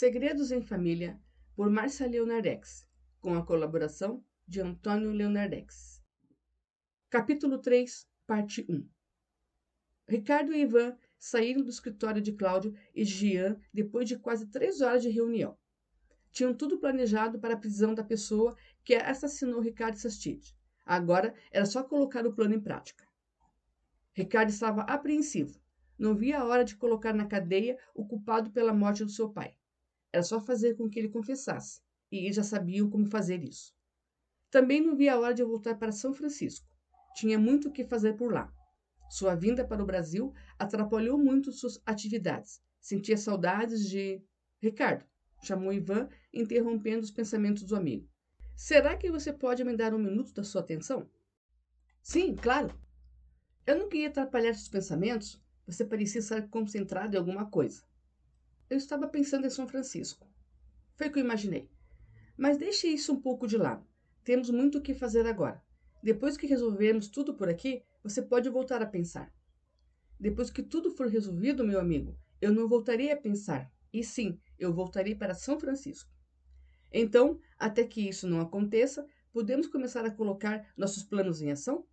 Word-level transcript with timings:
Segredos 0.00 0.50
em 0.50 0.62
Família, 0.62 1.20
por 1.54 1.68
Márcia 1.68 2.06
Leonardex, 2.06 2.88
com 3.20 3.34
a 3.34 3.44
colaboração 3.44 4.24
de 4.48 4.58
Antônio 4.58 5.12
Leonardex. 5.12 6.02
Capítulo 7.10 7.58
3, 7.58 8.08
parte 8.26 8.64
1 8.66 8.88
Ricardo 10.08 10.54
e 10.54 10.62
Ivan 10.62 10.96
saíram 11.18 11.62
do 11.62 11.68
escritório 11.68 12.22
de 12.22 12.32
Cláudio 12.32 12.74
e 12.94 13.04
Jean 13.04 13.60
depois 13.74 14.08
de 14.08 14.18
quase 14.18 14.46
três 14.46 14.80
horas 14.80 15.02
de 15.02 15.10
reunião. 15.10 15.58
Tinham 16.30 16.54
tudo 16.54 16.78
planejado 16.78 17.38
para 17.38 17.52
a 17.52 17.58
prisão 17.58 17.94
da 17.94 18.02
pessoa 18.02 18.56
que 18.82 18.94
assassinou 18.94 19.60
Ricardo 19.60 19.98
Sastide. 19.98 20.56
Agora 20.86 21.34
era 21.50 21.66
só 21.66 21.84
colocar 21.84 22.26
o 22.26 22.32
plano 22.32 22.54
em 22.54 22.60
prática. 22.60 23.06
Ricardo 24.14 24.48
estava 24.48 24.80
apreensivo. 24.80 25.60
Não 25.98 26.14
via 26.14 26.38
a 26.38 26.46
hora 26.46 26.64
de 26.64 26.74
colocar 26.74 27.12
na 27.12 27.26
cadeia 27.26 27.78
o 27.94 28.06
culpado 28.06 28.50
pela 28.50 28.72
morte 28.72 29.04
do 29.04 29.10
seu 29.10 29.28
pai. 29.28 29.59
Era 30.12 30.22
só 30.22 30.40
fazer 30.40 30.76
com 30.76 30.88
que 30.88 30.98
ele 30.98 31.08
confessasse, 31.08 31.80
e 32.10 32.18
eles 32.18 32.36
já 32.36 32.42
sabiam 32.42 32.90
como 32.90 33.06
fazer 33.06 33.42
isso. 33.44 33.72
Também 34.50 34.80
não 34.80 34.96
via 34.96 35.14
a 35.14 35.18
hora 35.18 35.34
de 35.34 35.44
voltar 35.44 35.76
para 35.76 35.92
São 35.92 36.12
Francisco. 36.12 36.66
Tinha 37.14 37.38
muito 37.38 37.68
o 37.68 37.72
que 37.72 37.84
fazer 37.84 38.14
por 38.16 38.32
lá. 38.32 38.52
Sua 39.08 39.34
vinda 39.34 39.64
para 39.64 39.82
o 39.82 39.86
Brasil 39.86 40.32
atrapalhou 40.58 41.18
muito 41.18 41.52
suas 41.52 41.80
atividades. 41.84 42.60
Sentia 42.80 43.16
saudades 43.16 43.88
de. 43.88 44.22
Ricardo, 44.60 45.04
chamou 45.42 45.72
Ivan, 45.72 46.08
interrompendo 46.32 47.00
os 47.00 47.10
pensamentos 47.10 47.64
do 47.64 47.76
amigo. 47.76 48.08
Será 48.56 48.96
que 48.96 49.10
você 49.10 49.32
pode 49.32 49.64
me 49.64 49.76
dar 49.76 49.94
um 49.94 49.98
minuto 49.98 50.32
da 50.34 50.44
sua 50.44 50.60
atenção? 50.60 51.08
Sim, 52.02 52.34
claro. 52.34 52.78
Eu 53.66 53.78
não 53.78 53.88
queria 53.88 54.08
atrapalhar 54.08 54.54
seus 54.54 54.68
pensamentos. 54.68 55.40
Você 55.66 55.84
parecia 55.84 56.18
estar 56.18 56.48
concentrado 56.48 57.14
em 57.14 57.18
alguma 57.18 57.48
coisa. 57.48 57.82
Eu 58.70 58.76
estava 58.76 59.08
pensando 59.08 59.48
em 59.48 59.50
São 59.50 59.66
Francisco. 59.66 60.28
Foi 60.94 61.08
o 61.08 61.12
que 61.12 61.18
eu 61.18 61.24
imaginei. 61.24 61.68
Mas 62.36 62.56
deixe 62.56 62.86
isso 62.86 63.12
um 63.12 63.20
pouco 63.20 63.48
de 63.48 63.56
lado. 63.56 63.84
Temos 64.22 64.48
muito 64.48 64.78
o 64.78 64.80
que 64.80 64.94
fazer 64.94 65.26
agora. 65.26 65.60
Depois 66.00 66.36
que 66.36 66.46
resolvermos 66.46 67.08
tudo 67.08 67.34
por 67.34 67.48
aqui, 67.48 67.82
você 68.00 68.22
pode 68.22 68.48
voltar 68.48 68.80
a 68.80 68.86
pensar. 68.86 69.34
Depois 70.20 70.50
que 70.50 70.62
tudo 70.62 70.92
for 70.92 71.08
resolvido, 71.08 71.66
meu 71.66 71.80
amigo, 71.80 72.16
eu 72.40 72.54
não 72.54 72.68
voltarei 72.68 73.10
a 73.10 73.16
pensar. 73.16 73.68
E 73.92 74.04
sim, 74.04 74.38
eu 74.56 74.72
voltarei 74.72 75.16
para 75.16 75.34
São 75.34 75.58
Francisco. 75.58 76.08
Então, 76.92 77.40
até 77.58 77.84
que 77.84 78.08
isso 78.08 78.28
não 78.28 78.40
aconteça, 78.40 79.04
podemos 79.32 79.66
começar 79.66 80.04
a 80.04 80.12
colocar 80.12 80.72
nossos 80.76 81.02
planos 81.02 81.42
em 81.42 81.50
ação? 81.50 81.84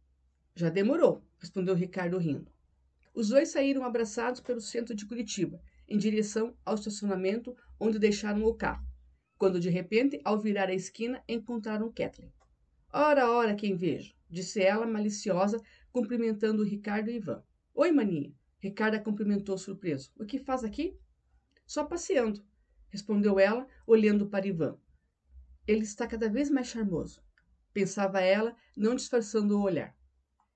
Já 0.53 0.70
demorou, 0.70 1.25
respondeu 1.39 1.73
Ricardo 1.73 2.20
rindo. 2.20 2.52
Os 3.16 3.30
dois 3.30 3.50
saíram 3.50 3.83
abraçados 3.83 4.42
pelo 4.42 4.61
centro 4.61 4.94
de 4.94 5.08
Curitiba 5.08 5.59
em 5.88 5.97
direção 5.97 6.55
ao 6.66 6.75
estacionamento 6.75 7.55
onde 7.80 7.99
deixaram 7.99 8.43
o 8.43 8.53
carro, 8.53 8.85
quando 9.38 9.59
de 9.59 9.69
repente, 9.69 10.19
ao 10.23 10.39
virar 10.39 10.69
a 10.69 10.73
esquina, 10.73 11.23
encontraram 11.27 11.91
Kathleen. 11.91 12.33
Ora, 12.91 13.30
ora, 13.30 13.55
quem 13.55 13.75
vejo, 13.75 14.13
disse 14.30 14.61
ela, 14.61 14.85
maliciosa, 14.85 15.61
cumprimentando 15.91 16.63
Ricardo 16.63 17.09
e 17.09 17.15
Ivan. 17.15 17.43
Oi, 17.73 17.91
maninha. 17.91 18.33
Ricardo 18.59 18.95
a 18.95 18.99
cumprimentou 18.99 19.58
surpreso. 19.58 20.11
O 20.17 20.25
que 20.25 20.39
faz 20.39 20.63
aqui? 20.63 20.97
Só 21.65 21.83
passeando, 21.83 22.43
respondeu 22.89 23.39
ela, 23.39 23.67
olhando 23.85 24.27
para 24.27 24.47
Ivan. 24.47 24.77
Ele 25.67 25.83
está 25.83 26.08
cada 26.08 26.30
vez 26.30 26.49
mais 26.49 26.67
charmoso, 26.67 27.21
pensava 27.73 28.21
ela, 28.21 28.55
não 28.75 28.95
disfarçando 28.95 29.58
o 29.58 29.61
olhar. 29.61 29.95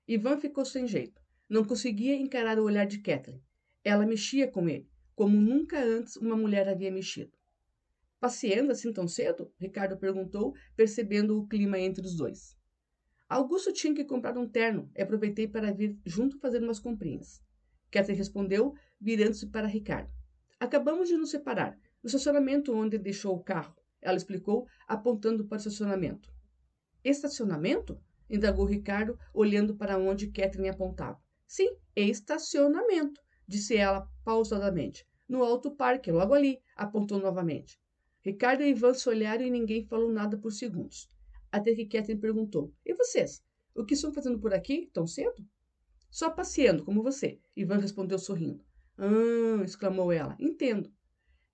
Ivan 0.08 0.38
ficou 0.38 0.64
sem 0.64 0.86
jeito. 0.86 1.20
Não 1.48 1.64
conseguia 1.64 2.16
encarar 2.16 2.58
o 2.58 2.64
olhar 2.64 2.86
de 2.86 2.98
Kathleen. 2.98 3.42
Ela 3.84 4.06
mexia 4.06 4.50
com 4.50 4.68
ele, 4.68 4.90
como 5.14 5.40
nunca 5.40 5.82
antes 5.82 6.16
uma 6.16 6.36
mulher 6.36 6.68
havia 6.68 6.90
mexido. 6.90 7.32
Passeando 8.20 8.72
assim 8.72 8.92
tão 8.92 9.08
cedo? 9.08 9.52
Ricardo 9.58 9.96
perguntou, 9.96 10.54
percebendo 10.76 11.38
o 11.38 11.46
clima 11.46 11.78
entre 11.78 12.04
os 12.06 12.16
dois. 12.16 12.56
Augusto 13.28 13.72
tinha 13.72 13.94
que 13.94 14.04
comprar 14.04 14.36
um 14.36 14.48
terno 14.48 14.90
e 14.94 15.02
aproveitei 15.02 15.48
para 15.48 15.72
vir 15.72 15.98
junto 16.04 16.38
fazer 16.38 16.62
umas 16.62 16.78
comprinhas. 16.78 17.42
Catherine 17.90 18.18
respondeu, 18.18 18.74
virando-se 19.00 19.46
para 19.48 19.66
Ricardo. 19.66 20.12
Acabamos 20.60 21.08
de 21.08 21.16
nos 21.16 21.30
separar, 21.30 21.76
no 22.02 22.06
estacionamento 22.06 22.74
onde 22.74 22.98
deixou 22.98 23.34
o 23.34 23.42
carro, 23.42 23.74
ela 24.00 24.16
explicou, 24.16 24.66
apontando 24.86 25.46
para 25.46 25.56
o 25.56 25.58
estacionamento. 25.58 26.32
Estacionamento? 27.04 28.00
indagou 28.28 28.64
Ricardo, 28.64 29.18
olhando 29.34 29.76
para 29.76 29.98
onde 29.98 30.30
Catherine 30.30 30.68
apontava. 30.68 31.20
Sim, 31.46 31.76
estacionamento 31.94 33.20
disse 33.46 33.76
ela 33.76 34.08
pausadamente. 34.24 35.06
No 35.28 35.42
alto 35.42 35.70
parque, 35.70 36.12
logo 36.12 36.34
ali, 36.34 36.60
apontou 36.76 37.18
novamente. 37.18 37.80
Ricardo 38.20 38.62
e 38.62 38.70
Ivan 38.70 38.94
se 38.94 39.08
olharam 39.08 39.44
e 39.44 39.50
ninguém 39.50 39.84
falou 39.84 40.10
nada 40.10 40.36
por 40.36 40.52
segundos. 40.52 41.08
Até 41.50 41.74
que 41.74 41.86
Catherine 41.86 42.20
perguntou: 42.20 42.72
E 42.84 42.94
vocês? 42.94 43.42
O 43.74 43.84
que 43.84 43.94
estão 43.94 44.12
fazendo 44.12 44.38
por 44.38 44.52
aqui 44.54 44.90
tão 44.92 45.06
cedo? 45.06 45.46
Só 46.10 46.30
passeando, 46.30 46.84
como 46.84 47.02
você, 47.02 47.40
Ivan 47.56 47.78
respondeu 47.78 48.18
sorrindo. 48.18 48.64
Ah, 48.98 49.62
exclamou 49.64 50.12
ela. 50.12 50.36
Entendo. 50.38 50.92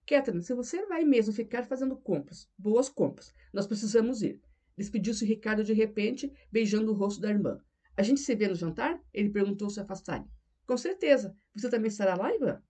Catherine, 0.06 0.42
se 0.42 0.54
você 0.54 0.84
vai 0.86 1.04
mesmo 1.04 1.32
ficar 1.32 1.64
fazendo 1.64 1.96
compras, 1.96 2.48
boas 2.58 2.88
compras, 2.88 3.32
nós 3.52 3.66
precisamos 3.66 4.22
ir. 4.22 4.40
Despediu-se 4.76 5.24
Ricardo 5.24 5.62
de 5.62 5.72
repente, 5.72 6.32
beijando 6.50 6.92
o 6.92 6.94
rosto 6.94 7.20
da 7.20 7.30
irmã. 7.30 7.60
A 7.96 8.02
gente 8.02 8.20
se 8.20 8.34
vê 8.34 8.48
no 8.48 8.54
jantar? 8.54 9.00
Ele 9.12 9.30
perguntou 9.30 9.68
se 9.70 9.80
afastarem. 9.80 10.26
Com 10.68 10.76
certeza. 10.76 11.34
Você 11.54 11.70
também 11.70 11.88
estará 11.88 12.14
lá, 12.14 12.32
Ivan? 12.34 12.62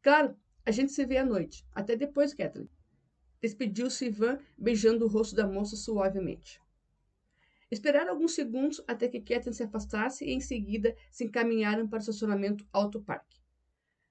Claro, 0.00 0.36
a 0.64 0.70
gente 0.70 0.92
se 0.92 1.04
vê 1.04 1.16
à 1.16 1.24
noite. 1.24 1.66
Até 1.74 1.96
depois, 1.96 2.32
Kathleen. 2.32 2.70
Despediu-se 3.40 4.06
Ivan, 4.06 4.38
beijando 4.56 5.04
o 5.04 5.08
rosto 5.08 5.34
da 5.34 5.44
moça 5.44 5.74
suavemente. 5.74 6.62
Esperaram 7.68 8.12
alguns 8.12 8.36
segundos 8.36 8.80
até 8.86 9.08
que 9.08 9.20
Kathleen 9.20 9.54
se 9.54 9.64
afastasse 9.64 10.24
e 10.24 10.30
em 10.30 10.40
seguida 10.40 10.94
se 11.10 11.24
encaminharam 11.24 11.88
para 11.88 11.96
o 11.96 12.00
estacionamento 12.00 12.64
Alto 12.72 13.02
Parque. 13.02 13.40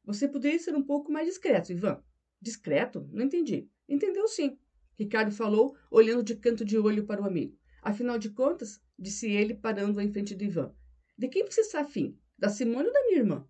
Você 0.03 0.28
poderia 0.28 0.59
ser 0.59 0.75
um 0.75 0.84
pouco 0.84 1.09
mais 1.09 1.25
discreto, 1.25 1.72
Ivan. 1.72 2.03
Discreto? 2.41 3.08
Não 3.14 3.24
entendi. 3.24 3.70
Entendeu 3.88 4.28
sim. 4.28 4.59
Ricardo 5.00 5.31
falou, 5.31 5.74
olhando 5.90 6.22
de 6.22 6.36
canto 6.36 6.66
de 6.66 6.78
olho 6.78 7.06
para 7.06 7.22
o 7.22 7.25
amigo. 7.25 7.58
Afinal 7.81 8.20
de 8.20 8.30
contas, 8.30 8.81
disse 9.00 9.31
ele, 9.31 9.53
parando 9.53 10.02
em 10.02 10.12
frente 10.12 10.36
de 10.36 10.46
Ivan. 10.46 10.75
De 11.18 11.30
quem 11.30 11.46
você 11.46 11.62
está 11.62 11.80
afim? 11.80 12.20
Da 12.41 12.50
Simone 12.50 12.88
ou 12.88 12.94
da 12.94 13.03
minha 13.03 13.19
irmã? 13.19 13.47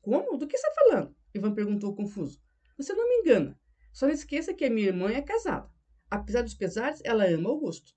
Como? 0.00 0.36
Do 0.36 0.48
que 0.48 0.56
está 0.56 0.68
falando? 0.74 1.14
Ivan 1.32 1.54
perguntou 1.54 1.94
confuso. 1.94 2.42
Você 2.76 2.92
não 2.92 3.08
me 3.08 3.18
engana. 3.20 3.56
Só 3.92 4.04
não 4.04 4.12
esqueça 4.12 4.52
que 4.52 4.64
a 4.64 4.70
minha 4.70 4.88
irmã 4.88 5.12
é 5.12 5.22
casada. 5.22 5.70
Apesar 6.10 6.42
dos 6.42 6.52
pesares, 6.52 7.00
ela 7.04 7.24
ama 7.24 7.50
Augusto. 7.50 7.94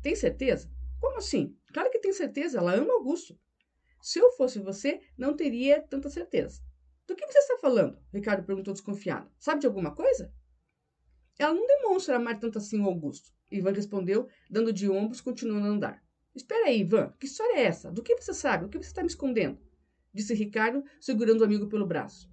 Tem 0.00 0.14
certeza? 0.14 0.70
Como 1.00 1.18
assim? 1.18 1.58
Claro 1.74 1.90
que 1.90 1.98
tem 1.98 2.12
certeza, 2.12 2.58
ela 2.58 2.76
ama 2.76 2.92
Augusto. 2.92 3.36
Se 4.00 4.20
eu 4.20 4.30
fosse 4.34 4.60
você, 4.60 5.00
não 5.18 5.34
teria 5.34 5.82
tanta 5.82 6.08
certeza. 6.08 6.62
Do 7.04 7.16
que 7.16 7.26
você 7.26 7.40
está 7.40 7.58
falando? 7.58 7.98
Ricardo 8.14 8.46
perguntou 8.46 8.72
desconfiado. 8.72 9.28
Sabe 9.36 9.62
de 9.62 9.66
alguma 9.66 9.92
coisa? 9.92 10.32
Ela 11.36 11.54
não 11.54 11.66
demonstra 11.66 12.14
amar 12.14 12.38
tanto 12.38 12.56
assim 12.56 12.80
o 12.80 12.86
Augusto. 12.86 13.32
Ivan 13.50 13.72
respondeu, 13.72 14.28
dando 14.48 14.72
de 14.72 14.88
ombros, 14.88 15.20
continuando 15.20 15.66
a 15.66 15.70
andar. 15.70 16.04
Espera 16.36 16.66
aí, 16.66 16.82
Ivan. 16.82 17.12
Que 17.18 17.26
história 17.26 17.56
é 17.56 17.64
essa? 17.64 17.90
Do 17.90 18.00
que 18.00 18.14
você 18.14 18.32
sabe? 18.32 18.66
O 18.66 18.68
que 18.68 18.78
você 18.78 18.86
está 18.86 19.02
me 19.02 19.08
escondendo? 19.08 19.58
Disse 20.12 20.34
Ricardo, 20.34 20.84
segurando 21.00 21.40
o 21.40 21.44
amigo 21.44 21.68
pelo 21.68 21.86
braço. 21.86 22.30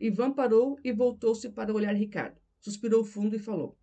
Ivan 0.00 0.32
parou 0.32 0.78
e 0.82 0.92
voltou-se 0.92 1.48
para 1.50 1.72
olhar 1.72 1.94
Ricardo. 1.94 2.40
Suspirou 2.60 3.04
fundo 3.04 3.36
e 3.36 3.38
falou. 3.38 3.78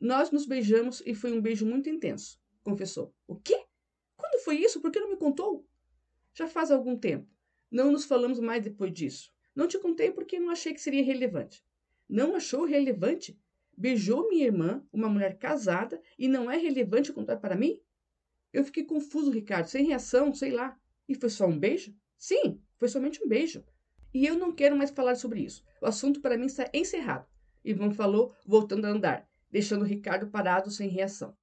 Nós 0.00 0.30
nos 0.30 0.46
beijamos 0.46 1.02
e 1.06 1.14
foi 1.14 1.32
um 1.32 1.40
beijo 1.40 1.64
muito 1.64 1.88
intenso, 1.88 2.40
confessou. 2.62 3.14
O 3.26 3.36
quê? 3.36 3.64
Quando 4.16 4.42
foi 4.42 4.56
isso? 4.56 4.80
Por 4.80 4.90
que 4.90 4.98
não 4.98 5.10
me 5.10 5.16
contou? 5.16 5.66
Já 6.34 6.48
faz 6.48 6.70
algum 6.70 6.96
tempo. 6.96 7.28
Não 7.70 7.92
nos 7.92 8.04
falamos 8.04 8.40
mais 8.40 8.64
depois 8.64 8.92
disso. 8.92 9.32
Não 9.54 9.68
te 9.68 9.78
contei 9.78 10.10
porque 10.10 10.40
não 10.40 10.50
achei 10.50 10.74
que 10.74 10.80
seria 10.80 11.04
relevante. 11.04 11.64
Não 12.08 12.34
achou 12.34 12.64
relevante? 12.64 13.38
Beijou 13.76 14.28
minha 14.28 14.46
irmã, 14.46 14.86
uma 14.92 15.08
mulher 15.08 15.38
casada, 15.38 16.00
e 16.18 16.28
não 16.28 16.50
é 16.50 16.56
relevante 16.56 17.12
contar 17.12 17.36
para 17.36 17.56
mim? 17.56 17.80
Eu 18.52 18.64
fiquei 18.64 18.84
confuso, 18.84 19.30
Ricardo, 19.30 19.66
sem 19.66 19.86
reação, 19.86 20.34
sei 20.34 20.50
lá. 20.50 20.78
E 21.08 21.14
foi 21.14 21.30
só 21.30 21.46
um 21.46 21.58
beijo? 21.58 21.94
Sim, 22.22 22.62
foi 22.78 22.86
somente 22.88 23.20
um 23.20 23.26
beijo. 23.26 23.64
E 24.14 24.24
eu 24.24 24.38
não 24.38 24.54
quero 24.54 24.76
mais 24.76 24.92
falar 24.92 25.16
sobre 25.16 25.40
isso. 25.40 25.64
O 25.80 25.86
assunto 25.86 26.20
para 26.20 26.38
mim 26.38 26.46
está 26.46 26.70
encerrado. 26.72 27.26
Ivan 27.64 27.90
falou, 27.90 28.32
voltando 28.46 28.84
a 28.84 28.90
andar, 28.90 29.28
deixando 29.50 29.84
Ricardo 29.84 30.28
parado 30.28 30.70
sem 30.70 30.88
reação. 30.88 31.36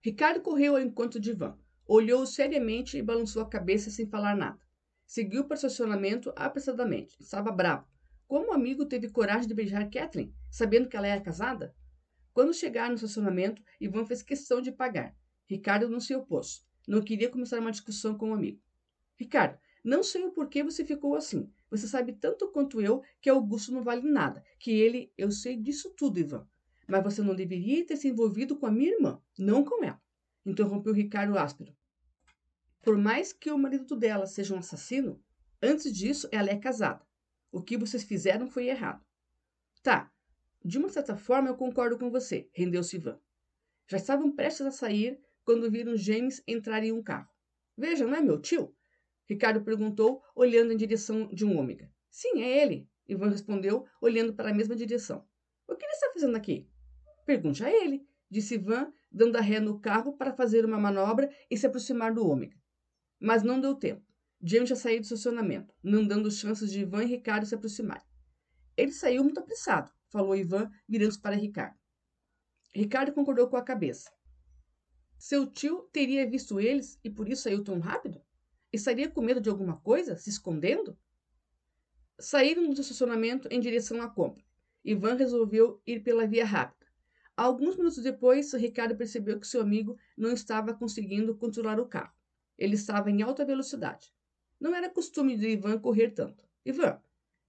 Ricardo 0.00 0.40
correu 0.40 0.76
ao 0.76 0.80
encontro 0.80 1.18
de 1.18 1.30
Ivan, 1.30 1.58
olhou-o 1.88 2.24
seriamente 2.24 2.96
e 2.96 3.02
balançou 3.02 3.42
a 3.42 3.48
cabeça 3.48 3.90
sem 3.90 4.06
falar 4.06 4.36
nada. 4.36 4.60
Seguiu 5.04 5.42
para 5.42 5.54
o 5.54 5.56
estacionamento 5.56 6.32
apressadamente. 6.36 7.16
Estava 7.20 7.50
bravo. 7.50 7.84
Como 8.28 8.50
o 8.50 8.54
amigo 8.54 8.86
teve 8.86 9.10
coragem 9.10 9.48
de 9.48 9.54
beijar 9.54 9.90
Kathleen, 9.90 10.32
sabendo 10.48 10.88
que 10.88 10.96
ela 10.96 11.08
era 11.08 11.20
casada? 11.20 11.74
Quando 12.32 12.54
chegaram 12.54 12.90
no 12.90 12.94
estacionamento, 12.94 13.60
Ivan 13.80 14.06
fez 14.06 14.22
questão 14.22 14.60
de 14.60 14.70
pagar. 14.70 15.16
Ricardo 15.46 15.88
não 15.88 15.98
se 15.98 16.14
opôs. 16.14 16.64
Não 16.86 17.02
queria 17.02 17.28
começar 17.28 17.58
uma 17.58 17.72
discussão 17.72 18.16
com 18.16 18.30
o 18.30 18.34
amigo. 18.34 18.62
Ricardo, 19.16 19.58
não 19.86 20.02
sei 20.02 20.24
o 20.24 20.32
porquê 20.32 20.64
você 20.64 20.84
ficou 20.84 21.14
assim, 21.14 21.48
Você 21.70 21.86
sabe 21.86 22.12
tanto 22.12 22.48
quanto 22.48 22.80
eu 22.80 23.04
que 23.20 23.30
Augusto 23.30 23.70
não 23.70 23.84
vale 23.84 24.02
nada, 24.02 24.42
que 24.58 24.72
ele... 24.72 25.12
Eu 25.16 25.30
sei 25.30 25.56
disso 25.56 25.94
tudo, 25.96 26.18
Ivan. 26.18 26.44
Mas 26.88 27.04
você 27.04 27.22
não 27.22 27.36
deveria 27.36 27.86
ter 27.86 27.96
se 27.96 28.08
envolvido 28.08 28.56
com 28.56 28.66
a 28.66 28.70
minha 28.70 28.90
irmã, 28.90 29.22
não 29.38 29.62
com 29.64 29.84
ela. 29.84 30.02
Interrompeu 30.44 30.92
Ricardo 30.92 31.38
áspero. 31.38 31.72
Por 32.82 32.98
mais 32.98 33.32
que 33.32 33.48
o 33.48 33.56
marido 33.56 33.94
dela 33.94 34.26
seja 34.26 34.56
um 34.56 34.58
assassino, 34.58 35.22
antes 35.62 35.96
disso 35.96 36.28
ela 36.32 36.50
é 36.50 36.58
casada. 36.58 37.06
O 37.52 37.62
que 37.62 37.76
vocês 37.76 38.02
fizeram 38.02 38.48
foi 38.48 38.66
errado. 38.66 39.04
Tá, 39.84 40.12
de 40.64 40.78
uma 40.78 40.88
certa 40.88 41.16
forma 41.16 41.48
eu 41.48 41.56
concordo 41.56 41.96
com 41.96 42.10
você, 42.10 42.50
rendeu-se 42.52 42.96
Ivan. 42.96 43.20
Já 43.86 43.98
estavam 43.98 44.32
prestes 44.32 44.66
a 44.66 44.72
sair 44.72 45.20
quando 45.44 45.70
viram 45.70 45.96
James 45.96 46.42
entrar 46.44 46.82
em 46.82 46.90
um 46.90 47.00
carro. 47.00 47.30
Veja, 47.76 48.04
não 48.04 48.16
é 48.16 48.20
meu 48.20 48.40
tio? 48.40 48.75
Ricardo 49.28 49.62
perguntou, 49.62 50.22
olhando 50.34 50.72
em 50.72 50.76
direção 50.76 51.26
de 51.28 51.44
um 51.44 51.58
ômega. 51.58 51.90
Sim, 52.10 52.42
é 52.42 52.62
ele, 52.62 52.88
Ivan 53.08 53.30
respondeu, 53.30 53.84
olhando 54.00 54.34
para 54.34 54.50
a 54.50 54.54
mesma 54.54 54.74
direção. 54.76 55.26
O 55.66 55.74
que 55.74 55.84
ele 55.84 55.92
está 55.92 56.12
fazendo 56.12 56.36
aqui? 56.36 56.68
Pergunte 57.24 57.64
a 57.64 57.70
ele, 57.70 58.06
disse 58.30 58.54
Ivan, 58.54 58.92
dando 59.10 59.36
a 59.36 59.40
ré 59.40 59.58
no 59.58 59.80
carro 59.80 60.16
para 60.16 60.32
fazer 60.32 60.64
uma 60.64 60.78
manobra 60.78 61.30
e 61.50 61.56
se 61.56 61.66
aproximar 61.66 62.14
do 62.14 62.26
ômega. 62.26 62.56
Mas 63.18 63.42
não 63.42 63.60
deu 63.60 63.74
tempo. 63.74 64.04
James 64.42 64.68
já 64.68 64.76
saiu 64.76 65.00
do 65.00 65.04
estacionamento, 65.04 65.74
não 65.82 66.06
dando 66.06 66.30
chances 66.30 66.70
de 66.70 66.80
Ivan 66.80 67.04
e 67.04 67.06
Ricardo 67.06 67.46
se 67.46 67.54
aproximarem. 67.54 68.06
Ele 68.76 68.92
saiu 68.92 69.24
muito 69.24 69.40
apressado, 69.40 69.90
falou 70.08 70.36
Ivan, 70.36 70.70
virando-se 70.88 71.20
para 71.20 71.34
Ricardo. 71.34 71.76
Ricardo 72.74 73.12
concordou 73.12 73.48
com 73.48 73.56
a 73.56 73.64
cabeça. 73.64 74.10
Seu 75.18 75.46
tio 75.46 75.88
teria 75.92 76.28
visto 76.28 76.60
eles 76.60 77.00
e 77.02 77.08
por 77.08 77.28
isso 77.28 77.44
saiu 77.44 77.64
tão 77.64 77.78
rápido? 77.78 78.20
Estaria 78.76 79.10
com 79.10 79.22
medo 79.22 79.40
de 79.40 79.48
alguma 79.48 79.78
coisa, 79.78 80.18
se 80.18 80.28
escondendo? 80.28 80.96
Saíram 82.18 82.68
do 82.68 82.78
estacionamento 82.78 83.48
em 83.50 83.58
direção 83.58 84.02
à 84.02 84.08
compra. 84.08 84.44
Ivan 84.84 85.14
resolveu 85.14 85.80
ir 85.86 86.00
pela 86.00 86.26
via 86.26 86.44
rápida. 86.44 86.86
Alguns 87.34 87.74
minutos 87.74 88.02
depois, 88.02 88.52
Ricardo 88.52 88.94
percebeu 88.94 89.40
que 89.40 89.46
seu 89.46 89.62
amigo 89.62 89.96
não 90.16 90.30
estava 90.30 90.74
conseguindo 90.74 91.34
controlar 91.34 91.80
o 91.80 91.86
carro. 91.86 92.14
Ele 92.58 92.74
estava 92.74 93.10
em 93.10 93.22
alta 93.22 93.46
velocidade. 93.46 94.12
Não 94.60 94.74
era 94.74 94.90
costume 94.90 95.38
de 95.38 95.48
Ivan 95.48 95.78
correr 95.78 96.10
tanto. 96.10 96.44
Ivan, 96.62 97.00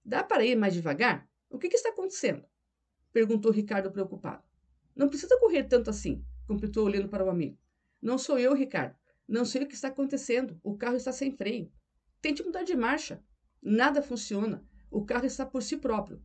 dá 0.02 0.24
para 0.24 0.46
ir 0.46 0.56
mais 0.56 0.72
devagar? 0.72 1.28
O 1.50 1.58
que, 1.58 1.68
que 1.68 1.76
está 1.76 1.90
acontecendo? 1.90 2.42
Perguntou 3.12 3.52
Ricardo 3.52 3.92
preocupado. 3.92 4.42
Não 4.96 5.10
precisa 5.10 5.38
correr 5.38 5.64
tanto 5.64 5.90
assim, 5.90 6.24
completou 6.46 6.86
olhando 6.86 7.08
para 7.10 7.24
o 7.24 7.28
amigo. 7.28 7.58
Não 8.00 8.16
sou 8.16 8.38
eu, 8.38 8.54
Ricardo. 8.54 8.96
Não 9.28 9.44
sei 9.44 9.62
o 9.62 9.68
que 9.68 9.74
está 9.74 9.88
acontecendo. 9.88 10.58
O 10.62 10.76
carro 10.76 10.96
está 10.96 11.12
sem 11.12 11.30
freio. 11.30 11.70
Tente 12.22 12.42
mudar 12.42 12.62
de 12.62 12.74
marcha. 12.74 13.22
Nada 13.62 14.00
funciona. 14.00 14.64
O 14.90 15.04
carro 15.04 15.26
está 15.26 15.44
por 15.44 15.62
si 15.62 15.76
próprio. 15.76 16.22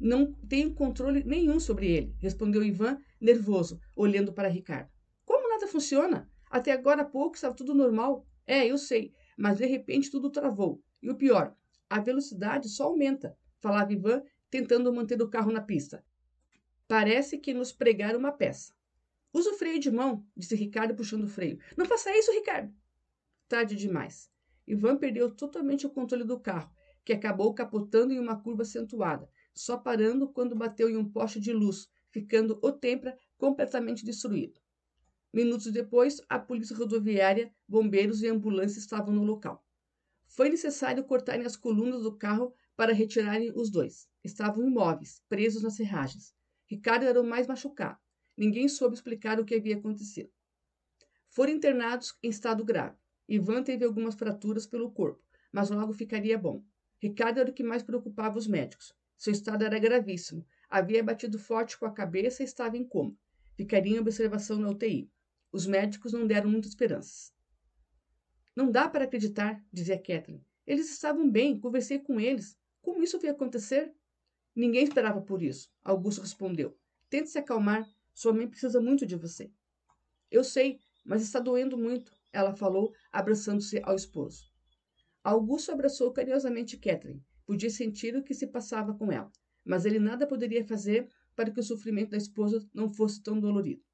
Não 0.00 0.32
tenho 0.32 0.72
controle 0.74 1.24
nenhum 1.24 1.58
sobre 1.58 1.90
ele, 1.90 2.14
respondeu 2.18 2.62
Ivan, 2.62 2.98
nervoso, 3.20 3.80
olhando 3.96 4.32
para 4.32 4.48
Ricardo. 4.48 4.88
Como 5.24 5.48
nada 5.48 5.66
funciona? 5.66 6.30
Até 6.48 6.70
agora 6.70 7.02
há 7.02 7.04
pouco 7.04 7.34
estava 7.34 7.54
tudo 7.54 7.74
normal. 7.74 8.24
É, 8.46 8.64
eu 8.64 8.78
sei, 8.78 9.12
mas 9.36 9.58
de 9.58 9.66
repente 9.66 10.10
tudo 10.10 10.30
travou. 10.30 10.80
E 11.02 11.10
o 11.10 11.16
pior, 11.16 11.54
a 11.90 12.00
velocidade 12.00 12.68
só 12.68 12.84
aumenta, 12.84 13.36
falava 13.60 13.92
Ivan, 13.92 14.22
tentando 14.48 14.92
manter 14.92 15.20
o 15.20 15.28
carro 15.28 15.50
na 15.50 15.60
pista. 15.60 16.04
Parece 16.86 17.36
que 17.36 17.52
nos 17.52 17.72
pregaram 17.72 18.20
uma 18.20 18.32
peça. 18.32 18.72
Usa 19.32 19.50
o 19.50 19.54
freio 19.54 19.78
de 19.78 19.90
mão, 19.90 20.26
disse 20.36 20.54
Ricardo 20.54 20.94
puxando 20.94 21.24
o 21.24 21.28
freio. 21.28 21.58
Não 21.76 21.84
faça 21.84 22.10
isso, 22.16 22.32
Ricardo. 22.32 22.74
Tarde 23.46 23.76
demais. 23.76 24.30
Ivan 24.66 24.96
perdeu 24.96 25.34
totalmente 25.34 25.86
o 25.86 25.90
controle 25.90 26.24
do 26.24 26.40
carro, 26.40 26.70
que 27.04 27.12
acabou 27.12 27.54
capotando 27.54 28.12
em 28.12 28.18
uma 28.18 28.40
curva 28.40 28.62
acentuada, 28.62 29.30
só 29.54 29.76
parando 29.76 30.28
quando 30.28 30.56
bateu 30.56 30.88
em 30.90 30.96
um 30.96 31.10
poste 31.10 31.40
de 31.40 31.52
luz, 31.52 31.88
ficando 32.10 32.58
o 32.62 32.72
Tempra 32.72 33.18
completamente 33.36 34.04
destruído. 34.04 34.60
Minutos 35.32 35.70
depois, 35.70 36.20
a 36.28 36.38
polícia 36.38 36.76
rodoviária, 36.76 37.52
bombeiros 37.66 38.22
e 38.22 38.28
ambulância 38.28 38.78
estavam 38.78 39.14
no 39.14 39.24
local. 39.24 39.64
Foi 40.26 40.48
necessário 40.48 41.04
cortarem 41.04 41.46
as 41.46 41.56
colunas 41.56 42.02
do 42.02 42.16
carro 42.16 42.54
para 42.76 42.94
retirarem 42.94 43.52
os 43.54 43.70
dois. 43.70 44.08
Estavam 44.22 44.66
imóveis, 44.66 45.22
presos 45.28 45.62
nas 45.62 45.74
serragens. 45.74 46.34
Ricardo 46.66 47.04
era 47.04 47.20
o 47.20 47.26
mais 47.26 47.46
machucado. 47.46 47.98
Ninguém 48.38 48.68
soube 48.68 48.94
explicar 48.94 49.40
o 49.40 49.44
que 49.44 49.56
havia 49.56 49.76
acontecido. 49.76 50.30
Foram 51.28 51.54
internados 51.54 52.16
em 52.22 52.28
estado 52.28 52.64
grave. 52.64 52.96
Ivan 53.28 53.64
teve 53.64 53.84
algumas 53.84 54.14
fraturas 54.14 54.64
pelo 54.64 54.92
corpo, 54.92 55.20
mas 55.50 55.70
logo 55.70 55.92
ficaria 55.92 56.38
bom. 56.38 56.62
Ricardo 57.00 57.40
era 57.40 57.50
o 57.50 57.52
que 57.52 57.64
mais 57.64 57.82
preocupava 57.82 58.38
os 58.38 58.46
médicos. 58.46 58.94
Seu 59.16 59.32
estado 59.32 59.64
era 59.64 59.76
gravíssimo. 59.80 60.46
Havia 60.70 61.02
batido 61.02 61.36
forte 61.36 61.76
com 61.76 61.84
a 61.84 61.92
cabeça 61.92 62.44
e 62.44 62.46
estava 62.46 62.76
em 62.76 62.84
coma. 62.84 63.12
Ficaria 63.56 63.96
em 63.96 63.98
observação 63.98 64.56
na 64.56 64.70
UTI. 64.70 65.10
Os 65.50 65.66
médicos 65.66 66.12
não 66.12 66.24
deram 66.24 66.48
muitas 66.48 66.70
esperanças. 66.70 67.34
Não 68.54 68.70
dá 68.70 68.88
para 68.88 69.02
acreditar, 69.02 69.60
dizia 69.72 69.98
Kathleen. 69.98 70.44
Eles 70.64 70.88
estavam 70.92 71.28
bem, 71.28 71.58
conversei 71.58 71.98
com 71.98 72.20
eles. 72.20 72.56
Como 72.80 73.02
isso 73.02 73.18
veio 73.18 73.32
acontecer? 73.32 73.92
Ninguém 74.54 74.84
esperava 74.84 75.20
por 75.20 75.42
isso, 75.42 75.72
Augusto 75.82 76.20
respondeu. 76.20 76.78
Tente 77.10 77.30
se 77.30 77.38
acalmar. 77.38 77.88
Sua 78.18 78.32
mãe 78.32 78.48
precisa 78.48 78.80
muito 78.80 79.06
de 79.06 79.14
você. 79.14 79.48
Eu 80.28 80.42
sei, 80.42 80.80
mas 81.04 81.22
está 81.22 81.38
doendo 81.38 81.78
muito, 81.78 82.12
ela 82.32 82.52
falou, 82.52 82.92
abraçando-se 83.12 83.80
ao 83.84 83.94
esposo. 83.94 84.50
Augusto 85.22 85.70
abraçou 85.70 86.12
carinhosamente 86.12 86.76
Kathleen. 86.76 87.24
Podia 87.46 87.70
sentir 87.70 88.16
o 88.16 88.24
que 88.24 88.34
se 88.34 88.48
passava 88.48 88.92
com 88.92 89.12
ela, 89.12 89.30
mas 89.64 89.86
ele 89.86 90.00
nada 90.00 90.26
poderia 90.26 90.66
fazer 90.66 91.08
para 91.36 91.48
que 91.48 91.60
o 91.60 91.62
sofrimento 91.62 92.10
da 92.10 92.16
esposa 92.16 92.68
não 92.74 92.88
fosse 92.88 93.22
tão 93.22 93.38
dolorido. 93.38 93.84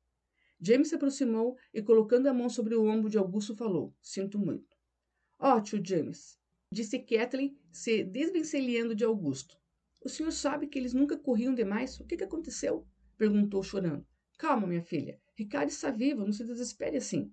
James 0.59 0.89
se 0.89 0.95
aproximou 0.95 1.59
e, 1.75 1.83
colocando 1.83 2.27
a 2.27 2.33
mão 2.33 2.49
sobre 2.49 2.75
o 2.75 2.87
ombro 2.87 3.11
de 3.11 3.19
Augusto, 3.19 3.55
falou: 3.55 3.95
Sinto 4.01 4.39
muito. 4.39 4.75
Ó, 5.39 5.55
oh, 5.55 5.61
tio 5.61 5.85
James, 5.85 6.39
disse 6.73 6.99
Kathleen, 6.99 7.59
se 7.71 8.03
desvencilhando 8.03 8.95
de 8.95 9.05
Augusto. 9.05 9.61
O 10.03 10.09
senhor 10.09 10.33
sabe 10.33 10.67
que 10.67 10.79
eles 10.79 10.95
nunca 10.95 11.19
corriam 11.19 11.55
demais? 11.55 12.01
O 12.01 12.07
que, 12.07 12.17
que 12.17 12.25
aconteceu? 12.25 12.87
perguntou, 13.19 13.63
chorando. 13.63 14.07
Calma, 14.37 14.67
minha 14.67 14.83
filha. 14.83 15.21
Ricardo 15.37 15.69
está 15.69 15.91
vivo, 15.91 16.25
não 16.25 16.33
se 16.33 16.45
desespere 16.45 16.97
assim. 16.97 17.33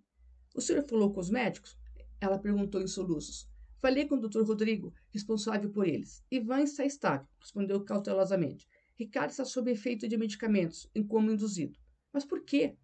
O 0.56 0.62
senhor 0.62 0.84
falou 0.84 1.14
com 1.14 1.20
os 1.20 1.30
médicos? 1.30 1.78
Ela 2.20 2.40
perguntou 2.40 2.82
em 2.82 2.88
soluços. 2.88 3.50
Falei 3.80 4.06
com 4.06 4.16
o 4.16 4.20
doutor 4.20 4.46
Rodrigo, 4.46 4.94
responsável 5.10 5.72
por 5.72 5.88
eles. 5.88 6.24
Ivan 6.30 6.62
está 6.62 6.86
estável, 6.86 7.28
respondeu 7.40 7.84
cautelosamente. 7.84 8.68
Ricardo 8.96 9.32
está 9.32 9.44
sob 9.44 9.72
efeito 9.72 10.08
de 10.08 10.18
medicamentos, 10.18 10.88
em 10.94 11.02
induzido. 11.02 11.80
Mas 12.14 12.24
por 12.24 12.44
quê? 12.44 12.76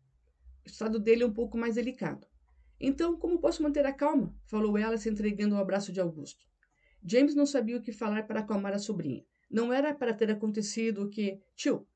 O 0.66 0.68
estado 0.68 1.00
dele 1.00 1.22
é 1.22 1.26
um 1.26 1.34
pouco 1.34 1.58
mais 1.58 1.76
delicado. 1.76 2.26
Então, 2.80 3.16
como 3.18 3.40
posso 3.40 3.62
manter 3.62 3.86
a 3.86 3.94
calma? 3.94 4.36
falou 4.48 4.78
ela, 4.78 4.98
se 4.98 5.10
entregando 5.10 5.56
ao 5.56 5.62
abraço 5.62 5.92
de 5.92 6.00
Augusto. 6.00 6.46
James 7.04 7.36
não 7.36 7.46
sabia 7.46 7.78
o 7.78 7.82
que 7.82 7.92
falar 7.92 8.26
para 8.26 8.40
acalmar 8.40 8.74
a 8.74 8.80
sobrinha. 8.80 9.24
Não 9.50 9.72
era 9.72 9.94
para 9.94 10.14
ter 10.14 10.32
acontecido 10.32 11.04
o 11.04 11.10
que. 11.10 11.40
Tio! 11.56 11.88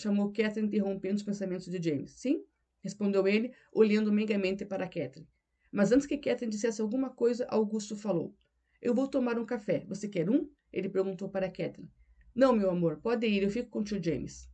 Chamou 0.00 0.32
Catherine, 0.32 0.68
interrompendo 0.68 1.16
os 1.16 1.22
pensamentos 1.22 1.66
de 1.66 1.82
James. 1.82 2.12
Sim? 2.12 2.44
respondeu 2.80 3.26
ele, 3.26 3.52
olhando 3.72 4.12
megamente 4.12 4.64
para 4.64 4.86
Catherine. 4.86 5.28
Mas 5.70 5.92
antes 5.92 6.06
que 6.06 6.16
Catherine 6.16 6.50
dissesse 6.50 6.80
alguma 6.80 7.10
coisa, 7.10 7.46
Augusto 7.50 7.96
falou. 7.96 8.34
Eu 8.80 8.94
vou 8.94 9.08
tomar 9.08 9.38
um 9.38 9.44
café. 9.44 9.84
Você 9.88 10.08
quer 10.08 10.30
um? 10.30 10.48
Ele 10.72 10.88
perguntou 10.88 11.28
para 11.28 11.48
Catherine. 11.48 11.90
Não, 12.34 12.52
meu 12.52 12.70
amor, 12.70 13.00
pode 13.00 13.26
ir, 13.26 13.42
eu 13.42 13.50
fico 13.50 13.68
com 13.68 13.80
o 13.80 13.84
tio 13.84 14.02
James. 14.02 14.48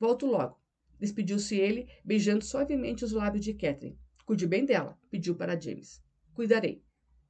Volto 0.00 0.26
logo. 0.26 0.60
Despediu-se 0.98 1.56
ele, 1.56 1.88
beijando 2.04 2.44
suavemente 2.44 3.04
os 3.04 3.12
lábios 3.12 3.44
de 3.44 3.54
Catherine. 3.54 3.98
Cuide 4.24 4.46
bem 4.46 4.64
dela, 4.64 4.98
pediu 5.10 5.36
para 5.36 5.58
James. 5.58 6.02
Cuidarei. 6.34 6.82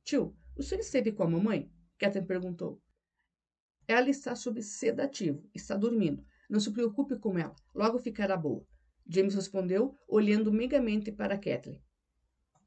Tio, 0.04 0.36
o 0.56 0.62
senhor 0.62 0.80
esteve 0.80 1.12
com 1.12 1.24
a 1.24 1.28
mamãe? 1.28 1.70
Catherine 1.98 2.26
perguntou. 2.26 2.80
Ela 3.86 4.08
está 4.10 4.34
sob 4.34 4.62
sedativo, 4.62 5.48
está 5.54 5.76
dormindo. 5.76 6.24
Não 6.48 6.60
se 6.60 6.72
preocupe 6.72 7.18
com 7.18 7.38
ela, 7.38 7.54
logo 7.74 7.98
ficará 7.98 8.36
boa. 8.36 8.64
James 9.06 9.34
respondeu, 9.34 9.98
olhando 10.06 10.52
megamente 10.52 11.12
para 11.12 11.38
Kathleen. 11.38 11.82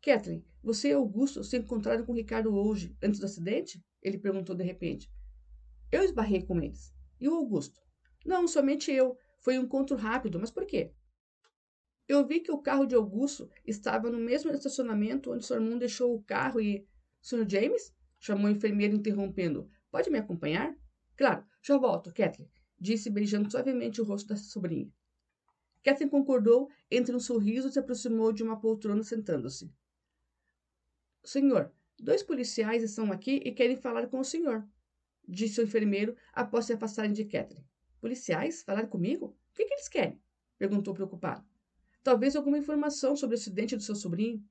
Kathleen, 0.02 0.46
você 0.64 0.90
e 0.90 0.94
Augusto 0.94 1.44
se 1.44 1.58
encontraram 1.58 2.06
com 2.06 2.14
Ricardo 2.14 2.54
hoje, 2.54 2.96
antes 3.02 3.20
do 3.20 3.26
acidente? 3.26 3.84
Ele 4.02 4.18
perguntou 4.18 4.56
de 4.56 4.64
repente. 4.64 5.12
Eu 5.92 6.04
esbarrei 6.04 6.44
com 6.44 6.60
eles. 6.60 6.94
E 7.20 7.28
o 7.28 7.36
Augusto? 7.36 7.80
Não, 8.26 8.48
somente 8.48 8.92
eu. 8.92 9.18
Foi 9.40 9.58
um 9.58 9.64
encontro 9.64 9.96
rápido, 9.96 10.40
mas 10.40 10.52
por 10.52 10.66
quê? 10.66 10.94
Eu 12.08 12.26
vi 12.26 12.40
que 12.40 12.52
o 12.52 12.62
carro 12.62 12.86
de 12.86 12.96
Augusto 12.96 13.50
estava 13.66 14.10
no 14.10 14.18
mesmo 14.18 14.52
estacionamento 14.52 15.32
onde 15.32 15.46
seu 15.46 15.58
irmão 15.58 15.78
deixou 15.78 16.16
o 16.16 16.24
carro 16.24 16.60
e. 16.60 16.86
Sr. 17.22 17.48
James? 17.48 17.94
chamou 18.20 18.48
o 18.48 18.50
enfermeiro 18.50 18.96
interrompendo. 18.96 19.70
Pode 19.90 20.10
me 20.10 20.18
acompanhar? 20.18 20.76
Claro, 21.16 21.44
já 21.62 21.78
volto, 21.78 22.14
Kathleen, 22.14 22.50
disse 22.82 23.12
beijando 23.12 23.50
suavemente 23.52 24.02
o 24.02 24.04
rosto 24.04 24.30
da 24.30 24.36
sobrinha. 24.36 24.92
Kathleen 25.84 26.10
concordou 26.10 26.70
entre 26.90 27.16
um 27.16 27.20
sorriso 27.20 27.68
e 27.68 27.72
se 27.72 27.78
aproximou 27.78 28.34
de 28.34 28.42
uma 28.42 28.60
poltrona 28.60 29.04
sentando-se. 29.04 29.72
Senhor, 31.24 31.72
dois 32.00 32.24
policiais 32.24 32.82
estão 32.82 33.12
aqui 33.12 33.40
e 33.46 33.52
querem 33.52 33.78
falar 33.78 34.08
com 34.08 34.20
o 34.20 34.26
senhor. 34.26 34.68
disse 35.28 35.62
o 35.62 35.64
enfermeiro 35.64 36.18
após 36.34 36.66
se 36.66 36.74
afastarem 36.74 37.14
de 37.14 37.24
Catherine. 37.24 37.66
Policiais? 38.02 38.64
Falar 38.64 38.88
comigo? 38.88 39.28
O 39.28 39.54
que, 39.54 39.66
que 39.66 39.74
eles 39.76 39.88
querem? 39.88 40.20
Perguntou 40.58 40.96
preocupado. 40.96 41.46
Talvez 42.04 42.36
alguma 42.36 42.58
informação 42.58 43.16
sobre 43.16 43.36
o 43.36 43.40
acidente 43.40 43.76
do 43.76 43.84
seu 43.84 43.96
sobrinho. 43.96 44.44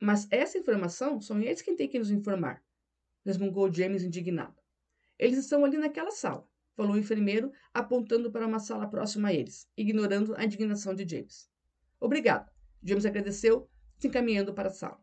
Mas 0.00 0.28
essa 0.30 0.56
informação 0.56 1.20
são 1.20 1.40
eles 1.40 1.62
quem 1.62 1.74
têm 1.74 1.88
que 1.88 1.98
nos 1.98 2.10
informar, 2.10 2.62
resmungou 3.24 3.72
James 3.72 4.04
indignado. 4.04 4.62
Eles 5.18 5.38
estão 5.38 5.64
ali 5.64 5.76
naquela 5.76 6.12
sala, 6.12 6.48
falou 6.76 6.94
o 6.94 6.98
enfermeiro, 6.98 7.52
apontando 7.72 8.30
para 8.30 8.46
uma 8.46 8.58
sala 8.58 8.88
próxima 8.88 9.28
a 9.28 9.34
eles, 9.34 9.68
ignorando 9.76 10.34
a 10.36 10.44
indignação 10.44 10.94
de 10.94 11.08
James. 11.08 11.48
Obrigado. 12.00 12.50
James 12.82 13.06
agradeceu, 13.06 13.68
se 13.98 14.08
encaminhando 14.08 14.52
para 14.52 14.68
a 14.68 14.72
sala. 14.72 15.02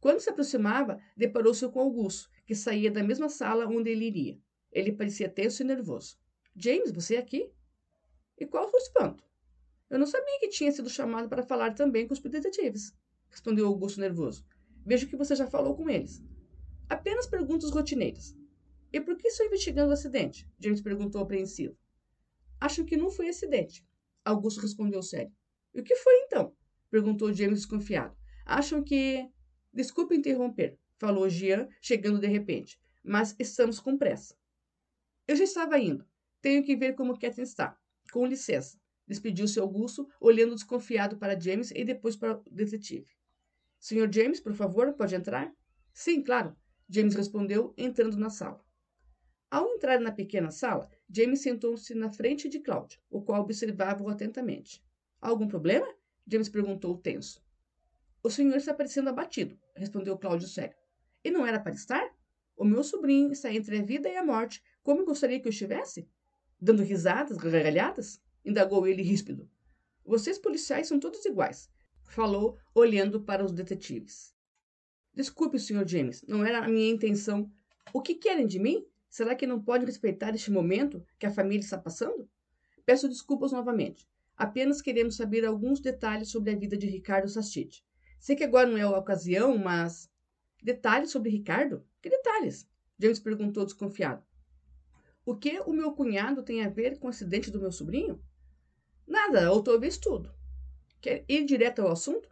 Quando 0.00 0.20
se 0.20 0.30
aproximava, 0.30 1.00
deparou-se 1.16 1.66
com 1.68 1.80
Augusto, 1.80 2.28
que 2.46 2.54
saía 2.54 2.90
da 2.90 3.02
mesma 3.02 3.28
sala 3.28 3.66
onde 3.66 3.90
ele 3.90 4.04
iria. 4.04 4.38
Ele 4.70 4.92
parecia 4.92 5.28
tenso 5.28 5.62
e 5.62 5.64
nervoso. 5.64 6.18
James, 6.54 6.92
você 6.92 7.16
é 7.16 7.18
aqui? 7.18 7.50
E 8.38 8.46
qual 8.46 8.68
foi 8.70 8.80
o 8.80 8.82
espanto? 8.82 9.24
Eu 9.88 9.98
não 9.98 10.06
sabia 10.06 10.40
que 10.40 10.48
tinha 10.48 10.70
sido 10.72 10.90
chamado 10.90 11.28
para 11.28 11.42
falar 11.42 11.74
também 11.74 12.06
com 12.06 12.14
os 12.14 12.20
detetives, 12.20 12.94
respondeu 13.28 13.66
Augusto 13.66 14.00
nervoso. 14.00 14.44
Vejo 14.84 15.08
que 15.08 15.16
você 15.16 15.34
já 15.34 15.46
falou 15.46 15.74
com 15.74 15.88
eles. 15.88 16.22
Apenas 16.88 17.26
perguntas 17.26 17.70
rotineiras. 17.70 18.36
E 18.94 19.00
por 19.00 19.16
que 19.16 19.26
estou 19.26 19.46
investigando 19.46 19.90
o 19.90 19.92
acidente? 19.92 20.48
James 20.56 20.80
perguntou 20.80 21.20
apreensivo. 21.20 21.76
Acho 22.60 22.84
que 22.84 22.96
não 22.96 23.10
foi 23.10 23.28
acidente. 23.28 23.84
Augusto 24.24 24.60
respondeu 24.60 25.02
sério. 25.02 25.34
E 25.74 25.80
o 25.80 25.82
que 25.82 25.96
foi 25.96 26.14
então? 26.20 26.54
Perguntou 26.88 27.32
James 27.32 27.58
desconfiado. 27.58 28.16
Acham 28.46 28.84
que. 28.84 29.28
Desculpe 29.72 30.14
interromper, 30.14 30.78
falou 30.96 31.28
Jean, 31.28 31.68
chegando 31.82 32.20
de 32.20 32.28
repente, 32.28 32.78
mas 33.02 33.34
estamos 33.36 33.80
com 33.80 33.98
pressa. 33.98 34.36
Eu 35.26 35.34
já 35.34 35.42
estava 35.42 35.76
indo. 35.76 36.06
Tenho 36.40 36.62
que 36.62 36.76
ver 36.76 36.94
como 36.94 37.18
Catherine 37.18 37.48
está. 37.48 37.76
Com 38.12 38.24
licença. 38.24 38.78
Despediu-se 39.08 39.58
Augusto, 39.58 40.08
olhando 40.20 40.54
desconfiado 40.54 41.18
para 41.18 41.36
James 41.36 41.72
e 41.72 41.84
depois 41.84 42.14
para 42.14 42.36
o 42.36 42.44
detetive. 42.48 43.10
Senhor 43.80 44.08
James, 44.14 44.38
por 44.38 44.54
favor, 44.54 44.92
pode 44.92 45.16
entrar? 45.16 45.52
Sim, 45.92 46.22
claro. 46.22 46.56
James 46.88 47.16
respondeu, 47.16 47.74
entrando 47.76 48.16
na 48.16 48.30
sala. 48.30 48.63
Ao 49.54 49.68
entrar 49.68 50.00
na 50.00 50.10
pequena 50.10 50.50
sala, 50.50 50.90
James 51.08 51.40
sentou-se 51.40 51.94
na 51.94 52.10
frente 52.10 52.48
de 52.48 52.58
Cláudia, 52.58 52.98
o 53.08 53.22
qual 53.22 53.40
observava-o 53.40 54.08
atentamente. 54.08 54.82
Algum 55.20 55.46
problema? 55.46 55.86
James 56.26 56.48
perguntou, 56.48 56.98
tenso. 56.98 57.40
O 58.20 58.28
senhor 58.28 58.56
está 58.56 58.74
parecendo 58.74 59.10
abatido, 59.10 59.56
respondeu 59.76 60.18
Cláudio 60.18 60.48
sério. 60.48 60.74
E 61.22 61.30
não 61.30 61.46
era 61.46 61.60
para 61.60 61.72
estar? 61.72 62.04
O 62.56 62.64
meu 62.64 62.82
sobrinho 62.82 63.30
está 63.30 63.54
entre 63.54 63.78
a 63.78 63.82
vida 63.84 64.08
e 64.08 64.16
a 64.16 64.24
morte. 64.24 64.60
Como 64.82 65.04
gostaria 65.04 65.38
que 65.38 65.46
eu 65.46 65.52
estivesse? 65.52 66.08
Dando 66.60 66.82
risadas, 66.82 67.36
gargalhadas? 67.36 68.20
Indagou 68.44 68.88
ele 68.88 69.04
ríspido. 69.04 69.48
Vocês 70.04 70.36
policiais 70.36 70.88
são 70.88 70.98
todos 70.98 71.24
iguais, 71.24 71.70
falou, 72.02 72.58
olhando 72.74 73.22
para 73.22 73.44
os 73.44 73.52
detetives. 73.52 74.34
Desculpe, 75.14 75.60
Sr. 75.60 75.86
James, 75.86 76.24
não 76.26 76.44
era 76.44 76.58
a 76.58 76.68
minha 76.68 76.90
intenção. 76.90 77.48
O 77.92 78.02
que 78.02 78.16
querem 78.16 78.48
de 78.48 78.58
mim? 78.58 78.84
Será 79.14 79.36
que 79.36 79.46
não 79.46 79.62
podem 79.62 79.86
respeitar 79.86 80.34
este 80.34 80.50
momento 80.50 81.06
que 81.20 81.24
a 81.24 81.30
família 81.30 81.60
está 81.60 81.78
passando? 81.78 82.28
Peço 82.84 83.08
desculpas 83.08 83.52
novamente. 83.52 84.08
Apenas 84.36 84.82
queremos 84.82 85.14
saber 85.14 85.44
alguns 85.44 85.78
detalhes 85.78 86.30
sobre 86.30 86.50
a 86.50 86.56
vida 86.56 86.76
de 86.76 86.88
Ricardo 86.88 87.28
Sastite. 87.28 87.86
Sei 88.18 88.34
que 88.34 88.42
agora 88.42 88.68
não 88.68 88.76
é 88.76 88.82
a 88.82 88.90
ocasião, 88.90 89.56
mas. 89.56 90.10
Detalhes 90.60 91.12
sobre 91.12 91.30
Ricardo? 91.30 91.86
Que 92.02 92.10
detalhes? 92.10 92.68
James 92.98 93.20
perguntou 93.20 93.64
desconfiado. 93.64 94.20
O 95.24 95.36
que 95.36 95.60
o 95.60 95.72
meu 95.72 95.92
cunhado 95.92 96.42
tem 96.42 96.64
a 96.64 96.68
ver 96.68 96.98
com 96.98 97.06
o 97.06 97.10
acidente 97.10 97.52
do 97.52 97.60
meu 97.60 97.70
sobrinho? 97.70 98.20
Nada, 99.06 99.52
ou 99.52 99.62
talvez 99.62 99.96
tudo. 99.96 100.34
Quer 101.00 101.24
ir 101.28 101.44
direto 101.44 101.82
ao 101.82 101.92
assunto? 101.92 102.28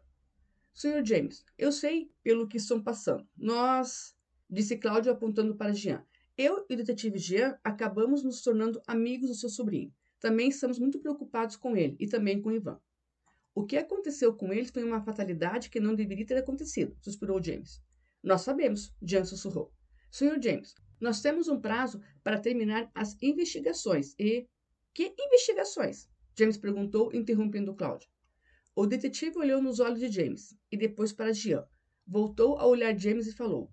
Sr. 0.75 1.05
James, 1.05 1.45
eu 1.57 1.71
sei 1.71 2.13
pelo 2.25 2.49
que 2.49 2.57
estão 2.57 2.83
passando. 2.83 3.25
Nós, 3.37 4.17
disse 4.51 4.77
Cláudio 4.77 5.13
apontando 5.13 5.55
para 5.55 5.73
Jean. 5.73 6.05
Eu 6.37 6.65
e 6.69 6.75
o 6.75 6.77
detetive 6.77 7.19
Jean 7.19 7.59
acabamos 7.63 8.23
nos 8.23 8.43
tornando 8.43 8.81
amigos 8.87 9.29
do 9.29 9.35
seu 9.35 9.51
sobrinho. 9.51 9.93
Também 10.19 10.49
estamos 10.49 10.79
muito 10.79 10.99
preocupados 10.99 11.57
com 11.57 11.77
ele 11.77 11.97
e 12.01 12.07
também 12.07 12.41
com 12.41 12.51
Ivan. 12.51 12.81
O 13.55 13.67
que 13.67 13.77
aconteceu 13.77 14.35
com 14.35 14.51
eles 14.51 14.71
foi 14.71 14.83
uma 14.83 15.03
fatalidade 15.03 15.69
que 15.69 15.79
não 15.79 15.95
deveria 15.95 16.25
ter 16.25 16.39
acontecido, 16.39 16.97
suspirou 17.03 17.43
James. 17.43 17.83
Nós 18.23 18.41
sabemos, 18.41 18.95
Jean 19.03 19.25
sussurrou. 19.25 19.71
Sr. 20.11 20.41
James, 20.41 20.75
nós 20.99 21.21
temos 21.21 21.49
um 21.49 21.61
prazo 21.61 22.01
para 22.23 22.41
terminar 22.41 22.91
as 22.95 23.17
investigações 23.21 24.15
e. 24.19 24.49
Que 24.95 25.15
investigações? 25.19 26.09
James 26.39 26.57
perguntou, 26.57 27.13
interrompendo 27.15 27.75
Cláudio. 27.75 28.09
O 28.75 28.87
detetive 28.87 29.39
olhou 29.39 29.61
nos 29.61 29.81
olhos 29.81 30.01
de 30.01 30.09
James 30.09 30.57
e 30.71 30.77
depois 30.77 31.13
para 31.13 31.33
Jean. 31.33 31.67
Voltou 32.07 32.57
a 32.59 32.67
olhar 32.67 32.99
James 32.99 33.27
e 33.27 33.33
falou: 33.33 33.71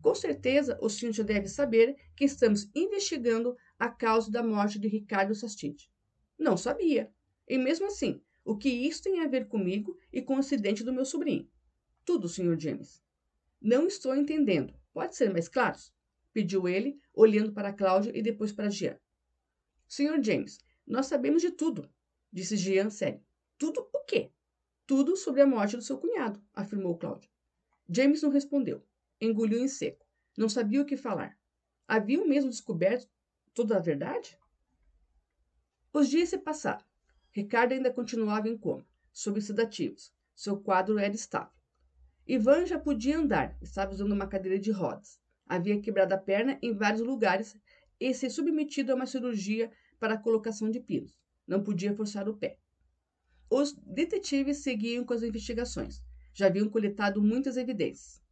Com 0.00 0.14
certeza 0.14 0.78
o 0.80 0.88
senhor 0.88 1.12
já 1.12 1.22
deve 1.22 1.48
saber 1.48 1.96
que 2.14 2.24
estamos 2.24 2.70
investigando 2.74 3.56
a 3.78 3.88
causa 3.88 4.30
da 4.30 4.42
morte 4.42 4.78
de 4.78 4.88
Ricardo 4.88 5.34
Sastite. 5.34 5.90
Não 6.38 6.56
sabia. 6.56 7.12
E 7.48 7.58
mesmo 7.58 7.86
assim, 7.86 8.20
o 8.44 8.56
que 8.56 8.68
isso 8.68 9.02
tem 9.02 9.20
a 9.20 9.26
ver 9.26 9.48
comigo 9.48 9.98
e 10.12 10.22
com 10.22 10.36
o 10.36 10.38
acidente 10.38 10.84
do 10.84 10.92
meu 10.92 11.04
sobrinho? 11.04 11.50
Tudo, 12.04 12.28
Sr. 12.28 12.58
James. 12.58 13.02
Não 13.60 13.86
estou 13.86 14.14
entendendo. 14.14 14.72
Pode 14.92 15.16
ser 15.16 15.30
mais 15.30 15.48
claro? 15.48 15.76
Pediu 16.32 16.68
ele, 16.68 17.00
olhando 17.12 17.52
para 17.52 17.72
Cláudio 17.72 18.16
e 18.16 18.22
depois 18.22 18.52
para 18.52 18.70
Jean. 18.70 18.98
Sr. 19.88 20.22
James, 20.22 20.58
nós 20.86 21.06
sabemos 21.06 21.42
de 21.42 21.50
tudo, 21.50 21.90
disse 22.32 22.56
Jean 22.56 22.90
sério. 22.90 23.22
Tudo 23.58 23.88
o 23.92 24.04
quê? 24.04 24.30
Tudo 24.86 25.16
sobre 25.16 25.42
a 25.42 25.46
morte 25.46 25.76
do 25.76 25.82
seu 25.82 25.98
cunhado, 25.98 26.42
afirmou 26.54 26.96
Cláudio. 26.96 27.30
James 27.88 28.22
não 28.22 28.30
respondeu. 28.30 28.82
Engoliu 29.20 29.58
em 29.58 29.68
seco. 29.68 30.06
Não 30.36 30.48
sabia 30.48 30.80
o 30.80 30.86
que 30.86 30.96
falar. 30.96 31.36
Haviam 31.86 32.26
mesmo 32.26 32.50
descoberto 32.50 33.08
toda 33.52 33.76
a 33.76 33.80
verdade? 33.80 34.38
Os 35.92 36.08
dias 36.08 36.28
se 36.28 36.38
passaram. 36.38 36.84
Ricardo 37.32 37.72
ainda 37.72 37.92
continuava 37.92 38.48
em 38.48 38.56
coma, 38.56 38.86
sob 39.12 39.40
sedativos. 39.40 40.12
Seu 40.34 40.60
quadro 40.60 40.98
era 40.98 41.14
estável. 41.14 41.52
Ivan 42.26 42.66
já 42.66 42.78
podia 42.78 43.18
andar, 43.18 43.56
estava 43.60 43.92
usando 43.92 44.12
uma 44.12 44.28
cadeira 44.28 44.58
de 44.58 44.70
rodas. 44.70 45.18
Havia 45.46 45.80
quebrado 45.80 46.14
a 46.14 46.18
perna 46.18 46.58
em 46.62 46.74
vários 46.74 47.00
lugares 47.00 47.56
e 47.98 48.12
se 48.12 48.28
submetido 48.28 48.92
a 48.92 48.94
uma 48.94 49.06
cirurgia 49.06 49.72
para 49.98 50.14
a 50.14 50.18
colocação 50.18 50.70
de 50.70 50.78
pinos. 50.78 51.18
Não 51.46 51.64
podia 51.64 51.94
forçar 51.96 52.28
o 52.28 52.36
pé. 52.36 52.58
Os 53.50 53.72
detetives 53.72 54.58
seguiam 54.58 55.04
com 55.04 55.14
as 55.14 55.22
investigações. 55.22 56.02
Já 56.34 56.46
haviam 56.46 56.68
coletado 56.68 57.22
muitas 57.22 57.56
evidências. 57.56 58.22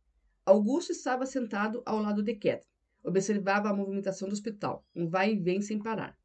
Augusto 0.47 0.93
estava 0.93 1.27
sentado 1.27 1.83
ao 1.85 2.01
lado 2.01 2.23
de 2.23 2.33
Catherine, 2.35 2.65
Observava 3.07 3.69
a 3.69 3.75
movimentação 3.75 4.29
do 4.29 4.33
hospital, 4.33 4.85
um 4.95 5.09
vai 5.09 5.33
e 5.33 5.37
vem 5.37 5.61
sem 5.61 5.79
parar. 5.79 6.19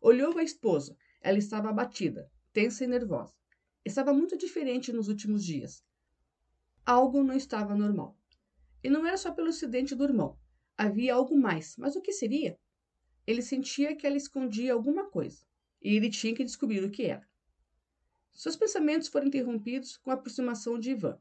Olhou 0.00 0.38
a 0.38 0.42
esposa. 0.42 0.96
Ela 1.20 1.36
estava 1.36 1.68
abatida, 1.68 2.30
tensa 2.50 2.84
e 2.84 2.86
nervosa. 2.86 3.34
Estava 3.84 4.12
muito 4.12 4.36
diferente 4.38 4.90
nos 4.90 5.08
últimos 5.08 5.44
dias. 5.44 5.84
Algo 6.84 7.22
não 7.22 7.34
estava 7.34 7.74
normal. 7.74 8.16
E 8.82 8.88
não 8.88 9.06
era 9.06 9.18
só 9.18 9.32
pelo 9.32 9.48
acidente 9.48 9.94
do 9.94 10.04
irmão. 10.04 10.38
Havia 10.78 11.14
algo 11.14 11.36
mais. 11.36 11.76
Mas 11.76 11.94
o 11.94 12.00
que 12.00 12.12
seria? 12.12 12.58
Ele 13.26 13.42
sentia 13.42 13.94
que 13.94 14.06
ela 14.06 14.16
escondia 14.16 14.72
alguma 14.72 15.10
coisa. 15.10 15.44
E 15.82 15.94
ele 15.94 16.08
tinha 16.08 16.34
que 16.34 16.44
descobrir 16.44 16.82
o 16.84 16.90
que 16.90 17.04
era. 17.04 17.26
Seus 18.32 18.56
pensamentos 18.56 19.08
foram 19.08 19.26
interrompidos 19.26 19.98
com 19.98 20.10
a 20.10 20.14
aproximação 20.14 20.78
de 20.78 20.90
Ivan. 20.90 21.18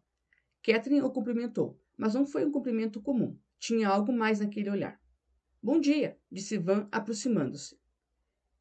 Catherine 0.61 1.01
o 1.01 1.11
cumprimentou, 1.11 1.77
mas 1.97 2.13
não 2.13 2.25
foi 2.25 2.45
um 2.45 2.51
cumprimento 2.51 3.01
comum. 3.01 3.37
Tinha 3.59 3.87
algo 3.87 4.11
mais 4.11 4.39
naquele 4.39 4.69
olhar. 4.69 4.99
Bom 5.61 5.79
dia, 5.79 6.17
disse 6.31 6.57
Van, 6.57 6.87
aproximando-se. 6.91 7.79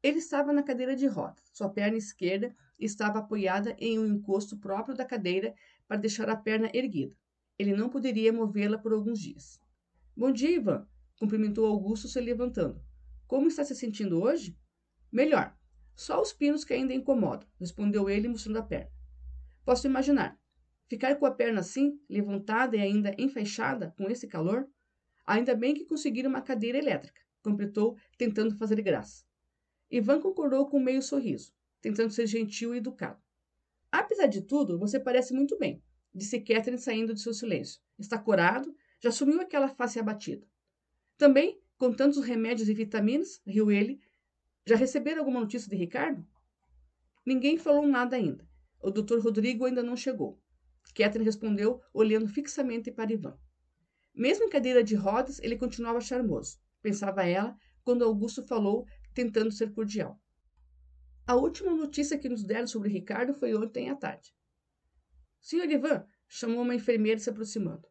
Ele 0.01 0.19
estava 0.19 0.51
na 0.51 0.63
cadeira 0.63 0.95
de 0.95 1.07
rodas. 1.07 1.49
Sua 1.53 1.69
perna 1.69 1.97
esquerda 1.97 2.55
estava 2.77 3.19
apoiada 3.19 3.75
em 3.79 3.99
um 3.99 4.05
encosto 4.05 4.57
próprio 4.57 4.95
da 4.95 5.05
cadeira 5.05 5.55
para 5.87 5.97
deixar 5.97 6.29
a 6.29 6.35
perna 6.35 6.69
erguida. 6.73 7.15
Ele 7.57 7.75
não 7.75 7.89
poderia 7.89 8.33
movê-la 8.33 8.77
por 8.77 8.91
alguns 8.91 9.19
dias. 9.19 9.59
Bom 10.15 10.31
dia, 10.31 10.55
Ivan, 10.55 10.87
cumprimentou 11.17 11.65
Augusto 11.65 12.07
se 12.07 12.19
levantando. 12.19 12.81
Como 13.27 13.47
está 13.47 13.63
se 13.63 13.75
sentindo 13.75 14.21
hoje? 14.21 14.57
Melhor. 15.11 15.57
Só 15.95 16.21
os 16.21 16.33
pinos 16.33 16.65
que 16.65 16.73
ainda 16.73 16.93
incomodam, 16.93 17.47
respondeu 17.59 18.09
ele, 18.09 18.27
mostrando 18.27 18.57
a 18.57 18.63
perna. 18.63 18.91
Posso 19.63 19.87
imaginar. 19.87 20.37
Ficar 20.89 21.15
com 21.15 21.25
a 21.25 21.31
perna 21.31 21.61
assim, 21.61 21.99
levantada 22.09 22.75
e 22.75 22.81
ainda 22.81 23.15
enfaixada 23.17 23.93
com 23.97 24.09
esse 24.09 24.27
calor? 24.27 24.67
Ainda 25.25 25.55
bem 25.55 25.73
que 25.73 25.85
conseguiram 25.85 26.29
uma 26.29 26.41
cadeira 26.41 26.77
elétrica, 26.77 27.21
completou, 27.41 27.97
tentando 28.17 28.57
fazer 28.57 28.81
graça. 28.81 29.25
Ivan 29.89 30.19
concordou 30.19 30.67
com 30.67 30.77
um 30.77 30.83
meio 30.83 31.01
sorriso, 31.01 31.53
tentando 31.81 32.11
ser 32.11 32.27
gentil 32.27 32.73
e 32.73 32.77
educado. 32.77 33.21
Apesar 33.91 34.27
de 34.27 34.41
tudo, 34.41 34.77
você 34.77 34.99
parece 34.99 35.33
muito 35.33 35.57
bem, 35.57 35.81
disse 36.13 36.39
Catherine 36.39 36.77
saindo 36.77 37.13
de 37.13 37.21
seu 37.21 37.33
silêncio. 37.33 37.81
Está 37.97 38.17
corado, 38.17 38.75
já 38.99 39.11
sumiu 39.11 39.39
aquela 39.39 39.67
face 39.67 39.99
abatida. 39.99 40.45
Também 41.17 41.61
com 41.77 41.91
tantos 41.91 42.23
remédios 42.23 42.69
e 42.69 42.73
vitaminas? 42.73 43.41
riu 43.45 43.71
ele. 43.71 43.99
Já 44.65 44.75
receberam 44.75 45.19
alguma 45.19 45.41
notícia 45.41 45.69
de 45.69 45.75
Ricardo? 45.75 46.25
Ninguém 47.25 47.57
falou 47.57 47.85
nada 47.85 48.15
ainda. 48.15 48.47
O 48.81 48.89
doutor 48.89 49.21
Rodrigo 49.21 49.65
ainda 49.65 49.83
não 49.83 49.95
chegou. 49.95 50.41
Catherine 50.95 51.25
respondeu, 51.25 51.81
olhando 51.93 52.27
fixamente 52.27 52.91
para 52.91 53.13
Ivan. 53.13 53.37
Mesmo 54.13 54.45
em 54.45 54.49
cadeira 54.49 54.83
de 54.83 54.95
rodas, 54.95 55.39
ele 55.39 55.57
continuava 55.57 55.99
charmoso, 55.99 56.59
pensava 56.81 57.23
ela, 57.23 57.55
quando 57.83 58.03
Augusto 58.03 58.45
falou, 58.45 58.85
tentando 59.13 59.51
ser 59.51 59.73
cordial. 59.73 60.19
A 61.25 61.35
última 61.35 61.73
notícia 61.73 62.17
que 62.17 62.29
nos 62.29 62.43
deram 62.43 62.67
sobre 62.67 62.89
Ricardo 62.89 63.33
foi 63.33 63.55
ontem 63.55 63.89
à 63.89 63.95
tarde. 63.95 64.35
Senhor 65.39 65.69
Ivan, 65.69 66.05
chamou 66.27 66.61
uma 66.61 66.75
enfermeira 66.75 67.19
se 67.19 67.29
aproximando. 67.29 67.87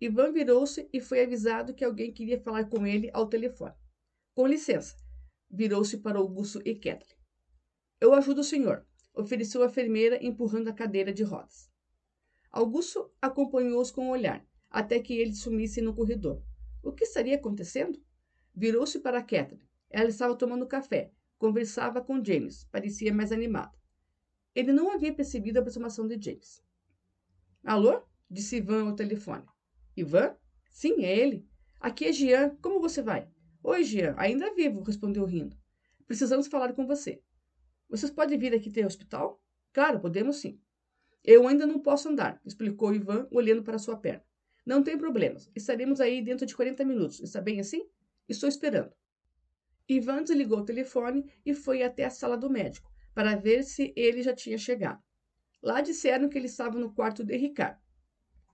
Ivan 0.00 0.32
virou-se 0.32 0.88
e 0.92 1.00
foi 1.00 1.22
avisado 1.22 1.74
que 1.74 1.84
alguém 1.84 2.12
queria 2.12 2.40
falar 2.40 2.64
com 2.64 2.86
ele 2.86 3.10
ao 3.12 3.28
telefone. 3.28 3.74
Com 4.34 4.46
licença, 4.46 4.96
virou-se 5.50 5.98
para 5.98 6.18
Augusto 6.18 6.60
e 6.64 6.74
Kathleen. 6.74 7.16
Eu 8.00 8.12
ajudo 8.12 8.40
o 8.40 8.44
senhor, 8.44 8.84
ofereceu 9.14 9.62
a 9.62 9.66
enfermeira 9.66 10.18
empurrando 10.24 10.68
a 10.68 10.74
cadeira 10.74 11.12
de 11.12 11.22
rodas. 11.22 11.70
Augusto 12.56 13.10
acompanhou-os 13.20 13.90
com 13.90 14.02
o 14.02 14.04
um 14.04 14.10
olhar, 14.10 14.46
até 14.70 15.00
que 15.00 15.12
ele 15.12 15.34
sumisse 15.34 15.82
no 15.82 15.92
corredor. 15.92 16.40
O 16.84 16.92
que 16.92 17.02
estaria 17.02 17.34
acontecendo? 17.34 18.00
Virou-se 18.54 19.00
para 19.00 19.20
Catherine. 19.24 19.68
Ela 19.90 20.08
estava 20.08 20.36
tomando 20.36 20.64
café. 20.64 21.10
Conversava 21.36 22.00
com 22.00 22.24
James. 22.24 22.62
Parecia 22.70 23.12
mais 23.12 23.32
animada. 23.32 23.76
Ele 24.54 24.72
não 24.72 24.92
havia 24.92 25.12
percebido 25.12 25.56
a 25.56 25.60
aproximação 25.62 26.06
de 26.06 26.16
James. 26.22 26.62
Alô? 27.64 28.00
Disse 28.30 28.58
Ivan 28.58 28.88
ao 28.88 28.94
telefone. 28.94 29.44
Ivan? 29.96 30.36
Sim, 30.70 31.04
é 31.04 31.18
ele. 31.18 31.48
Aqui 31.80 32.04
é 32.04 32.12
Jean. 32.12 32.56
Como 32.62 32.78
você 32.78 33.02
vai? 33.02 33.28
Oi, 33.64 33.82
Jean. 33.82 34.14
Ainda 34.16 34.54
vivo, 34.54 34.80
respondeu 34.80 35.24
rindo. 35.24 35.58
Precisamos 36.06 36.46
falar 36.46 36.72
com 36.72 36.86
você. 36.86 37.20
Vocês 37.88 38.12
podem 38.12 38.38
vir 38.38 38.54
aqui 38.54 38.70
ter 38.70 38.86
hospital? 38.86 39.42
Claro, 39.72 39.98
podemos 39.98 40.36
sim. 40.36 40.60
Eu 41.24 41.48
ainda 41.48 41.66
não 41.66 41.80
posso 41.80 42.08
andar, 42.08 42.38
explicou 42.44 42.94
Ivan, 42.94 43.26
olhando 43.30 43.62
para 43.62 43.78
sua 43.78 43.96
perna. 43.96 44.22
Não 44.66 44.82
tem 44.82 44.98
problemas. 44.98 45.50
Estaremos 45.54 46.00
aí 46.00 46.22
dentro 46.22 46.44
de 46.44 46.54
40 46.54 46.84
minutos. 46.84 47.20
Está 47.20 47.40
bem 47.40 47.60
assim? 47.60 47.82
Estou 48.28 48.48
esperando. 48.48 48.92
Ivan 49.88 50.22
desligou 50.22 50.58
o 50.58 50.64
telefone 50.64 51.24
e 51.44 51.54
foi 51.54 51.82
até 51.82 52.04
a 52.04 52.10
sala 52.10 52.36
do 52.36 52.50
médico 52.50 52.90
para 53.14 53.36
ver 53.36 53.62
se 53.62 53.92
ele 53.96 54.22
já 54.22 54.34
tinha 54.34 54.58
chegado. 54.58 55.02
Lá 55.62 55.80
disseram 55.80 56.28
que 56.28 56.36
ele 56.36 56.46
estava 56.46 56.78
no 56.78 56.92
quarto 56.92 57.24
de 57.24 57.36
Ricardo. 57.36 57.80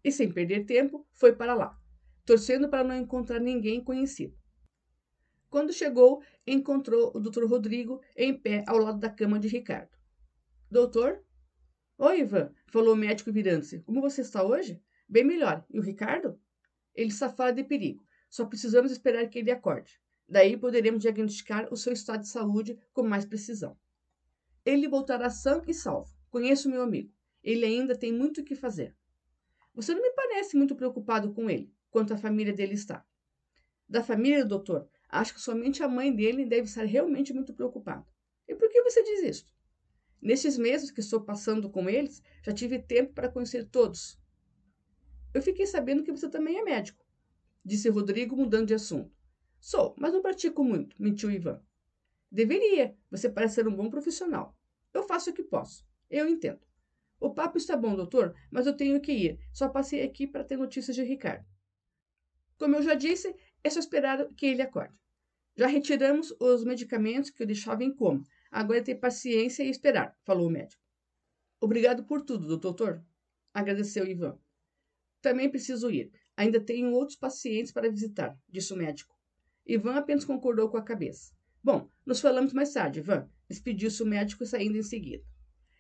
E 0.03 0.13
sem 0.13 0.31
perder 0.31 0.65
tempo, 0.65 1.07
foi 1.13 1.35
para 1.35 1.55
lá, 1.55 1.77
torcendo 2.25 2.69
para 2.69 2.85
não 2.85 2.97
encontrar 2.97 3.41
ninguém 3.41 3.83
conhecido. 3.83 4.37
Quando 5.49 5.73
chegou, 5.73 6.23
encontrou 6.47 7.13
o 7.15 7.21
Dr. 7.21 7.45
Rodrigo 7.47 8.01
em 8.17 8.37
pé 8.37 8.65
ao 8.67 8.79
lado 8.79 8.99
da 8.99 9.11
cama 9.11 9.39
de 9.39 9.49
Ricardo. 9.49 9.91
Doutor? 10.71 11.25
Oi, 12.03 12.21
Ivan, 12.21 12.51
falou 12.67 12.95
o 12.95 12.97
médico 12.97 13.31
virando-se. 13.31 13.81
Como 13.81 14.01
você 14.01 14.23
está 14.23 14.43
hoje? 14.43 14.83
Bem 15.07 15.23
melhor. 15.23 15.63
E 15.69 15.79
o 15.79 15.83
Ricardo? 15.83 16.41
Ele 16.95 17.11
está 17.11 17.29
fora 17.29 17.53
de 17.53 17.63
perigo. 17.63 18.03
Só 18.31 18.47
precisamos 18.47 18.91
esperar 18.91 19.29
que 19.29 19.39
ele 19.39 19.51
acorde. 19.51 20.01
Daí 20.27 20.57
poderemos 20.57 21.03
diagnosticar 21.03 21.71
o 21.71 21.77
seu 21.77 21.93
estado 21.93 22.23
de 22.23 22.29
saúde 22.29 22.79
com 22.95 23.03
mais 23.03 23.27
precisão. 23.27 23.77
Ele 24.65 24.89
voltará 24.89 25.29
são 25.29 25.63
e 25.69 25.75
salvo. 25.75 26.11
Conheço 26.31 26.71
meu 26.71 26.81
amigo. 26.81 27.13
Ele 27.45 27.67
ainda 27.67 27.95
tem 27.95 28.11
muito 28.11 28.41
o 28.41 28.45
que 28.45 28.55
fazer. 28.55 28.97
Você 29.75 29.93
não 29.93 30.01
me 30.01 30.13
parece 30.13 30.57
muito 30.57 30.75
preocupado 30.75 31.35
com 31.35 31.51
ele, 31.51 31.71
quanto 31.91 32.15
a 32.15 32.17
família 32.17 32.55
dele 32.55 32.73
está. 32.73 33.05
Da 33.87 34.03
família, 34.03 34.43
doutor, 34.43 34.89
acho 35.07 35.35
que 35.35 35.41
somente 35.43 35.83
a 35.83 35.89
mãe 35.89 36.17
dele 36.17 36.47
deve 36.47 36.63
estar 36.63 36.87
realmente 36.87 37.35
muito 37.35 37.53
preocupada. 37.53 38.07
E 38.49 38.55
por 38.55 38.71
que 38.71 38.83
você 38.85 39.03
diz 39.03 39.23
isso? 39.23 39.60
Nesses 40.21 40.59
meses 40.59 40.91
que 40.91 41.01
estou 41.01 41.23
passando 41.23 41.71
com 41.71 41.89
eles, 41.89 42.23
já 42.43 42.53
tive 42.53 42.79
tempo 42.79 43.13
para 43.15 43.31
conhecer 43.31 43.65
todos. 43.65 44.19
Eu 45.33 45.41
fiquei 45.41 45.67
sabendo 45.67 46.03
que 46.03 46.13
você 46.13 46.29
também 46.29 46.59
é 46.59 46.63
médico, 46.63 47.05
disse 47.65 47.89
Rodrigo, 47.89 48.37
mudando 48.37 48.67
de 48.67 48.75
assunto. 48.75 49.17
Sou, 49.61 49.95
mas 49.99 50.13
não 50.13 50.23
pratico 50.23 50.65
muito, 50.65 50.97
mentiu 50.99 51.31
Ivan. 51.31 51.63
Deveria, 52.31 52.97
você 53.11 53.29
parece 53.29 53.57
ser 53.57 53.69
um 53.69 53.75
bom 53.75 53.91
profissional. 53.91 54.57
Eu 54.93 55.03
faço 55.03 55.31
o 55.31 55.33
que 55.33 55.43
posso. 55.43 55.87
Eu 56.09 56.29
entendo. 56.29 56.61
O 57.21 57.35
papo 57.35 57.59
está 57.59 57.77
bom, 57.77 57.95
doutor, 57.95 58.35
mas 58.51 58.67
eu 58.67 58.77
tenho 58.77 59.01
que 59.01 59.13
ir. 59.13 59.39
Só 59.53 59.69
passei 59.69 60.03
aqui 60.03 60.27
para 60.27 60.45
ter 60.45 60.57
notícias 60.57 60.97
de 60.97 61.03
Ricardo. 61.03 61.45
Como 62.59 62.77
eu 62.77 62.83
já 62.83 62.95
disse, 62.95 63.35
é 63.63 63.71
só 63.71 63.79
esperar 63.79 64.27
que 64.35 64.47
ele 64.47 64.63
acorde. 64.63 64.95
Já 65.57 65.67
retiramos 65.67 66.35
os 66.41 66.65
medicamentos 66.65 67.31
que 67.31 67.43
o 67.43 67.47
deixavam 67.47 67.87
em 67.87 67.95
coma. 67.95 68.25
Agora 68.51 68.79
é 68.79 68.83
ter 68.83 68.97
paciência 68.97 69.63
e 69.63 69.71
esperar, 69.71 70.17
falou 70.25 70.49
o 70.49 70.51
médico. 70.51 70.83
Obrigado 71.61 72.05
por 72.05 72.23
tudo, 72.23 72.57
doutor, 72.57 73.05
agradeceu 73.55 74.07
Ivan. 74.07 74.39
Também 75.21 75.51
preciso 75.51 75.91
ir. 75.91 76.11
Ainda 76.37 76.61
tenho 76.61 76.93
outros 76.93 77.19
pacientes 77.19 77.71
para 77.71 77.91
visitar, 77.91 78.37
disse 78.49 78.73
o 78.73 78.77
médico. 78.77 79.15
Ivan 79.67 79.95
apenas 79.95 80.25
concordou 80.25 80.69
com 80.69 80.79
a 80.79 80.83
cabeça. 80.83 81.33
Bom, 81.63 81.91
nos 82.05 82.21
falamos 82.21 82.53
mais 82.53 82.73
tarde, 82.73 83.01
Ivan, 83.01 83.29
despediu-se 83.49 84.03
o 84.03 84.07
médico 84.07 84.47
saindo 84.47 84.79
em 84.79 84.83
seguida. 84.83 85.23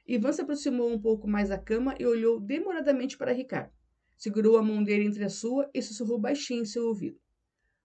Ivan 0.06 0.32
se 0.32 0.42
aproximou 0.42 0.92
um 0.92 1.00
pouco 1.00 1.26
mais 1.26 1.48
da 1.48 1.58
cama 1.58 1.94
e 1.98 2.04
olhou 2.04 2.38
demoradamente 2.38 3.16
para 3.16 3.32
Ricardo. 3.32 3.72
Segurou 4.18 4.58
a 4.58 4.62
mão 4.62 4.84
dele 4.84 5.04
entre 5.04 5.24
a 5.24 5.30
sua 5.30 5.70
e 5.72 5.80
sussurrou 5.80 6.18
baixinho 6.18 6.62
em 6.62 6.66
seu 6.66 6.86
ouvido. 6.86 7.18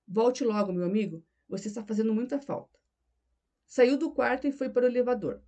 Volte 0.08 0.43
logo, 0.43 0.74
meu 0.74 0.86
amigo. 0.86 1.24
Você 1.48 1.69
está 1.69 1.84
fazendo 1.86 2.13
muita 2.13 2.39
falta. 2.39 2.78
Saiu 3.65 3.97
do 3.97 4.12
quarto 4.12 4.47
e 4.47 4.51
foi 4.51 4.69
para 4.69 4.86
o 4.86 4.88
elevador. 4.88 5.41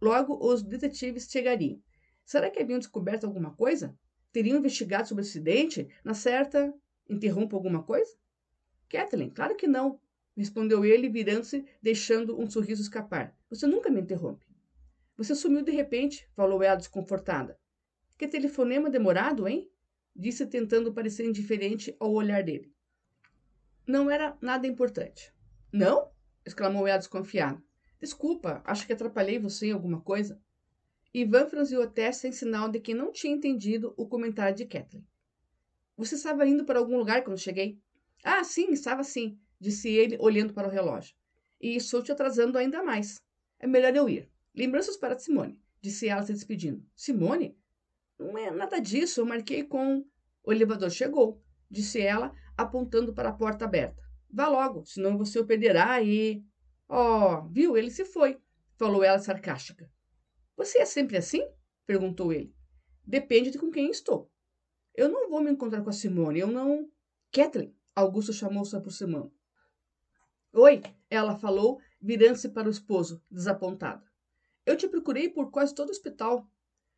Logo, 0.00 0.38
os 0.44 0.62
detetives 0.62 1.28
chegariam. 1.30 1.82
Será 2.24 2.50
que 2.50 2.60
haviam 2.60 2.78
descoberto 2.78 3.24
alguma 3.24 3.54
coisa? 3.54 3.96
Teriam 4.32 4.58
investigado 4.58 5.08
sobre 5.08 5.24
o 5.24 5.26
acidente? 5.26 5.88
Na 6.04 6.14
certa, 6.14 6.72
interrompo 7.08 7.56
alguma 7.56 7.82
coisa? 7.82 8.14
Kathleen, 8.88 9.30
claro 9.30 9.56
que 9.56 9.66
não, 9.66 10.00
respondeu 10.36 10.84
ele, 10.84 11.08
virando-se, 11.08 11.64
deixando 11.82 12.40
um 12.40 12.48
sorriso 12.48 12.82
escapar. 12.82 13.36
Você 13.50 13.66
nunca 13.66 13.90
me 13.90 14.00
interrompe. 14.00 14.46
Você 15.16 15.34
sumiu 15.34 15.62
de 15.62 15.72
repente, 15.72 16.28
falou 16.34 16.62
ela 16.62 16.76
desconfortada. 16.76 17.58
Que 18.16 18.28
telefonema 18.28 18.88
demorado, 18.88 19.48
hein? 19.48 19.70
Disse 20.14 20.46
tentando 20.46 20.92
parecer 20.92 21.24
indiferente 21.26 21.96
ao 21.98 22.12
olhar 22.12 22.42
dele. 22.42 22.72
Não 23.86 24.10
era 24.10 24.36
nada 24.40 24.66
importante. 24.66 25.32
Não? 25.72 26.10
Exclamou 26.48 26.86
ela 26.86 26.98
desconfiada. 26.98 27.62
Desculpa, 28.00 28.62
acho 28.64 28.86
que 28.86 28.92
atrapalhei 28.92 29.38
você 29.38 29.68
em 29.68 29.72
alguma 29.72 30.00
coisa. 30.00 30.40
Ivan 31.12 31.46
franziu 31.46 31.82
a 31.82 31.86
testa 31.86 32.28
em 32.28 32.32
sinal 32.32 32.68
de 32.68 32.80
que 32.80 32.94
não 32.94 33.12
tinha 33.12 33.34
entendido 33.34 33.94
o 33.96 34.06
comentário 34.06 34.56
de 34.56 34.66
Kathleen. 34.66 35.06
Você 35.96 36.14
estava 36.14 36.46
indo 36.46 36.64
para 36.64 36.78
algum 36.78 36.96
lugar 36.96 37.24
quando 37.24 37.38
cheguei? 37.38 37.80
Ah, 38.22 38.44
sim, 38.44 38.72
estava 38.72 39.02
sim, 39.02 39.38
disse 39.60 39.88
ele, 39.88 40.16
olhando 40.20 40.52
para 40.52 40.68
o 40.68 40.70
relógio. 40.70 41.14
E 41.60 41.76
estou 41.76 42.02
te 42.02 42.12
atrasando 42.12 42.58
ainda 42.58 42.82
mais. 42.82 43.20
É 43.58 43.66
melhor 43.66 43.94
eu 43.96 44.08
ir. 44.08 44.30
Lembranças 44.54 44.96
para 44.96 45.18
Simone, 45.18 45.60
disse 45.80 46.08
ela 46.08 46.22
se 46.22 46.32
despedindo. 46.32 46.84
Simone? 46.94 47.56
Não 48.18 48.36
é 48.38 48.50
nada 48.50 48.80
disso, 48.80 49.20
eu 49.20 49.26
marquei 49.26 49.64
com. 49.64 50.04
O 50.42 50.52
elevador 50.52 50.90
chegou, 50.90 51.42
disse 51.70 52.00
ela, 52.00 52.32
apontando 52.56 53.12
para 53.12 53.30
a 53.30 53.32
porta 53.32 53.64
aberta. 53.64 54.07
Vá 54.30 54.48
logo, 54.48 54.84
senão 54.84 55.16
você 55.16 55.38
o 55.38 55.46
perderá 55.46 56.02
e. 56.02 56.44
Oh, 56.88 57.48
viu? 57.48 57.76
Ele 57.76 57.90
se 57.90 58.04
foi, 58.04 58.38
falou 58.76 59.02
ela 59.02 59.18
sarcástica. 59.18 59.90
Você 60.56 60.78
é 60.78 60.84
sempre 60.84 61.16
assim? 61.16 61.46
perguntou 61.86 62.32
ele. 62.32 62.54
Depende 63.04 63.50
de 63.50 63.58
com 63.58 63.70
quem 63.70 63.90
estou. 63.90 64.30
Eu 64.94 65.08
não 65.08 65.30
vou 65.30 65.40
me 65.40 65.50
encontrar 65.50 65.82
com 65.82 65.90
a 65.90 65.92
Simone, 65.92 66.40
eu 66.40 66.48
não. 66.48 66.90
Kathleen, 67.32 67.74
Augusto 67.94 68.32
chamou 68.32 68.64
se 68.64 68.76
aproximando. 68.76 69.32
Oi, 70.52 70.82
ela 71.08 71.36
falou, 71.36 71.80
virando-se 72.00 72.48
para 72.48 72.68
o 72.68 72.70
esposo, 72.70 73.22
desapontada. 73.30 74.04
Eu 74.66 74.76
te 74.76 74.88
procurei 74.88 75.28
por 75.28 75.50
quase 75.50 75.74
todo 75.74 75.88
o 75.88 75.92
hospital. 75.92 76.46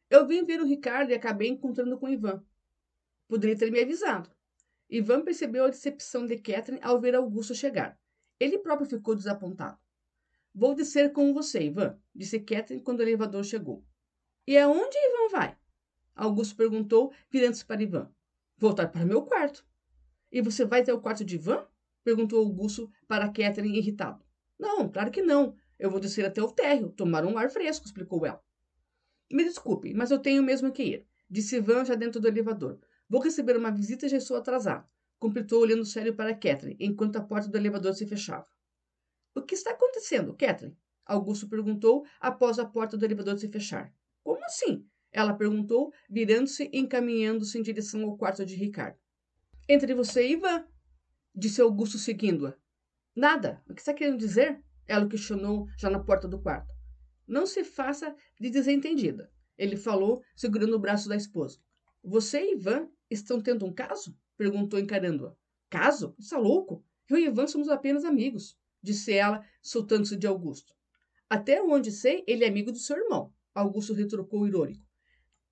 Eu 0.08 0.26
vim 0.26 0.44
ver 0.44 0.60
o 0.60 0.66
Ricardo 0.66 1.10
e 1.10 1.14
acabei 1.14 1.48
encontrando 1.48 1.98
com 1.98 2.08
Ivan. 2.08 2.44
Poderia 3.28 3.56
ter 3.56 3.70
me 3.70 3.80
avisado. 3.80 4.30
Ivan 4.90 5.22
percebeu 5.22 5.64
a 5.64 5.68
decepção 5.68 6.26
de 6.26 6.37
Catherine 6.37 6.83
ao 6.83 7.00
ver 7.00 7.14
Augusto 7.14 7.55
chegar. 7.55 7.96
Ele 8.40 8.59
próprio 8.59 8.88
ficou 8.88 9.14
desapontado. 9.14 9.79
Vou 10.53 10.74
descer 10.74 11.12
com 11.12 11.33
você, 11.33 11.62
Ivan, 11.62 11.96
disse 12.12 12.40
Catherine 12.40 12.83
quando 12.83 12.98
o 12.98 13.03
elevador 13.03 13.44
chegou. 13.44 13.85
E 14.46 14.59
aonde 14.59 14.96
Ivan 14.98 15.29
vai? 15.31 15.57
Augusto 16.14 16.57
perguntou, 16.57 17.12
virando-se 17.31 17.64
para 17.64 17.83
Ivan. 17.83 18.12
Voltar 18.57 18.88
para 18.88 19.07
meu 19.07 19.22
quarto. 19.22 19.64
E 20.33 20.42
você 20.42 20.64
vai 20.64 20.81
até 20.81 20.92
o 20.92 21.00
quarto 21.00 21.24
de 21.24 21.37
Ivan? 21.37 21.64
perguntou 22.03 22.40
Augusto 22.40 22.90
para 23.07 23.29
Catherine 23.29 23.79
irritado. 23.79 24.24
Não, 24.59 24.88
claro 24.88 25.12
que 25.12 25.22
não. 25.22 25.55
Eu 25.79 25.90
vou 25.90 26.00
descer 26.00 26.26
até 26.26 26.42
o 26.42 26.50
térreo, 26.50 26.90
tomar 26.90 27.24
um 27.24 27.38
ar 27.38 27.48
fresco, 27.48 27.87
explicou 27.87 28.26
ela. 28.26 28.42
Me 29.31 29.44
desculpe, 29.44 29.94
mas 29.94 30.11
eu 30.11 30.18
tenho 30.18 30.42
mesmo 30.42 30.72
que 30.72 30.83
ir, 30.83 31.07
disse 31.29 31.57
Ivan 31.57 31.85
já 31.85 31.94
dentro 31.94 32.20
do 32.20 32.26
elevador. 32.26 32.81
Vou 33.11 33.20
receber 33.20 33.57
uma 33.57 33.73
visita 33.73 34.07
e 34.07 34.09
já 34.09 34.18
estou 34.18 34.37
atrasado. 34.37 34.88
completou 35.18 35.61
olhando 35.61 35.85
sério 35.85 36.14
para 36.14 36.35
Kathleen, 36.35 36.77
enquanto 36.81 37.16
a 37.16 37.20
porta 37.20 37.46
do 37.46 37.57
elevador 37.59 37.92
se 37.92 38.07
fechava. 38.07 38.46
O 39.35 39.42
que 39.42 39.55
está 39.55 39.73
acontecendo, 39.73 40.35
Kathleen? 40.35 40.75
Augusto 41.05 41.49
perguntou 41.49 42.07
após 42.20 42.59
a 42.59 42.64
porta 42.64 42.96
do 42.96 43.05
elevador 43.05 43.37
se 43.37 43.49
fechar. 43.49 43.92
Como 44.23 44.42
assim? 44.44 44.87
Ela 45.12 45.35
perguntou, 45.35 45.92
virando-se 46.09 46.70
e 46.73 46.79
encaminhando-se 46.79 47.59
em 47.59 47.62
direção 47.62 48.05
ao 48.05 48.16
quarto 48.16 48.46
de 48.46 48.55
Ricardo. 48.55 48.96
Entre 49.68 49.92
você 49.92 50.27
e 50.27 50.33
Ivan, 50.33 50.64
disse 51.35 51.61
Augusto 51.61 51.99
seguindo-a. 51.99 52.55
Nada. 53.14 53.62
O 53.68 53.75
que 53.75 53.81
está 53.81 53.92
querendo 53.92 54.18
dizer? 54.18 54.62
Ela 54.87 55.09
questionou 55.09 55.66
já 55.77 55.90
na 55.90 55.99
porta 55.99 56.29
do 56.29 56.40
quarto. 56.40 56.73
Não 57.27 57.44
se 57.44 57.64
faça 57.64 58.14
de 58.40 58.49
desentendida. 58.49 59.31
Ele 59.59 59.77
falou, 59.77 60.23
segurando 60.35 60.77
o 60.77 60.81
braço 60.81 61.09
da 61.09 61.16
esposa. 61.16 61.59
Você 62.03 62.40
e 62.40 62.55
Ivan 62.55 62.88
estão 63.11 63.40
tendo 63.40 63.66
um 63.66 63.73
caso? 63.73 64.16
Perguntou 64.37 64.79
encarando-a. 64.79 65.35
Caso? 65.68 66.14
Está 66.18 66.38
louco? 66.38 66.85
Eu 67.09 67.18
e 67.18 67.27
Ivan 67.27 67.46
somos 67.46 67.68
apenas 67.68 68.05
amigos, 68.05 68.57
disse 68.83 69.12
ela, 69.12 69.44
soltando-se 69.61 70.16
de 70.16 70.27
Augusto. 70.27 70.75
Até 71.29 71.62
onde 71.62 71.90
sei, 71.90 72.25
ele 72.27 72.44
é 72.44 72.49
amigo 72.49 72.73
do 72.73 72.79
seu 72.79 72.96
irmão. 72.96 73.33
Augusto 73.55 73.92
retrucou 73.92 74.46
irônico. 74.46 74.87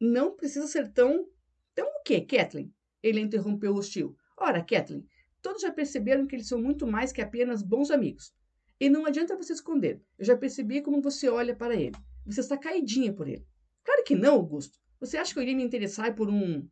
Não 0.01 0.35
precisa 0.35 0.66
ser 0.66 0.92
tão. 0.92 1.29
Tão 1.75 1.87
o 1.87 2.03
quê, 2.05 2.21
Kathleen? 2.21 2.73
Ele 3.03 3.21
interrompeu 3.21 3.75
hostil. 3.75 4.16
Ora, 4.37 4.62
Kathleen, 4.64 5.07
todos 5.42 5.62
já 5.62 5.73
perceberam 5.73 6.27
que 6.27 6.37
eles 6.37 6.49
são 6.49 6.61
muito 6.61 6.87
mais 6.87 7.12
que 7.12 7.21
apenas 7.21 7.62
bons 7.62 7.90
amigos. 7.90 8.33
E 8.81 8.88
não 8.88 9.07
adianta 9.07 9.37
você 9.37 9.53
esconder. 9.53 10.01
Eu 10.16 10.25
já 10.25 10.37
percebi 10.37 10.81
como 10.81 11.03
você 11.03 11.29
olha 11.29 11.55
para 11.55 11.75
ele. 11.75 11.97
Você 12.25 12.40
está 12.40 12.57
caidinha 12.57 13.12
por 13.12 13.27
ele. 13.29 13.44
Claro 13.83 14.05
que 14.05 14.14
não, 14.14 14.35
Augusto. 14.35 14.79
Você 15.01 15.16
acha 15.16 15.33
que 15.33 15.38
eu 15.38 15.42
iria 15.42 15.57
me 15.57 15.64
interessar 15.64 16.14
por 16.14 16.29
um. 16.29 16.68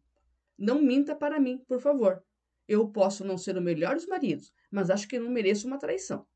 Não 0.59 0.81
minta 0.81 1.15
para 1.15 1.39
mim, 1.39 1.59
por 1.67 1.81
favor. 1.81 2.23
Eu 2.67 2.89
posso 2.89 3.25
não 3.25 3.37
ser 3.37 3.57
o 3.57 3.63
melhor 3.63 3.95
dos 3.95 4.07
maridos, 4.07 4.53
mas 4.71 4.91
acho 4.91 5.07
que 5.07 5.19
não 5.19 5.31
mereço 5.31 5.67
uma 5.67 5.79
traição. 5.79 6.27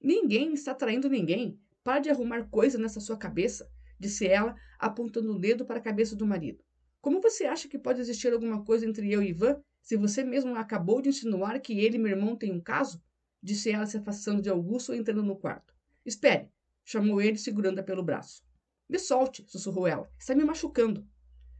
Ninguém 0.00 0.52
está 0.54 0.74
traindo 0.74 1.08
ninguém. 1.08 1.60
Pare 1.84 2.02
de 2.02 2.10
arrumar 2.10 2.48
coisa 2.48 2.78
nessa 2.78 3.00
sua 3.00 3.16
cabeça, 3.16 3.68
disse 3.98 4.26
ela, 4.26 4.54
apontando 4.78 5.32
o 5.32 5.38
dedo 5.38 5.64
para 5.64 5.78
a 5.78 5.82
cabeça 5.82 6.14
do 6.14 6.26
marido. 6.26 6.64
Como 7.00 7.20
você 7.20 7.44
acha 7.44 7.68
que 7.68 7.78
pode 7.78 8.00
existir 8.00 8.32
alguma 8.32 8.64
coisa 8.64 8.86
entre 8.86 9.12
eu 9.12 9.22
e 9.22 9.30
Ivan, 9.30 9.60
se 9.80 9.96
você 9.96 10.22
mesmo 10.22 10.54
acabou 10.54 11.02
de 11.02 11.08
insinuar 11.08 11.60
que 11.60 11.80
ele 11.80 11.96
e 11.96 11.98
meu 11.98 12.12
irmão 12.12 12.36
têm 12.36 12.52
um 12.52 12.60
caso? 12.60 13.02
Disse 13.42 13.70
ela, 13.70 13.86
se 13.86 13.96
afastando 13.96 14.40
de 14.40 14.48
Augusto 14.48 14.94
e 14.94 14.98
entrando 14.98 15.24
no 15.24 15.36
quarto. 15.36 15.74
Espere, 16.06 16.48
chamou 16.84 17.20
ele, 17.20 17.36
segurando-a 17.36 17.82
pelo 17.82 18.04
braço. 18.04 18.44
Me 18.88 18.98
solte, 18.98 19.44
sussurrou 19.48 19.86
ela. 19.86 20.08
Está 20.16 20.34
me 20.34 20.44
machucando. 20.44 21.04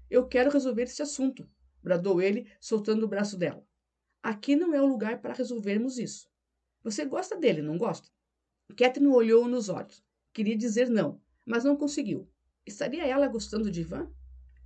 Eu 0.09 0.29
quero 0.29 0.51
resolver 0.51 0.85
esse 0.85 1.03
assunto, 1.03 1.49
bradou 1.83 2.21
ele, 2.21 2.47
soltando 2.61 3.05
o 3.05 3.09
braço 3.09 3.37
dela. 3.37 3.67
Aqui 4.23 4.55
não 4.55 4.73
é 4.75 4.81
o 4.81 4.87
lugar 4.87 5.21
para 5.21 5.35
resolvermos 5.35 5.99
isso. 5.99 6.29
Você 6.85 7.05
gosta 7.05 7.37
dele, 7.37 7.63
não 7.63 7.77
gosta? 7.77 8.09
Catherine 8.77 9.13
olhou 9.13 9.49
nos 9.49 9.69
olhos. 9.69 10.03
Queria 10.33 10.57
dizer 10.57 10.89
não, 10.89 11.21
mas 11.45 11.65
não 11.65 11.77
conseguiu. 11.77 12.29
Estaria 12.65 13.07
ela 13.07 13.29
gostando 13.29 13.71
de 13.71 13.81
Ivan? 13.81 14.11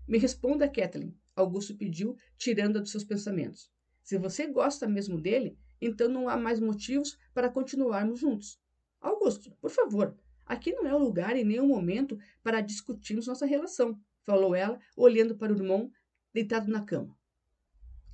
Me 0.07 0.19
responda, 0.19 0.69
Kathleen, 0.69 1.17
Augusto 1.35 1.75
pediu, 1.75 2.17
tirando-a 2.39 2.81
dos 2.81 2.91
seus 2.91 3.05
pensamentos. 3.05 3.71
Se 4.03 4.17
você 4.17 4.47
gosta 4.47 4.87
mesmo 4.87 5.21
dele, 5.21 5.59
então 5.81 6.09
não 6.09 6.29
há 6.29 6.37
mais 6.37 6.61
motivos 6.61 7.19
para 7.35 7.51
continuarmos 7.51 8.21
juntos. 8.21 8.61
Augusto, 9.01 9.51
por 9.61 9.71
favor, 9.71 10.17
aqui 10.45 10.73
não 10.73 10.87
é 10.87 10.95
o 10.95 10.99
lugar 10.99 11.37
e 11.37 11.45
nem 11.45 11.61
o 11.61 11.67
momento 11.67 12.19
para 12.43 12.61
discutirmos 12.61 13.27
nossa 13.27 13.45
relação, 13.45 13.99
falou 14.23 14.55
ela, 14.55 14.79
olhando 14.97 15.37
para 15.37 15.53
o 15.53 15.57
irmão 15.57 15.91
deitado 16.37 16.71
na 16.71 16.85
cama. 16.85 17.19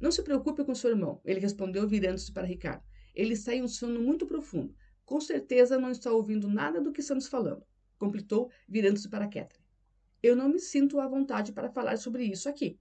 Não 0.01 0.11
se 0.11 0.23
preocupe 0.23 0.65
com 0.65 0.75
seu 0.75 0.91
irmão, 0.91 1.21
ele 1.25 1.41
respondeu, 1.41 1.87
virando-se 1.87 2.33
para 2.33 2.47
Ricardo. 2.47 2.83
Ele 3.15 3.35
está 3.35 3.55
em 3.55 3.63
um 3.63 3.69
sono 3.69 4.01
muito 4.01 4.27
profundo. 4.27 4.75
Com 5.05 5.21
certeza 5.21 5.79
não 5.79 5.91
está 5.91 6.11
ouvindo 6.11 6.49
nada 6.49 6.81
do 6.81 6.93
que 6.93 7.01
estamos 7.01 7.29
falando 7.29 7.65
completou, 8.03 8.51
virando-se 8.69 9.09
para 9.09 9.29
Catherine. 9.29 9.65
Eu 10.21 10.35
não 10.35 10.49
me 10.49 10.59
sinto 10.59 10.99
à 10.99 11.07
vontade 11.07 11.53
para 11.53 11.71
falar 11.71 11.97
sobre 11.97 12.25
isso 12.25 12.49
aqui. 12.49 12.77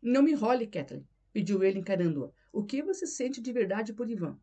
Não 0.00 0.22
me 0.22 0.32
role, 0.32 0.66
Catherine, 0.66 1.06
pediu 1.34 1.62
ele 1.62 1.78
encarando-a. 1.78 2.30
O 2.50 2.64
que 2.64 2.82
você 2.82 3.06
sente 3.06 3.42
de 3.42 3.52
verdade 3.52 3.92
por 3.92 4.08
Ivan? 4.08 4.38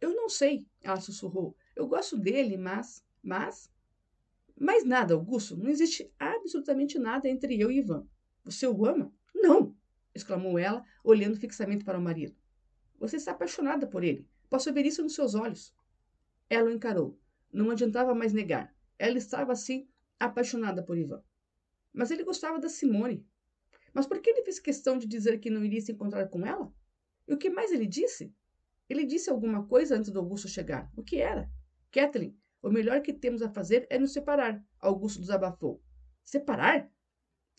Eu 0.00 0.14
não 0.14 0.28
sei, 0.28 0.64
ela 0.80 1.00
sussurrou. 1.00 1.56
Eu 1.74 1.88
gosto 1.88 2.16
dele, 2.16 2.56
mas. 2.56 3.04
Mas. 3.20 3.68
Mas 4.56 4.84
nada, 4.84 5.14
Augusto. 5.14 5.56
Não 5.56 5.68
existe 5.68 6.08
absolutamente 6.16 6.96
nada 6.98 7.28
entre 7.28 7.58
eu 7.58 7.72
e 7.72 7.78
Ivan. 7.78 8.06
Você 8.44 8.68
o 8.68 8.86
ama? 8.86 9.12
Não! 9.34 9.76
exclamou 10.14 10.58
ela, 10.58 10.84
olhando 11.04 11.36
fixamente 11.36 11.84
para 11.84 11.98
o 11.98 12.02
marido. 12.02 12.36
Você 12.98 13.16
está 13.16 13.32
apaixonada 13.32 13.86
por 13.86 14.04
ele. 14.04 14.28
Posso 14.48 14.72
ver 14.72 14.84
isso 14.84 15.02
nos 15.02 15.14
seus 15.14 15.34
olhos. 15.34 15.74
Ela 16.48 16.68
o 16.68 16.72
encarou. 16.72 17.18
Não 17.52 17.70
adiantava 17.70 18.14
mais 18.14 18.32
negar. 18.32 18.74
Ela 18.98 19.16
estava, 19.16 19.52
assim, 19.52 19.88
apaixonada 20.18 20.82
por 20.82 20.98
Ivan. 20.98 21.22
Mas 21.92 22.10
ele 22.10 22.24
gostava 22.24 22.58
da 22.58 22.68
Simone. 22.68 23.26
Mas 23.92 24.06
por 24.06 24.20
que 24.20 24.30
ele 24.30 24.42
fez 24.42 24.60
questão 24.60 24.98
de 24.98 25.06
dizer 25.06 25.38
que 25.38 25.50
não 25.50 25.64
iria 25.64 25.80
se 25.80 25.92
encontrar 25.92 26.28
com 26.28 26.46
ela? 26.46 26.72
E 27.26 27.34
o 27.34 27.38
que 27.38 27.50
mais 27.50 27.72
ele 27.72 27.86
disse? 27.86 28.34
Ele 28.88 29.04
disse 29.04 29.30
alguma 29.30 29.66
coisa 29.66 29.96
antes 29.96 30.10
do 30.10 30.18
Augusto 30.18 30.48
chegar. 30.48 30.90
O 30.96 31.02
que 31.02 31.20
era? 31.20 31.50
Kathleen, 31.90 32.36
o 32.62 32.70
melhor 32.70 33.00
que 33.00 33.12
temos 33.12 33.42
a 33.42 33.48
fazer 33.48 33.86
é 33.88 33.98
nos 33.98 34.12
separar. 34.12 34.62
Augusto 34.78 35.20
desabafou. 35.20 35.82
Separar? 36.22 36.90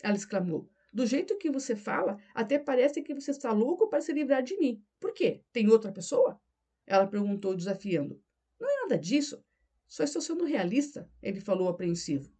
Ela 0.03 0.15
exclamou. 0.15 0.70
Do 0.93 1.05
jeito 1.05 1.37
que 1.37 1.49
você 1.49 1.75
fala, 1.75 2.17
até 2.33 2.59
parece 2.59 3.01
que 3.01 3.13
você 3.13 3.31
está 3.31 3.51
louco 3.53 3.87
para 3.87 4.01
se 4.01 4.11
livrar 4.11 4.43
de 4.43 4.57
mim. 4.57 4.83
Por 4.99 5.13
quê? 5.13 5.41
Tem 5.53 5.69
outra 5.69 5.91
pessoa? 5.91 6.39
Ela 6.85 7.07
perguntou, 7.07 7.55
desafiando. 7.55 8.21
Não 8.59 8.69
é 8.69 8.81
nada 8.81 8.97
disso. 8.97 9.41
Só 9.87 10.03
estou 10.03 10.21
sendo 10.21 10.43
realista, 10.43 11.09
ele 11.21 11.39
falou 11.39 11.69
apreensivo. 11.69 12.31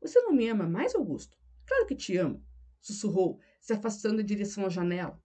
Você 0.00 0.20
não 0.20 0.32
me 0.32 0.48
ama 0.48 0.68
mais, 0.68 0.94
Augusto? 0.94 1.38
Claro 1.66 1.86
que 1.86 1.94
te 1.94 2.16
amo, 2.16 2.44
sussurrou, 2.80 3.40
se 3.60 3.72
afastando 3.72 4.20
em 4.20 4.24
direção 4.24 4.64
à 4.64 4.68
janela. 4.68 5.20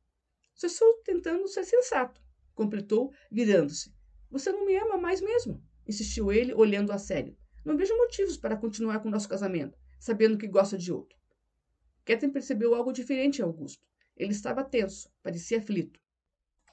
Só 0.55 0.67
estou 0.67 0.93
tentando 1.03 1.47
ser 1.47 1.63
sensato, 1.63 2.21
completou, 2.55 3.13
virando-se. 3.31 3.93
Você 4.29 4.51
não 4.51 4.65
me 4.65 4.75
ama 4.75 4.97
mais 4.97 5.21
mesmo, 5.21 5.63
insistiu 5.87 6.31
ele, 6.31 6.53
olhando 6.53 6.91
a 6.91 6.97
sério. 6.97 7.37
Não 7.63 7.77
vejo 7.77 7.95
motivos 7.95 8.37
para 8.37 8.57
continuar 8.57 8.99
com 8.99 9.09
nosso 9.09 9.29
casamento, 9.29 9.77
sabendo 9.99 10.37
que 10.37 10.47
gosta 10.47 10.77
de 10.77 10.91
outro. 10.91 11.20
Catherine 12.11 12.33
percebeu 12.33 12.75
algo 12.75 12.91
diferente 12.91 13.39
em 13.39 13.43
Augusto. 13.45 13.87
Ele 14.17 14.33
estava 14.33 14.65
tenso, 14.65 15.09
parecia 15.23 15.59
aflito. 15.59 15.97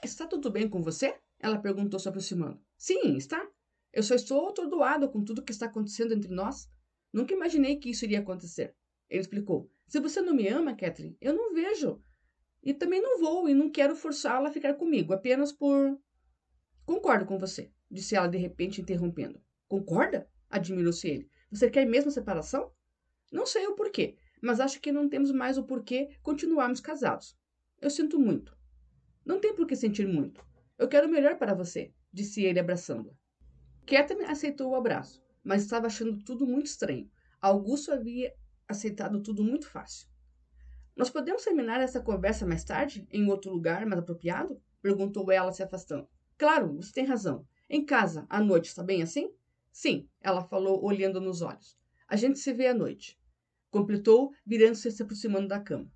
Está 0.03 0.27
tudo 0.27 0.51
bem 0.51 0.69
com 0.69 0.83
você? 0.83 1.17
Ela 1.39 1.61
perguntou, 1.61 2.01
se 2.01 2.09
aproximando. 2.09 2.61
Sim, 2.77 3.17
está. 3.17 3.49
Eu 3.93 4.03
só 4.03 4.17
estou 4.17 4.49
atordoado 4.49 5.09
com 5.09 5.23
tudo 5.23 5.45
que 5.45 5.53
está 5.53 5.67
acontecendo 5.67 6.13
entre 6.13 6.33
nós. 6.33 6.69
Nunca 7.13 7.35
imaginei 7.35 7.77
que 7.77 7.91
isso 7.91 8.05
iria 8.05 8.19
acontecer. 8.19 8.75
Ele 9.09 9.21
explicou. 9.21 9.71
Se 9.87 10.01
você 10.01 10.21
não 10.21 10.35
me 10.35 10.49
ama, 10.49 10.75
Catherine, 10.75 11.17
eu 11.21 11.33
não 11.33 11.55
vejo. 11.55 12.03
E 12.61 12.75
também 12.75 13.01
não 13.01 13.21
vou 13.21 13.49
e 13.49 13.55
não 13.55 13.71
quero 13.71 13.95
forçá-la 13.95 14.49
a 14.49 14.53
ficar 14.53 14.75
comigo, 14.75 15.13
apenas 15.13 15.53
por. 15.53 15.97
Concordo 16.85 17.27
com 17.27 17.39
você, 17.39 17.71
disse 17.89 18.17
ela 18.17 18.27
de 18.27 18.39
repente, 18.39 18.81
interrompendo. 18.81 19.41
Concorda? 19.69 20.29
admirou-se 20.51 21.07
ele. 21.07 21.31
Você 21.51 21.71
quer 21.71 21.87
mesmo 21.87 22.09
a 22.09 22.13
separação? 22.13 22.73
Não 23.31 23.47
sei 23.47 23.67
o 23.67 23.75
porquê, 23.75 24.17
mas 24.41 24.61
acho 24.61 24.81
que 24.81 24.93
não 24.93 25.09
temos 25.09 25.33
mais 25.33 25.59
o 25.59 25.65
porquê 25.65 26.11
continuarmos 26.23 26.81
casados. 26.81 27.37
Eu 27.81 27.91
sinto 27.91 28.19
muito. 28.19 28.57
Não 29.25 29.41
tem 29.41 29.55
por 29.55 29.67
que 29.67 29.77
sentir 29.77 30.07
muito. 30.07 30.45
Eu 30.79 30.89
quero 30.89 31.07
o 31.07 31.11
melhor 31.11 31.37
para 31.37 31.55
você, 31.55 31.93
disse 32.13 32.43
ele, 32.43 32.61
abraçando-a. 32.61 33.15
Catherine 33.87 34.25
aceitou 34.25 34.71
o 34.71 34.77
abraço, 34.77 35.23
mas 35.43 35.63
estava 35.63 35.87
achando 35.87 36.19
tudo 36.23 36.47
muito 36.47 36.67
estranho. 36.67 37.11
Augusto 37.41 37.93
havia 37.93 38.35
aceitado 38.69 39.23
tudo 39.23 39.43
muito 39.43 39.69
fácil. 39.69 40.09
Nós 40.95 41.11
podemos 41.11 41.45
terminar 41.45 41.81
essa 41.81 42.01
conversa 42.01 42.45
mais 42.45 42.65
tarde, 42.65 43.07
em 43.11 43.29
outro 43.31 43.53
lugar 43.53 43.87
mais 43.87 44.01
apropriado? 44.01 44.61
Perguntou 44.83 45.31
ela, 45.31 45.53
se 45.53 45.63
afastando. 45.63 46.09
Claro, 46.37 46.75
você 46.75 46.93
tem 46.93 47.05
razão. 47.05 47.47
Em 47.69 47.85
casa, 47.85 48.27
à 48.29 48.41
noite, 48.41 48.67
está 48.67 48.83
bem 48.83 49.03
assim? 49.03 49.33
Sim, 49.73 50.09
ela 50.21 50.43
falou, 50.43 50.85
olhando 50.85 51.21
nos 51.21 51.43
olhos. 51.43 51.79
A 52.07 52.17
gente 52.17 52.39
se 52.39 52.53
vê 52.53 52.69
à 52.69 52.75
noite. 52.75 53.18
Completou, 53.71 54.33
virando-se 54.47 54.89
e 54.89 54.93
se 54.93 55.03
aproximando 55.03 55.49
da 55.49 55.61
cama. 55.61 55.91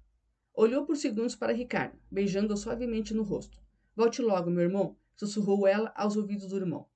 Olhou 0.54 0.85
por 0.85 0.96
segundos 0.96 1.35
para 1.35 1.52
Ricardo, 1.52 1.98
beijando-o 2.11 2.56
suavemente 2.56 3.14
no 3.14 3.22
rosto. 3.22 3.58
Volte 3.96 4.20
logo, 4.20 4.50
meu 4.50 4.62
irmão, 4.62 4.96
sussurrou 5.16 5.66
ela 5.66 5.92
aos 5.96 6.16
ouvidos 6.16 6.48
do 6.48 6.56
irmão. 6.56 6.87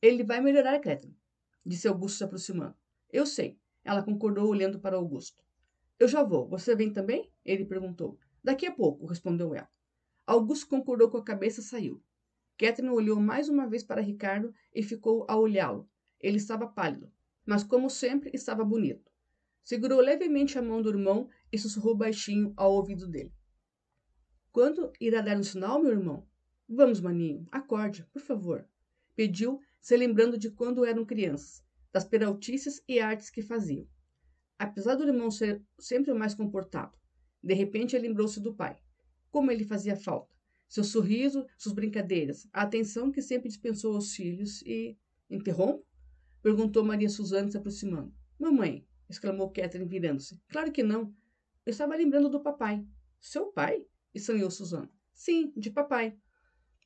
Ele 0.00 0.24
vai 0.24 0.40
melhorar, 0.40 0.78
Catherine, 0.80 1.18
disse 1.64 1.88
Augusto 1.88 2.18
se 2.18 2.24
aproximando. 2.24 2.74
Eu 3.10 3.26
sei. 3.26 3.58
Ela 3.84 4.02
concordou 4.02 4.48
olhando 4.48 4.80
para 4.80 4.96
Augusto. 4.96 5.44
Eu 5.98 6.08
já 6.08 6.22
vou. 6.22 6.48
Você 6.48 6.74
vem 6.74 6.92
também? 6.92 7.30
Ele 7.44 7.64
perguntou. 7.64 8.18
Daqui 8.42 8.66
a 8.66 8.72
pouco, 8.72 9.06
respondeu 9.06 9.54
ela. 9.54 9.68
Augusto 10.26 10.68
concordou 10.68 11.10
com 11.10 11.18
a 11.18 11.24
cabeça 11.24 11.60
e 11.60 11.62
saiu. 11.62 12.02
Catherine 12.56 12.92
olhou 12.92 13.20
mais 13.20 13.48
uma 13.48 13.66
vez 13.66 13.82
para 13.82 14.00
Ricardo 14.00 14.54
e 14.74 14.82
ficou 14.82 15.26
a 15.28 15.36
olhá-lo. 15.36 15.88
Ele 16.18 16.38
estava 16.38 16.66
pálido, 16.66 17.12
mas 17.44 17.62
como 17.62 17.90
sempre 17.90 18.30
estava 18.32 18.64
bonito. 18.64 19.12
Segurou 19.64 20.00
levemente 20.00 20.58
a 20.58 20.62
mão 20.62 20.82
do 20.82 20.90
irmão 20.90 21.28
e 21.50 21.58
sussurrou 21.58 21.96
baixinho 21.96 22.52
ao 22.54 22.72
ouvido 22.72 23.08
dele. 23.08 23.32
Quando 24.52 24.92
irá 25.00 25.22
dar 25.22 25.38
um 25.38 25.42
sinal, 25.42 25.82
meu 25.82 25.90
irmão? 25.90 26.28
Vamos, 26.68 27.00
maninho, 27.00 27.46
acorde, 27.50 28.04
por 28.12 28.20
favor. 28.20 28.68
Pediu, 29.16 29.58
se 29.80 29.96
lembrando 29.96 30.38
de 30.38 30.50
quando 30.50 30.84
eram 30.84 31.04
crianças, 31.04 31.64
das 31.90 32.04
peraltices 32.04 32.82
e 32.86 33.00
artes 33.00 33.30
que 33.30 33.42
faziam. 33.42 33.88
Apesar 34.58 34.94
do 34.96 35.04
irmão 35.04 35.30
ser 35.30 35.62
sempre 35.78 36.12
o 36.12 36.16
mais 36.16 36.34
comportado, 36.34 36.96
de 37.42 37.54
repente 37.54 37.96
ele 37.96 38.08
lembrou-se 38.08 38.40
do 38.40 38.54
pai. 38.54 38.78
Como 39.30 39.50
ele 39.50 39.64
fazia 39.64 39.96
falta. 39.96 40.34
Seu 40.68 40.84
sorriso, 40.84 41.46
suas 41.56 41.74
brincadeiras, 41.74 42.46
a 42.52 42.62
atenção 42.62 43.10
que 43.10 43.22
sempre 43.22 43.48
dispensou 43.48 43.94
aos 43.94 44.14
filhos 44.14 44.62
e. 44.62 44.96
Interrompo? 45.30 45.86
Perguntou 46.42 46.84
Maria 46.84 47.08
Suzana 47.08 47.50
se 47.50 47.56
aproximando. 47.56 48.14
Mamãe, 48.38 48.86
exclamou 49.08 49.50
Catherine 49.50 49.88
virando-se. 49.88 50.40
Claro 50.48 50.72
que 50.72 50.82
não. 50.82 51.14
Eu 51.64 51.70
estava 51.70 51.96
lembrando 51.96 52.28
do 52.28 52.40
papai. 52.40 52.84
Seu 53.20 53.46
pai? 53.46 53.86
estranhou 54.14 54.50
Suzana. 54.50 54.90
Sim, 55.12 55.52
de 55.56 55.70
papai. 55.70 56.16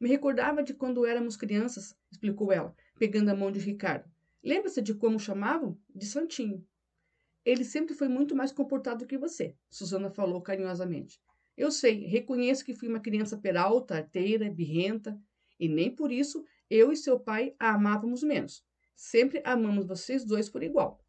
Me 0.01 0.09
recordava 0.09 0.63
de 0.63 0.75
quando 0.75 1.05
éramos 1.05 1.37
crianças, 1.37 1.97
explicou 2.11 2.53
ela, 2.53 2.75
pegando 2.99 3.31
a 3.31 3.35
mão 3.35 3.51
de 3.51 3.59
Ricardo. 3.59 4.09
Lembra-se 4.43 4.81
de 4.81 4.95
como 4.95 5.19
chamavam? 5.19 5.77
De 5.95 6.07
Santinho. 6.07 6.65
Ele 7.45 7.65
sempre 7.65 7.95
foi 7.95 8.09
muito 8.09 8.37
mais 8.37 8.53
comportado 8.53 9.07
que 9.07 9.19
você, 9.19 9.57
Susana 9.71 10.11
falou 10.11 10.41
carinhosamente. 10.41 11.21
Eu 11.57 11.73
sei, 11.73 12.05
reconheço 12.07 12.65
que 12.65 12.75
fui 12.75 12.89
uma 12.89 13.01
criança 13.01 13.37
peralta, 13.37 13.97
arteira, 13.97 14.49
birrenta, 14.49 15.21
e 15.59 15.69
nem 15.69 15.93
por 15.93 16.13
isso 16.13 16.45
eu 16.71 16.93
e 16.93 16.97
seu 16.97 17.19
pai 17.19 17.55
a 17.59 17.75
amávamos 17.75 18.23
menos. 18.23 18.65
Sempre 18.95 19.43
amamos 19.45 19.87
vocês 19.87 20.25
dois 20.25 20.49
por 20.49 20.63
igual. 20.63 21.01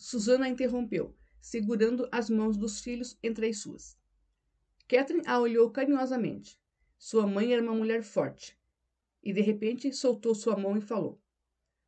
Susana 0.00 0.48
interrompeu, 0.48 1.12
segurando 1.40 2.08
as 2.12 2.30
mãos 2.30 2.56
dos 2.56 2.80
filhos 2.80 3.18
entre 3.20 3.48
as 3.48 3.58
suas. 3.58 3.98
Catherine 4.86 5.26
a 5.26 5.40
olhou 5.40 5.68
carinhosamente. 5.72 6.56
Sua 6.96 7.26
mãe 7.26 7.52
era 7.52 7.60
uma 7.60 7.74
mulher 7.74 8.04
forte. 8.04 8.56
E 9.20 9.32
de 9.32 9.40
repente 9.40 9.92
soltou 9.92 10.36
sua 10.36 10.56
mão 10.56 10.76
e 10.76 10.80
falou: 10.80 11.20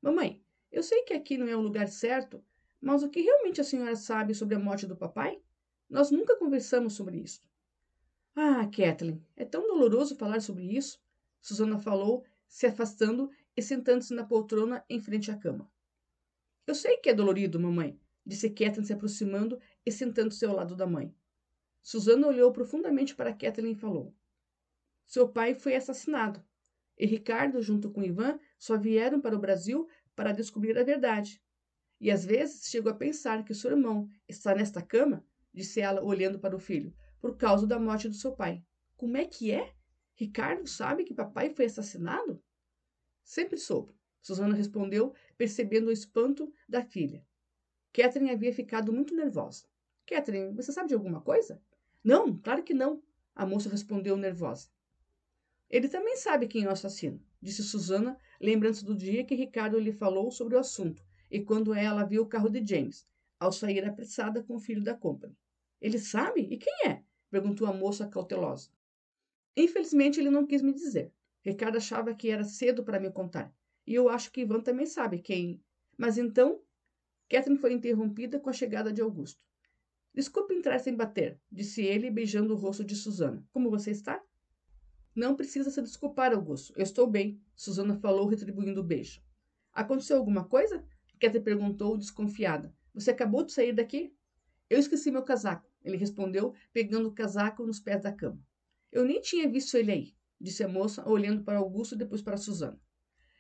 Mamãe, 0.03 0.43
eu 0.73 0.83
sei 0.83 1.05
que 1.05 1.15
aqui 1.15 1.39
não 1.39 1.47
é 1.47 1.55
o 1.55 1.61
lugar 1.61 1.87
certo, 1.87 2.45
mas 2.81 3.05
o 3.05 3.09
que 3.09 3.21
realmente 3.21 3.61
a 3.61 3.65
senhora 3.65 3.95
sabe 3.95 4.35
sobre 4.35 4.57
a 4.57 4.59
morte 4.59 4.89
do 4.89 4.97
papai? 4.97 5.41
Nós 5.89 6.11
nunca 6.11 6.37
conversamos 6.37 6.95
sobre 6.95 7.17
isso. 7.17 7.41
Ah, 8.35 8.67
Kathleen, 8.67 9.25
é 9.37 9.45
tão 9.45 9.69
doloroso 9.69 10.17
falar 10.17 10.41
sobre 10.41 10.65
isso. 10.77 11.01
Susana 11.41 11.79
falou, 11.79 12.25
se 12.49 12.67
afastando 12.67 13.31
e 13.57 13.63
sentando-se 13.63 14.13
na 14.13 14.25
poltrona 14.25 14.85
em 14.91 15.01
frente 15.01 15.31
à 15.31 15.37
cama. 15.37 15.71
Eu 16.71 16.75
sei 16.77 16.99
que 16.99 17.11
é 17.11 17.13
dolorido, 17.13 17.59
mamãe, 17.59 17.99
disse 18.25 18.49
Kathleen 18.49 18.85
se 18.85 18.93
aproximando 18.93 19.59
e 19.85 19.91
sentando-se 19.91 20.47
ao 20.47 20.55
lado 20.55 20.77
da 20.77 20.87
mãe. 20.87 21.13
Susana 21.83 22.29
olhou 22.29 22.53
profundamente 22.53 23.13
para 23.13 23.35
Kathleen 23.35 23.73
e 23.73 23.75
falou: 23.75 24.15
seu 25.05 25.29
pai 25.29 25.53
foi 25.53 25.75
assassinado. 25.75 26.41
E 26.97 27.05
Ricardo, 27.07 27.61
junto 27.61 27.91
com 27.91 28.05
Ivan, 28.05 28.39
só 28.57 28.79
vieram 28.79 29.21
para 29.21 29.35
o 29.35 29.41
Brasil 29.41 29.89
para 30.15 30.31
descobrir 30.31 30.79
a 30.79 30.85
verdade. 30.85 31.43
E 32.01 32.09
às 32.09 32.25
vezes 32.25 32.71
chego 32.71 32.89
a 32.89 32.95
pensar 32.95 33.45
que 33.45 33.53
seu 33.53 33.73
irmão 33.73 34.09
está 34.29 34.55
nesta 34.55 34.81
cama, 34.81 35.27
disse 35.53 35.81
ela 35.81 36.05
olhando 36.05 36.39
para 36.39 36.55
o 36.55 36.61
filho, 36.61 36.95
por 37.21 37.37
causa 37.37 37.67
da 37.67 37.81
morte 37.81 38.09
do 38.09 38.15
seu 38.15 38.31
pai. 38.31 38.65
Como 38.97 39.17
é 39.17 39.25
que 39.25 39.51
é? 39.51 39.75
Ricardo 40.15 40.69
sabe 40.69 41.03
que 41.03 41.15
papai 41.15 41.51
foi 41.51 41.65
assassinado? 41.65 42.41
Sempre 43.25 43.59
soube, 43.59 43.93
Susana 44.23 44.55
respondeu, 44.55 45.15
percebendo 45.37 45.89
o 45.89 45.93
espanto 45.93 46.53
da 46.69 46.83
filha. 46.83 47.25
Catherine 47.93 48.31
havia 48.31 48.53
ficado 48.53 48.93
muito 48.93 49.15
nervosa. 49.15 49.65
Catherine, 50.07 50.55
você 50.55 50.73
sabe 50.73 50.89
de 50.89 50.95
alguma 50.95 51.21
coisa? 51.21 51.61
Não, 52.03 52.37
claro 52.37 52.63
que 52.63 52.75
não, 52.75 53.03
a 53.35 53.47
moça 53.47 53.69
respondeu 53.69 54.17
nervosa. 54.17 54.69
Ele 55.69 55.89
também 55.89 56.17
sabe 56.17 56.49
quem 56.49 56.65
é 56.65 56.69
o 56.69 56.73
assassino, 56.73 57.23
disse 57.41 57.63
Susana, 57.63 58.19
lembrando-se 58.41 58.85
do 58.85 58.95
dia 58.95 59.25
que 59.25 59.35
Ricardo 59.35 59.79
lhe 59.79 59.93
falou 59.93 60.31
sobre 60.31 60.57
o 60.57 60.59
assunto 60.59 61.05
e 61.31 61.41
quando 61.41 61.73
ela 61.73 62.05
viu 62.05 62.23
o 62.23 62.27
carro 62.27 62.49
de 62.49 62.65
James, 62.67 63.07
ao 63.39 63.53
sair 63.53 63.85
apressada 63.85 64.43
com 64.43 64.57
o 64.57 64.61
filho 64.61 64.83
da 64.83 64.95
Company. 64.95 65.37
Ele 65.81 65.99
sabe? 65.99 66.43
E 66.43 66.59
quem 66.59 66.75
é? 66.87 67.03
perguntou 67.31 67.67
a 67.67 67.73
moça 67.73 68.09
cautelosa. 68.09 68.71
Infelizmente, 69.57 70.21
ele 70.21 70.31
não 70.31 70.47
quis 70.47 70.61
me 70.61 70.73
dizer. 70.73 71.13
Ricardo 71.43 71.79
achava 71.79 72.15
que 72.15 72.29
era 72.29 72.45
cedo 72.45 72.85
para 72.85 73.01
me 73.01 73.11
contar. 73.11 73.55
E 73.87 73.95
eu 73.95 74.09
acho 74.09 74.31
que 74.31 74.43
Ivan 74.43 74.61
também 74.61 74.87
sabe 74.87 75.19
quem. 75.19 75.63
Mas 75.97 76.19
então. 76.19 76.61
Catherine 77.29 77.61
foi 77.61 77.73
interrompida 77.73 78.41
com 78.41 78.51
a 78.51 78.53
chegada 78.53 78.93
de 78.93 79.01
Augusto. 79.01 79.41
Desculpe 80.13 80.53
entrar 80.53 80.81
sem 80.81 80.97
bater, 80.97 81.41
disse 81.51 81.83
ele, 81.83 82.11
beijando 82.11 82.53
o 82.53 82.57
rosto 82.57 82.83
de 82.85 82.97
Susana. 82.97 83.47
Como 83.53 83.71
você 83.71 83.93
está? 83.93 84.21
Não 85.15 85.37
precisa 85.37 85.71
se 85.71 85.81
desculpar, 85.81 86.33
Augusto. 86.33 86.73
Eu 86.77 86.83
estou 86.83 87.07
bem, 87.07 87.41
Susana 87.55 87.95
falou, 87.95 88.27
retribuindo 88.27 88.81
o 88.81 88.85
beijo. 88.85 89.23
Aconteceu 89.73 90.17
alguma 90.17 90.45
coisa? 90.45 90.85
Catherine 91.21 91.45
perguntou, 91.45 91.97
desconfiada. 91.97 92.75
Você 92.93 93.13
acabou 93.13 93.45
de 93.45 93.53
sair 93.53 93.73
daqui? 93.73 94.13
Eu 94.69 94.79
esqueci 94.79 95.11
meu 95.11 95.23
casaco, 95.23 95.69
ele 95.85 95.97
respondeu, 95.97 96.55
pegando 96.73 97.09
o 97.09 97.13
casaco 97.13 97.65
nos 97.65 97.79
pés 97.79 98.03
da 98.03 98.13
cama. 98.13 98.41
Eu 98.91 99.05
nem 99.05 99.21
tinha 99.21 99.49
visto 99.49 99.77
ele 99.77 99.93
aí, 99.93 100.15
disse 100.41 100.65
a 100.65 100.69
moça, 100.69 101.09
olhando 101.09 101.45
para 101.45 101.59
Augusto 101.59 101.95
e 101.95 101.99
depois 101.99 102.23
para 102.23 102.37
Susana. 102.37 102.81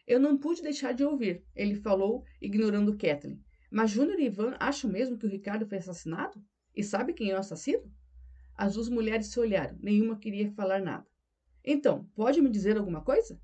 Eu 0.06 0.18
não 0.18 0.36
pude 0.36 0.62
deixar 0.62 0.92
de 0.92 1.04
ouvir, 1.04 1.44
ele 1.54 1.74
falou, 1.74 2.24
ignorando 2.40 2.96
Kathleen. 2.96 3.42
Mas 3.70 3.90
Júnior 3.90 4.18
e 4.18 4.26
Ivan 4.26 4.56
acham 4.58 4.90
mesmo 4.90 5.16
que 5.16 5.26
o 5.26 5.30
Ricardo 5.30 5.66
foi 5.66 5.78
assassinado? 5.78 6.42
E 6.74 6.82
sabe 6.82 7.12
quem 7.12 7.30
é 7.30 7.34
o 7.34 7.38
assassino? 7.38 7.90
As 8.54 8.74
duas 8.74 8.88
mulheres 8.88 9.28
se 9.28 9.38
olharam, 9.38 9.78
nenhuma 9.80 10.18
queria 10.18 10.50
falar 10.52 10.80
nada. 10.80 11.06
Então, 11.64 12.04
pode 12.14 12.40
me 12.40 12.50
dizer 12.50 12.76
alguma 12.76 13.02
coisa? 13.02 13.40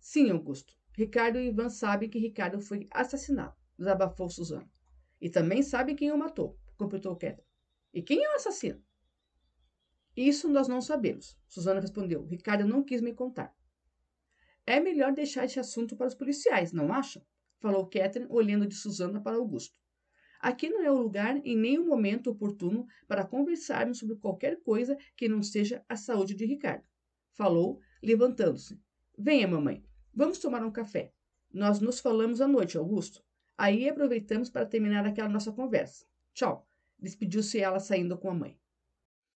Sim, 0.00 0.30
Augusto. 0.30 0.74
Ricardo 0.92 1.38
e 1.38 1.48
Ivan 1.48 1.68
sabem 1.68 2.08
que 2.08 2.18
Ricardo 2.18 2.60
foi 2.60 2.88
assassinado, 2.90 3.54
desabafou 3.78 4.28
Suzana. 4.28 4.68
E 5.20 5.30
também 5.30 5.62
sabem 5.62 5.94
quem 5.94 6.10
o 6.10 6.18
matou, 6.18 6.58
completou 6.76 7.14
Catherine. 7.14 7.46
E 7.94 8.02
quem 8.02 8.22
é 8.22 8.32
o 8.32 8.36
assassino? 8.36 8.82
Isso 10.16 10.48
nós 10.48 10.66
não 10.66 10.80
sabemos, 10.80 11.38
Suzana 11.46 11.80
respondeu. 11.80 12.24
Ricardo 12.26 12.66
não 12.66 12.82
quis 12.82 13.00
me 13.00 13.14
contar. 13.14 13.54
É 14.68 14.80
melhor 14.80 15.12
deixar 15.12 15.44
esse 15.44 15.58
assunto 15.58 15.96
para 15.96 16.08
os 16.08 16.14
policiais, 16.14 16.72
não 16.72 16.92
acha? 16.92 17.24
Falou 17.58 17.86
Catherine, 17.86 18.30
olhando 18.30 18.66
de 18.66 18.74
Suzana 18.74 19.20
para 19.20 19.36
Augusto. 19.36 19.78
Aqui 20.40 20.68
não 20.68 20.82
é 20.84 20.90
o 20.90 20.98
lugar 20.98 21.40
em 21.44 21.56
nenhum 21.56 21.86
momento 21.86 22.30
oportuno 22.30 22.86
para 23.06 23.24
conversarmos 23.24 23.98
sobre 23.98 24.16
qualquer 24.16 24.60
coisa 24.60 24.96
que 25.16 25.28
não 25.28 25.42
seja 25.42 25.82
a 25.88 25.96
saúde 25.96 26.34
de 26.34 26.44
Ricardo 26.44 26.84
falou, 27.38 27.80
levantando-se. 28.02 28.82
Venha, 29.16 29.46
mamãe, 29.46 29.84
vamos 30.12 30.40
tomar 30.40 30.64
um 30.64 30.72
café. 30.72 31.12
Nós 31.54 31.78
nos 31.78 32.00
falamos 32.00 32.40
à 32.40 32.48
noite, 32.48 32.76
Augusto. 32.76 33.22
Aí 33.56 33.88
aproveitamos 33.88 34.50
para 34.50 34.66
terminar 34.66 35.06
aquela 35.06 35.28
nossa 35.28 35.52
conversa. 35.52 36.04
Tchau, 36.34 36.68
despediu-se 36.98 37.60
ela 37.60 37.78
saindo 37.78 38.18
com 38.18 38.28
a 38.28 38.34
mãe. 38.34 38.58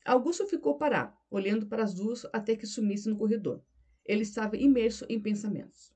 Augusto 0.04 0.46
ficou 0.48 0.76
parado, 0.76 1.16
olhando 1.30 1.66
para 1.66 1.84
as 1.84 1.94
duas 1.94 2.26
até 2.32 2.56
que 2.56 2.66
sumisse 2.66 3.08
no 3.08 3.16
corredor. 3.16 3.64
Ele 4.04 4.22
estava 4.22 4.56
imerso 4.56 5.06
em 5.08 5.20
pensamentos. 5.20 5.92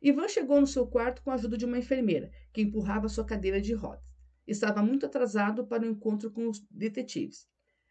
Ivan 0.00 0.28
chegou 0.28 0.60
no 0.60 0.66
seu 0.66 0.86
quarto 0.86 1.22
com 1.22 1.30
a 1.30 1.34
ajuda 1.34 1.56
de 1.56 1.64
uma 1.64 1.78
enfermeira, 1.78 2.30
que 2.52 2.60
empurrava 2.60 3.08
sua 3.08 3.24
cadeira 3.24 3.60
de 3.60 3.72
rodas. 3.72 4.04
Estava 4.46 4.82
muito 4.82 5.06
atrasado 5.06 5.66
para 5.66 5.82
o 5.82 5.86
encontro 5.86 6.30
com 6.30 6.48
os 6.48 6.60
detetives. 6.70 7.48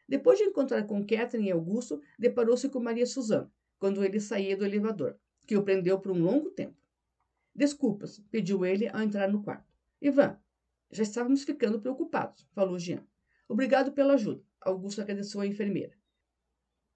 Depois 0.08 0.38
de 0.38 0.46
encontrar 0.46 0.84
com 0.84 1.06
Catherine 1.06 1.50
e 1.50 1.52
Augusto, 1.52 2.00
deparou-se 2.20 2.70
com 2.70 2.80
Maria 2.80 3.08
Suzana, 3.08 3.52
quando 3.80 4.04
ele 4.04 4.20
saía 4.20 4.56
do 4.56 4.64
elevador, 4.64 5.18
que 5.48 5.58
o 5.58 5.64
prendeu 5.64 6.00
por 6.00 6.12
um 6.12 6.22
longo 6.22 6.52
tempo. 6.52 6.78
Desculpas, 7.56 8.20
pediu 8.30 8.64
ele 8.66 8.88
ao 8.90 9.02
entrar 9.02 9.28
no 9.28 9.42
quarto. 9.42 9.74
Ivan, 10.00 10.38
já 10.92 11.02
estávamos 11.02 11.44
ficando 11.44 11.82
preocupados, 11.82 12.48
falou 12.54 12.78
Jean. 12.78 13.04
Obrigado 13.48 13.92
pela 13.92 14.14
ajuda, 14.14 14.44
Augusto 14.62 15.02
agradeceu 15.02 15.42
à 15.42 15.48
enfermeira. 15.48 15.98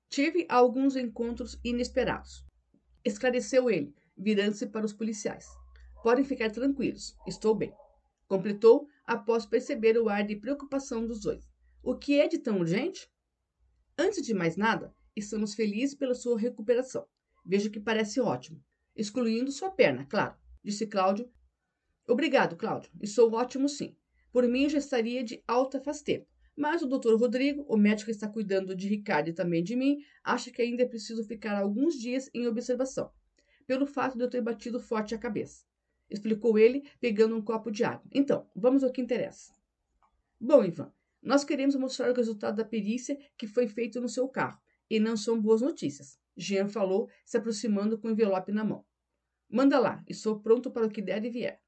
Tive 0.09 0.45
alguns 0.49 0.95
encontros 0.95 1.59
inesperados. 1.63 2.45
Esclareceu 3.03 3.69
ele, 3.69 3.93
virando-se 4.17 4.65
para 4.67 4.85
os 4.85 4.93
policiais. 4.93 5.45
Podem 6.01 6.23
ficar 6.23 6.49
tranquilos, 6.49 7.15
estou 7.27 7.53
bem. 7.53 7.73
Completou 8.27 8.87
após 9.05 9.45
perceber 9.45 9.97
o 9.97 10.09
ar 10.09 10.25
de 10.25 10.35
preocupação 10.35 11.05
dos 11.05 11.21
dois. 11.21 11.45
O 11.83 11.95
que 11.95 12.19
é 12.19 12.27
de 12.27 12.37
tão 12.37 12.59
urgente? 12.59 13.09
Antes 13.97 14.25
de 14.25 14.33
mais 14.33 14.55
nada, 14.55 14.93
estamos 15.15 15.53
felizes 15.53 15.95
pela 15.95 16.15
sua 16.15 16.39
recuperação. 16.39 17.05
Vejo 17.45 17.69
que 17.69 17.79
parece 17.79 18.19
ótimo. 18.19 18.63
Excluindo 18.95 19.51
sua 19.51 19.71
perna, 19.71 20.05
claro, 20.05 20.35
disse 20.63 20.87
Cláudio. 20.87 21.31
Obrigado, 22.07 22.55
Cláudio. 22.55 22.91
Estou 23.01 23.33
ótimo 23.33 23.67
sim. 23.67 23.95
Por 24.31 24.47
mim 24.47 24.69
já 24.69 24.77
estaria 24.77 25.23
de 25.23 25.43
alta 25.47 25.81
faz 25.81 26.01
tempo. 26.01 26.27
Mas 26.57 26.81
o 26.81 26.87
doutor 26.87 27.19
Rodrigo, 27.19 27.63
o 27.69 27.77
médico 27.77 28.05
que 28.05 28.11
está 28.11 28.27
cuidando 28.27 28.75
de 28.75 28.87
Ricardo 28.87 29.29
e 29.29 29.33
também 29.33 29.63
de 29.63 29.75
mim, 29.75 30.03
acha 30.23 30.49
que 30.49 30.59
ainda 30.59 30.81
é 30.81 30.87
preciso 30.87 31.23
ficar 31.23 31.55
alguns 31.55 31.93
dias 31.93 32.31
em 32.33 32.47
observação, 32.47 33.11
pelo 33.67 33.85
fato 33.85 34.17
de 34.17 34.23
eu 34.23 34.29
ter 34.29 34.41
batido 34.41 34.79
forte 34.79 35.13
a 35.13 35.19
cabeça. 35.19 35.63
Explicou 36.09 36.57
ele, 36.57 36.89
pegando 36.99 37.35
um 37.35 37.43
copo 37.43 37.69
de 37.69 37.83
água. 37.83 38.09
Então, 38.11 38.49
vamos 38.55 38.83
ao 38.83 38.91
que 38.91 38.99
interessa. 38.99 39.53
Bom, 40.39 40.65
Ivan, 40.65 40.91
nós 41.21 41.43
queremos 41.43 41.75
mostrar 41.75 42.09
o 42.09 42.15
resultado 42.15 42.55
da 42.55 42.65
perícia 42.65 43.19
que 43.37 43.45
foi 43.45 43.67
feito 43.67 44.01
no 44.01 44.09
seu 44.09 44.27
carro 44.27 44.59
E 44.89 44.99
não 44.99 45.15
são 45.15 45.39
boas 45.39 45.61
notícias. 45.61 46.19
Jean 46.35 46.67
falou, 46.67 47.07
se 47.23 47.37
aproximando 47.37 47.99
com 47.99 48.07
o 48.07 48.11
envelope 48.11 48.51
na 48.51 48.63
mão. 48.63 48.83
Manda 49.47 49.77
lá, 49.77 50.03
estou 50.07 50.39
pronto 50.39 50.71
para 50.71 50.87
o 50.87 50.89
que 50.89 51.01
der 51.01 51.23
e 51.23 51.29
vier. 51.29 51.61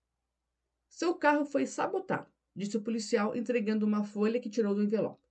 Seu 0.87 1.13
carro 1.13 1.45
foi 1.45 1.65
sabotado, 1.65 2.31
disse 2.59 2.75
o 2.75 2.81
policial, 2.81 3.35
entregando 3.35 3.85
uma 3.85 4.03
folha 4.03 4.39
que 4.39 4.49
tirou 4.49 4.75
do 4.75 4.83
envelope. 4.83 5.23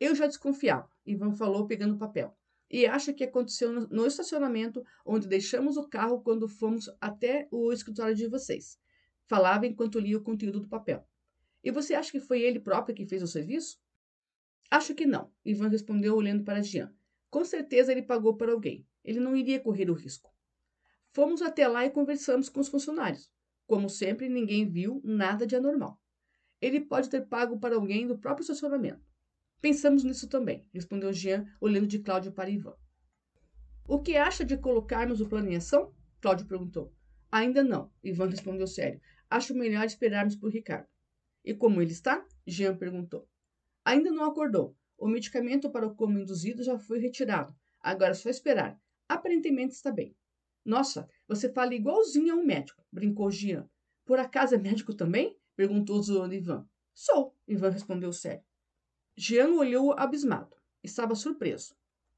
Eu 0.00 0.14
já 0.14 0.26
desconfiava, 0.26 0.88
Ivan 1.04 1.32
falou, 1.32 1.66
pegando 1.66 1.94
o 1.94 1.98
papel. 1.98 2.34
E 2.70 2.86
acha 2.86 3.12
que 3.12 3.22
aconteceu 3.22 3.86
no 3.88 4.06
estacionamento 4.06 4.82
onde 5.04 5.28
deixamos 5.28 5.76
o 5.76 5.86
carro 5.86 6.22
quando 6.22 6.48
fomos 6.48 6.88
até 6.98 7.46
o 7.50 7.70
escritório 7.70 8.14
de 8.14 8.26
vocês. 8.26 8.78
Falava 9.26 9.66
enquanto 9.66 10.00
lia 10.00 10.16
o 10.16 10.22
conteúdo 10.22 10.60
do 10.60 10.68
papel. 10.68 11.06
E 11.62 11.70
você 11.70 11.94
acha 11.94 12.10
que 12.10 12.20
foi 12.20 12.40
ele 12.40 12.58
próprio 12.58 12.94
que 12.94 13.04
fez 13.04 13.22
o 13.22 13.26
serviço? 13.26 13.78
Acho 14.70 14.94
que 14.94 15.04
não, 15.04 15.30
Ivan 15.44 15.68
respondeu 15.68 16.16
olhando 16.16 16.42
para 16.42 16.62
Jean. 16.62 16.90
Com 17.30 17.44
certeza 17.44 17.92
ele 17.92 18.02
pagou 18.02 18.34
para 18.34 18.52
alguém. 18.52 18.86
Ele 19.04 19.20
não 19.20 19.36
iria 19.36 19.60
correr 19.60 19.90
o 19.90 19.94
risco. 19.94 20.34
Fomos 21.10 21.42
até 21.42 21.68
lá 21.68 21.84
e 21.84 21.90
conversamos 21.90 22.48
com 22.48 22.60
os 22.60 22.68
funcionários. 22.68 23.30
Como 23.66 23.90
sempre, 23.90 24.30
ninguém 24.30 24.68
viu 24.68 25.02
nada 25.04 25.46
de 25.46 25.54
anormal. 25.54 26.01
Ele 26.62 26.80
pode 26.80 27.10
ter 27.10 27.26
pago 27.26 27.58
para 27.58 27.74
alguém 27.74 28.06
do 28.06 28.16
próprio 28.16 28.42
estacionamento. 28.42 29.04
Pensamos 29.60 30.04
nisso 30.04 30.28
também, 30.28 30.64
respondeu 30.72 31.12
Jean, 31.12 31.44
olhando 31.60 31.88
de 31.88 31.98
Cláudio 31.98 32.30
para 32.30 32.48
Ivan. 32.48 32.76
O 33.86 34.00
que 34.00 34.16
acha 34.16 34.44
de 34.44 34.56
colocarmos 34.56 35.20
o 35.20 35.28
plano 35.28 35.50
em 35.50 35.56
ação? 35.56 35.92
Cláudio 36.20 36.46
perguntou. 36.46 36.94
Ainda 37.32 37.64
não, 37.64 37.90
Ivan 38.02 38.28
respondeu 38.28 38.68
sério. 38.68 39.00
Acho 39.28 39.54
melhor 39.54 39.84
esperarmos 39.84 40.36
por 40.36 40.52
Ricardo. 40.52 40.86
E 41.44 41.52
como 41.52 41.82
ele 41.82 41.90
está? 41.90 42.24
Jean 42.46 42.76
perguntou. 42.76 43.28
Ainda 43.84 44.12
não 44.12 44.24
acordou. 44.24 44.76
O 44.96 45.08
medicamento 45.08 45.68
para 45.68 45.86
o 45.86 45.96
coma 45.96 46.20
induzido 46.20 46.62
já 46.62 46.78
foi 46.78 47.00
retirado. 47.00 47.52
Agora 47.80 48.12
é 48.12 48.14
só 48.14 48.30
esperar. 48.30 48.80
Aparentemente 49.08 49.74
está 49.74 49.90
bem. 49.90 50.14
Nossa, 50.64 51.08
você 51.26 51.52
fala 51.52 51.74
igualzinho 51.74 52.34
a 52.34 52.36
um 52.36 52.46
médico, 52.46 52.84
brincou 52.92 53.32
Jean. 53.32 53.68
Por 54.04 54.20
acaso 54.20 54.54
é 54.54 54.58
médico 54.58 54.94
também? 54.94 55.36
Perguntou 55.56 56.00
zoando 56.02 56.34
Ivan. 56.34 56.66
Sou, 56.94 57.36
Ivan 57.46 57.70
respondeu 57.70 58.12
sério. 58.12 58.44
Jean 59.16 59.54
olhou 59.54 59.92
abismado. 59.98 60.56
Estava 60.82 61.14
surpreso. 61.14 61.74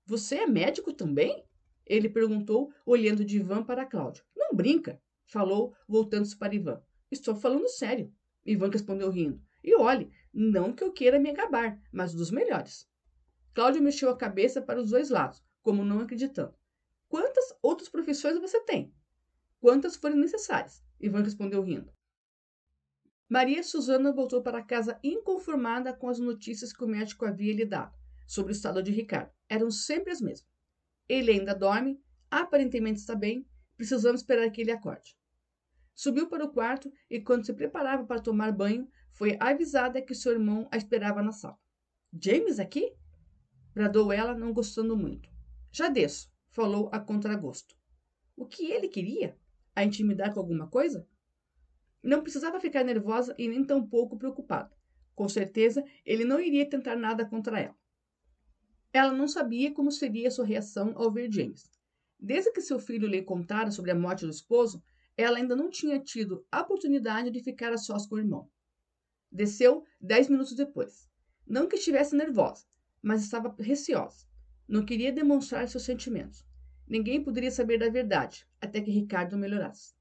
Você 0.07 0.37
é 0.37 0.47
médico 0.47 0.93
também? 0.93 1.45
Ele 1.87 2.09
perguntou, 2.09 2.73
olhando 2.85 3.25
de 3.25 3.39
Ivan 3.39 3.63
para 3.63 3.85
Cláudio. 3.85 4.25
Não 4.35 4.55
brinca, 4.55 5.01
falou, 5.27 5.75
voltando-se 5.87 6.37
para 6.37 6.55
Ivan. 6.55 6.83
Estou 7.11 7.35
falando 7.35 7.69
sério. 7.69 8.13
Ivan 8.45 8.71
respondeu 8.71 9.11
rindo. 9.11 9.43
E 9.63 9.75
olhe, 9.77 10.11
não 10.33 10.73
que 10.73 10.85
eu 10.85 10.93
queira 10.93 11.19
me 11.19 11.33
gabar, 11.33 11.81
mas 11.93 12.15
dos 12.15 12.31
melhores. 12.31 12.89
Cláudio 13.55 13.83
mexeu 13.83 14.11
a 14.11 14.17
cabeça 14.17 14.61
para 14.61 14.81
os 14.81 14.91
dois 14.91 15.11
lados, 15.11 15.43
como 15.63 15.85
não 15.85 16.01
acreditando. 16.01 16.55
Quantas 17.09 17.57
outras 17.63 17.89
profissões 17.89 18.39
você 18.39 18.61
tem? 18.61 18.93
Quantas 19.61 19.97
forem 19.97 20.19
necessárias? 20.19 20.83
Ivan 21.01 21.23
respondeu 21.23 21.63
rindo. 21.63 21.93
Maria 23.29 23.63
Susana 23.63 24.13
voltou 24.13 24.43
para 24.43 24.63
casa 24.63 24.99
inconformada 25.03 25.95
com 25.95 26.09
as 26.09 26.19
notícias 26.19 26.73
que 26.73 26.85
o 26.85 26.89
médico 26.89 27.25
havia 27.25 27.55
lhe 27.55 27.65
dado 27.65 27.97
sobre 28.27 28.53
o 28.53 28.55
estado 28.55 28.83
de 28.83 28.91
Ricardo. 28.91 29.33
Eram 29.49 29.71
sempre 29.71 30.13
as 30.13 30.21
mesmas. 30.21 30.47
Ele 31.09 31.33
ainda 31.33 31.55
dorme, 31.55 32.01
aparentemente 32.31 33.01
está 33.01 33.15
bem, 33.15 33.47
precisamos 33.77 34.21
esperar 34.21 34.51
que 34.51 34.61
ele 34.61 34.71
acorde. 34.71 35.17
Subiu 35.95 36.29
para 36.29 36.45
o 36.45 36.53
quarto 36.53 36.93
e, 37.09 37.21
quando 37.21 37.47
se 37.47 37.53
preparava 37.53 38.05
para 38.05 38.21
tomar 38.21 38.53
banho, 38.53 38.89
foi 39.13 39.37
avisada 39.41 40.03
que 40.03 40.15
seu 40.15 40.33
irmão 40.33 40.69
a 40.71 40.77
esperava 40.77 41.23
na 41.23 41.33
sala. 41.33 41.59
James 42.13 42.59
aqui? 42.59 42.93
bradou 43.73 44.13
ela, 44.13 44.35
não 44.35 44.53
gostando 44.53 44.97
muito. 44.97 45.29
Já 45.73 45.89
desço, 45.89 46.33
falou 46.51 46.89
a 46.93 47.01
contragosto. 47.01 47.77
O 48.37 48.47
que 48.47 48.71
ele 48.71 48.89
queria? 48.89 49.37
A 49.75 49.85
intimidar 49.85 50.33
com 50.33 50.41
alguma 50.41 50.69
coisa? 50.69 51.07
Não 52.05 52.21
precisava 52.21 52.61
ficar 52.61 52.85
nervosa 52.85 53.35
e 53.39 53.49
nem 53.49 53.65
tampouco 53.65 54.19
preocupada. 54.19 54.71
Com 55.15 55.27
certeza, 55.27 55.83
ele 56.05 56.23
não 56.23 56.39
iria 56.39 56.69
tentar 56.69 56.97
nada 56.97 57.25
contra 57.25 57.59
ela. 57.59 57.75
Ela 58.93 59.11
não 59.11 59.27
sabia 59.27 59.73
como 59.73 59.91
seria 59.91 60.31
sua 60.31 60.45
reação 60.45 60.93
ao 60.97 61.11
ver 61.11 61.33
James. 61.33 61.71
Desde 62.21 62.53
que 62.53 62.61
seu 62.61 62.79
filho 62.79 63.09
lhe 63.09 63.23
contara 63.23 63.71
sobre 63.71 63.91
a 63.91 63.95
morte 63.95 64.27
do 64.27 64.31
esposo, 64.31 64.85
ela 65.17 65.39
ainda 65.39 65.57
não 65.57 65.71
tinha 65.71 65.99
tido 65.99 66.45
a 66.53 66.61
oportunidade 66.61 67.31
de 67.31 67.43
ficar 67.43 67.73
a 67.73 67.79
sós 67.79 68.07
com 68.07 68.17
o 68.17 68.19
irmão. 68.19 68.51
Desceu 69.33 69.83
dez 69.99 70.29
minutos 70.29 70.55
depois. 70.55 71.09
Não 71.47 71.67
que 71.67 71.77
estivesse 71.77 72.15
nervosa, 72.15 72.67
mas 73.01 73.23
estava 73.23 73.55
receosa. 73.59 74.27
Não 74.69 74.85
queria 74.85 75.11
demonstrar 75.11 75.67
seus 75.69 75.85
sentimentos. 75.85 76.45
Ninguém 76.87 77.25
poderia 77.25 77.51
saber 77.51 77.79
da 77.79 77.89
verdade 77.89 78.47
até 78.61 78.83
que 78.83 78.91
Ricardo 78.91 79.39
melhorasse. 79.39 79.94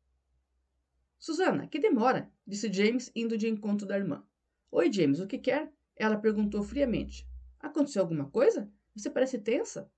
Susana, 1.23 1.69
que 1.69 1.79
demora, 1.79 2.29
disse 2.45 2.69
James, 2.69 3.09
indo 3.15 3.37
de 3.37 3.47
encontro 3.47 3.87
da 3.87 3.97
irmã. 3.97 4.27
Oi, 4.69 4.91
James, 4.91 5.21
o 5.21 5.25
que 5.25 5.37
quer? 5.37 5.71
Ela 5.95 6.17
perguntou 6.17 6.61
friamente. 6.61 7.25
Aconteceu 7.61 8.01
alguma 8.01 8.29
coisa? 8.29 8.69
Você 8.93 9.09
parece 9.09 9.39
tensa. 9.39 9.89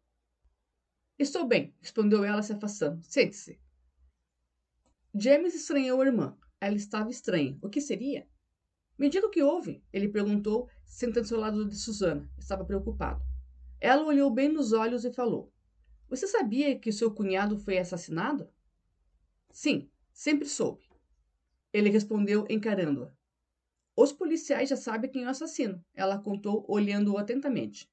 Estou 1.17 1.47
bem, 1.47 1.73
respondeu 1.81 2.23
ela, 2.23 2.43
se 2.43 2.53
afastando. 2.53 3.03
Sente-se. 3.03 3.59
James 5.15 5.55
estranhou 5.55 5.99
a 5.99 6.05
irmã. 6.05 6.37
Ela 6.61 6.75
estava 6.75 7.09
estranha. 7.09 7.57
O 7.59 7.69
que 7.69 7.81
seria? 7.81 8.29
Me 8.95 9.09
diga 9.09 9.25
o 9.25 9.31
que 9.31 9.41
houve, 9.41 9.83
ele 9.91 10.07
perguntou, 10.07 10.69
sentando-se 10.83 11.33
ao 11.33 11.39
lado 11.39 11.67
de 11.67 11.75
Susana. 11.75 12.29
Estava 12.37 12.63
preocupado. 12.63 13.25
Ela 13.81 14.05
olhou 14.05 14.29
bem 14.29 14.47
nos 14.47 14.73
olhos 14.73 15.03
e 15.03 15.11
falou: 15.11 15.51
Você 16.07 16.27
sabia 16.27 16.77
que 16.77 16.91
seu 16.91 17.11
cunhado 17.11 17.57
foi 17.57 17.79
assassinado? 17.79 18.47
Sim, 19.51 19.89
sempre 20.13 20.47
soube. 20.47 20.85
Ele 21.75 21.89
respondeu, 21.89 22.45
encarando-a. 22.49 23.11
Os 23.97 24.13
policiais 24.13 24.69
já 24.69 24.77
sabem 24.77 25.11
quem 25.11 25.23
é 25.23 25.27
o 25.27 25.29
assassino, 25.31 25.83
ela 25.93 26.17
contou, 26.17 26.65
olhando-o 26.69 27.17
atentamente. 27.17 27.91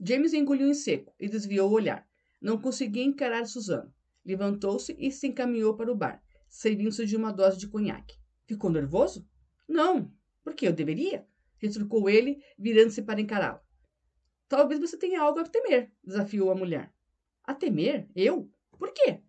James 0.00 0.32
engoliu 0.32 0.68
em 0.68 0.74
seco 0.74 1.12
e 1.18 1.28
desviou 1.28 1.68
o 1.68 1.72
olhar. 1.72 2.08
Não 2.40 2.60
conseguia 2.60 3.02
encarar 3.02 3.44
Susana. 3.44 3.92
Levantou-se 4.24 4.94
e 4.96 5.10
se 5.10 5.26
encaminhou 5.26 5.74
para 5.74 5.90
o 5.90 5.96
bar, 5.96 6.22
servindo-se 6.48 7.04
de 7.04 7.16
uma 7.16 7.32
dose 7.32 7.58
de 7.58 7.66
conhaque. 7.66 8.16
Ficou 8.46 8.70
nervoso? 8.70 9.28
Não. 9.66 10.08
Por 10.44 10.54
que 10.54 10.68
eu 10.68 10.72
deveria? 10.72 11.26
retrucou 11.58 12.08
ele, 12.08 12.40
virando-se 12.56 13.02
para 13.02 13.20
encará-la. 13.20 13.60
Talvez 14.48 14.78
você 14.78 14.96
tenha 14.96 15.20
algo 15.20 15.40
a 15.40 15.44
temer, 15.44 15.92
desafiou 16.04 16.52
a 16.52 16.54
mulher. 16.54 16.94
A 17.42 17.52
temer? 17.52 18.08
Eu? 18.14 18.48
Por 18.78 18.92
quê? 18.92 19.24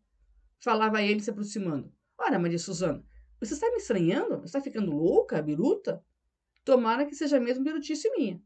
Falava 0.59 1.01
ele 1.01 1.21
se 1.21 1.31
aproximando. 1.31 1.91
Ora, 2.15 2.37
Maria 2.37 2.59
Susana, 2.59 3.03
você 3.45 3.53
está 3.53 3.69
me 3.69 3.77
estranhando? 3.77 4.43
Está 4.43 4.61
ficando 4.61 4.91
louca, 4.91 5.41
biruta? 5.41 6.03
Tomara 6.63 7.05
que 7.05 7.15
seja 7.15 7.39
mesmo 7.39 7.63
birutice 7.63 8.09
minha. 8.11 8.41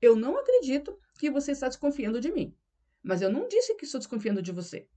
Eu 0.00 0.16
não 0.16 0.38
acredito 0.38 0.98
que 1.18 1.30
você 1.30 1.52
está 1.52 1.68
desconfiando 1.68 2.20
de 2.20 2.32
mim. 2.32 2.54
Mas 3.02 3.22
eu 3.22 3.30
não 3.30 3.48
disse 3.48 3.74
que 3.74 3.84
estou 3.84 3.98
desconfiando 3.98 4.42
de 4.42 4.52
você. 4.52 4.88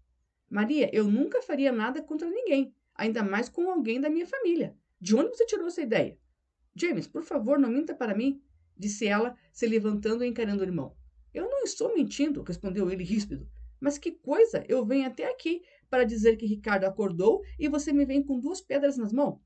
Maria, 0.49 0.89
eu 0.93 1.06
nunca 1.06 1.41
faria 1.41 1.71
nada 1.71 2.01
contra 2.01 2.29
ninguém, 2.29 2.73
ainda 2.95 3.23
mais 3.23 3.49
com 3.49 3.69
alguém 3.69 3.99
da 3.99 4.10
minha 4.10 4.27
família. 4.27 4.77
De 4.99 5.15
onde 5.15 5.29
você 5.29 5.45
tirou 5.45 5.67
essa 5.67 5.82
ideia? 5.82 6.17
James, 6.75 7.08
por 7.08 7.23
favor, 7.23 7.60
não 7.60 7.69
minta 7.69 7.93
para 7.93 8.15
mim, 8.15 8.41
disse 8.77 9.06
ela, 9.06 9.36
se 9.51 9.67
levantando 9.67 10.23
e 10.23 10.27
encarando 10.27 10.62
o 10.62 10.65
irmão. 10.65 10.95
Eu 11.34 11.49
não 11.49 11.63
estou 11.63 11.93
mentindo, 11.93 12.43
respondeu 12.43 12.89
ele 12.91 13.03
ríspido. 13.03 13.49
Mas 13.84 13.98
que 13.98 14.13
coisa! 14.13 14.63
Eu 14.69 14.86
venho 14.86 15.06
até 15.06 15.30
aqui 15.30 15.62
para 15.89 16.06
dizer 16.06 16.38
que 16.38 16.46
Ricardo 16.46 16.86
acordou 16.86 17.41
e 17.60 17.67
você 17.67 17.91
me 17.91 18.06
vem 18.06 18.24
com 18.24 18.39
duas 18.39 18.62
pedras 18.62 18.96
nas 18.96 19.12
mãos. 19.12 19.41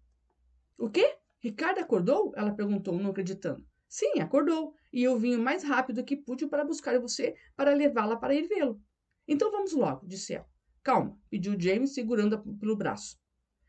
O 0.78 0.92
quê? 0.92 1.18
Ricardo 1.40 1.80
acordou? 1.80 2.32
Ela 2.36 2.54
perguntou, 2.54 2.94
não 3.00 3.10
acreditando. 3.10 3.66
Sim, 3.90 4.20
acordou. 4.20 4.76
E 4.94 5.02
eu 5.02 5.18
vim 5.18 5.36
o 5.36 5.42
mais 5.42 5.64
rápido 5.64 6.04
que 6.04 6.16
pude 6.16 6.46
para 6.46 6.64
buscar 6.64 7.00
você 7.00 7.34
para 7.56 7.74
levá-la 7.74 8.16
para 8.16 8.36
ir 8.36 8.48
vê-lo. 8.48 8.80
Então 9.28 9.50
vamos 9.50 9.74
logo, 9.74 10.06
disse 10.06 10.36
ela. 10.36 10.48
Calma, 10.84 11.20
pediu 11.32 11.60
James, 11.60 11.96
segurando-a 11.96 12.38
pelo 12.38 12.76
braço. 12.76 13.18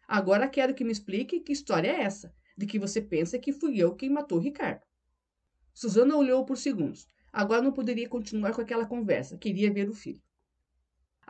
Agora 0.06 0.46
quero 0.46 0.74
que 0.74 0.84
me 0.84 0.92
explique 0.92 1.40
que 1.40 1.52
história 1.52 1.88
é 1.88 2.02
essa, 2.02 2.30
de 2.58 2.66
que 2.66 2.78
você 2.78 3.00
pensa 3.00 3.38
que 3.38 3.54
fui 3.54 3.78
eu 3.78 3.96
quem 3.96 4.10
matou 4.10 4.38
Ricardo. 4.38 4.82
Susana 5.72 6.14
olhou 6.14 6.44
por 6.44 6.58
segundos. 6.58 7.08
Agora 7.32 7.62
não 7.62 7.72
poderia 7.72 8.06
continuar 8.06 8.52
com 8.52 8.60
aquela 8.60 8.84
conversa. 8.84 9.38
Queria 9.38 9.72
ver 9.72 9.88
o 9.88 9.94
filho. 9.94 10.20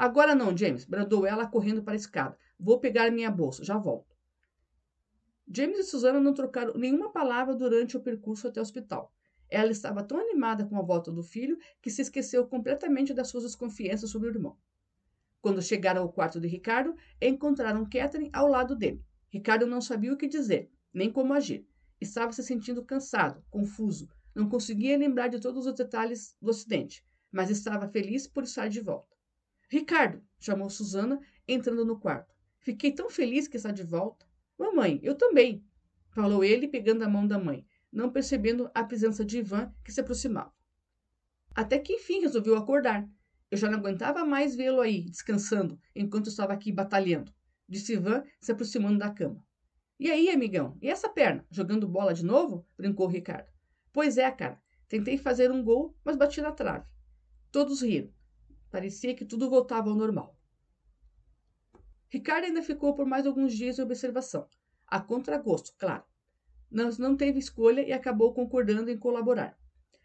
Agora 0.00 0.32
não, 0.32 0.56
James, 0.56 0.84
bradou 0.84 1.26
ela 1.26 1.44
correndo 1.44 1.82
para 1.82 1.94
a 1.94 1.96
escada. 1.96 2.38
Vou 2.56 2.78
pegar 2.78 3.10
minha 3.10 3.32
bolsa, 3.32 3.64
já 3.64 3.76
volto. 3.76 4.16
James 5.52 5.76
e 5.76 5.82
Susana 5.82 6.20
não 6.20 6.32
trocaram 6.32 6.74
nenhuma 6.74 7.10
palavra 7.10 7.52
durante 7.52 7.96
o 7.96 8.00
percurso 8.00 8.46
até 8.46 8.60
o 8.60 8.62
hospital. 8.62 9.12
Ela 9.50 9.72
estava 9.72 10.04
tão 10.04 10.20
animada 10.20 10.64
com 10.64 10.78
a 10.78 10.82
volta 10.82 11.10
do 11.10 11.24
filho 11.24 11.58
que 11.82 11.90
se 11.90 12.00
esqueceu 12.00 12.46
completamente 12.46 13.12
das 13.12 13.26
suas 13.26 13.42
desconfianças 13.42 14.08
sobre 14.08 14.28
o 14.28 14.30
irmão. 14.30 14.56
Quando 15.40 15.60
chegaram 15.60 16.02
ao 16.02 16.12
quarto 16.12 16.38
de 16.40 16.46
Ricardo, 16.46 16.94
encontraram 17.20 17.84
Catherine 17.84 18.30
ao 18.32 18.46
lado 18.46 18.76
dele. 18.76 19.04
Ricardo 19.28 19.66
não 19.66 19.80
sabia 19.80 20.12
o 20.12 20.16
que 20.16 20.28
dizer, 20.28 20.70
nem 20.94 21.10
como 21.10 21.34
agir. 21.34 21.66
Estava 22.00 22.30
se 22.30 22.44
sentindo 22.44 22.84
cansado, 22.84 23.42
confuso, 23.50 24.08
não 24.32 24.48
conseguia 24.48 24.96
lembrar 24.96 25.26
de 25.26 25.40
todos 25.40 25.66
os 25.66 25.74
detalhes 25.74 26.36
do 26.40 26.50
acidente, 26.50 27.04
mas 27.32 27.50
estava 27.50 27.88
feliz 27.88 28.28
por 28.28 28.44
estar 28.44 28.68
de 28.68 28.80
volta. 28.80 29.17
Ricardo, 29.68 30.22
chamou 30.38 30.70
Susana, 30.70 31.20
entrando 31.46 31.84
no 31.84 32.00
quarto. 32.00 32.34
Fiquei 32.60 32.90
tão 32.92 33.10
feliz 33.10 33.46
que 33.46 33.56
está 33.56 33.70
de 33.70 33.82
volta. 33.82 34.26
Mamãe, 34.58 34.98
eu 35.02 35.14
também, 35.14 35.64
falou 36.10 36.42
ele, 36.42 36.66
pegando 36.66 37.04
a 37.04 37.08
mão 37.08 37.26
da 37.26 37.38
mãe, 37.38 37.66
não 37.92 38.10
percebendo 38.10 38.70
a 38.74 38.82
presença 38.82 39.24
de 39.24 39.38
Ivan 39.38 39.72
que 39.84 39.92
se 39.92 40.00
aproximava. 40.00 40.52
Até 41.54 41.78
que 41.78 41.94
enfim 41.94 42.20
resolveu 42.20 42.56
acordar. 42.56 43.08
Eu 43.50 43.58
já 43.58 43.70
não 43.70 43.78
aguentava 43.78 44.24
mais 44.24 44.54
vê-lo 44.54 44.80
aí, 44.80 45.02
descansando, 45.08 45.78
enquanto 45.94 46.28
estava 46.28 46.52
aqui 46.52 46.70
batalhando, 46.70 47.32
disse 47.68 47.94
Ivan, 47.94 48.24
se 48.40 48.52
aproximando 48.52 48.98
da 48.98 49.10
cama. 49.10 49.42
E 49.98 50.10
aí, 50.10 50.30
amigão, 50.30 50.78
e 50.80 50.88
essa 50.88 51.08
perna? 51.08 51.44
Jogando 51.50 51.88
bola 51.88 52.14
de 52.14 52.24
novo? 52.24 52.66
brincou 52.76 53.06
Ricardo. 53.06 53.50
Pois 53.92 54.16
é, 54.16 54.30
cara. 54.30 54.60
Tentei 54.86 55.18
fazer 55.18 55.50
um 55.50 55.62
gol, 55.62 55.94
mas 56.04 56.16
bati 56.16 56.40
na 56.40 56.52
trave. 56.52 56.86
Todos 57.50 57.82
riram. 57.82 58.10
Parecia 58.70 59.14
que 59.14 59.24
tudo 59.24 59.48
voltava 59.48 59.88
ao 59.90 59.96
normal. 59.96 60.36
Ricardo 62.08 62.44
ainda 62.44 62.62
ficou 62.62 62.94
por 62.94 63.06
mais 63.06 63.26
alguns 63.26 63.52
dias 63.54 63.78
em 63.78 63.82
observação, 63.82 64.48
a 64.86 64.98
contragosto, 64.98 65.74
claro. 65.78 66.04
Mas 66.70 66.98
não 66.98 67.16
teve 67.16 67.38
escolha 67.38 67.82
e 67.82 67.92
acabou 67.92 68.32
concordando 68.32 68.90
em 68.90 68.98
colaborar. 68.98 69.58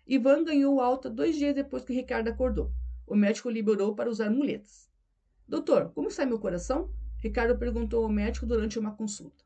Ivan 0.05 0.43
ganhou 0.43 0.81
alta 0.81 1.09
dois 1.09 1.37
dias 1.37 1.55
depois 1.55 1.83
que 1.83 1.93
Ricardo 1.93 2.27
acordou. 2.27 2.71
O 3.07 3.15
médico 3.15 3.49
liberou 3.49 3.95
para 3.95 4.09
usar 4.09 4.29
muletas. 4.29 4.89
Doutor, 5.47 5.91
como 5.93 6.09
está 6.09 6.25
meu 6.25 6.39
coração? 6.39 6.89
Ricardo 7.19 7.57
perguntou 7.57 8.03
ao 8.03 8.09
médico 8.09 8.45
durante 8.45 8.77
uma 8.77 8.95
consulta. 8.95 9.45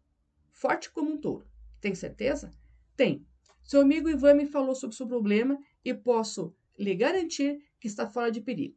Forte 0.51 0.89
como 0.89 1.11
um 1.11 1.17
touro. 1.17 1.47
Tem 1.79 1.93
certeza? 1.93 2.51
Tem. 2.95 3.25
Seu 3.63 3.81
amigo 3.81 4.09
Ivan 4.09 4.33
me 4.33 4.45
falou 4.45 4.73
sobre 4.73 4.95
seu 4.95 5.07
problema 5.07 5.59
e 5.85 5.93
posso 5.93 6.55
lhe 6.77 6.95
garantir 6.95 7.61
que 7.79 7.87
está 7.87 8.07
fora 8.07 8.31
de 8.31 8.41
perigo. 8.41 8.75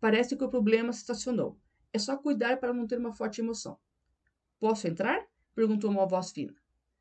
Parece 0.00 0.34
que 0.36 0.42
o 0.42 0.48
problema 0.48 0.92
se 0.92 1.00
estacionou. 1.00 1.58
É 1.92 1.98
só 1.98 2.16
cuidar 2.16 2.58
para 2.58 2.72
não 2.72 2.86
ter 2.86 2.98
uma 2.98 3.12
forte 3.12 3.40
emoção. 3.40 3.78
Posso 4.58 4.88
entrar? 4.88 5.26
perguntou 5.54 5.90
uma 5.90 6.06
voz 6.06 6.32
fina. 6.32 6.54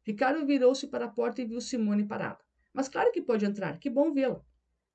Ricardo 0.03 0.45
virou-se 0.45 0.87
para 0.87 1.05
a 1.05 1.09
porta 1.09 1.41
e 1.41 1.45
viu 1.45 1.61
Simone 1.61 2.05
parada. 2.05 2.43
Mas 2.73 2.89
claro 2.89 3.11
que 3.11 3.21
pode 3.21 3.45
entrar. 3.45 3.79
Que 3.79 3.89
bom 3.89 4.11
vê-la. 4.11 4.43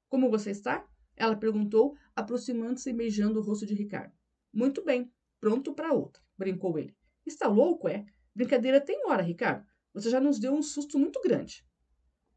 Como 0.08 0.30
você 0.30 0.50
está? 0.50 0.86
Ela 1.16 1.36
perguntou, 1.36 1.96
aproximando-se 2.14 2.90
e 2.90 2.92
beijando 2.92 3.40
o 3.40 3.42
rosto 3.42 3.64
de 3.64 3.74
Ricardo. 3.74 4.12
Muito 4.52 4.84
bem. 4.84 5.12
Pronto 5.40 5.74
para 5.74 5.92
outra, 5.92 6.22
brincou 6.36 6.78
ele. 6.78 6.96
Está 7.24 7.46
louco, 7.46 7.88
é? 7.88 8.04
Brincadeira 8.34 8.80
tem 8.80 9.06
hora, 9.06 9.22
Ricardo. 9.22 9.66
Você 9.92 10.10
já 10.10 10.20
nos 10.20 10.38
deu 10.38 10.52
um 10.52 10.62
susto 10.62 10.98
muito 10.98 11.20
grande. 11.20 11.64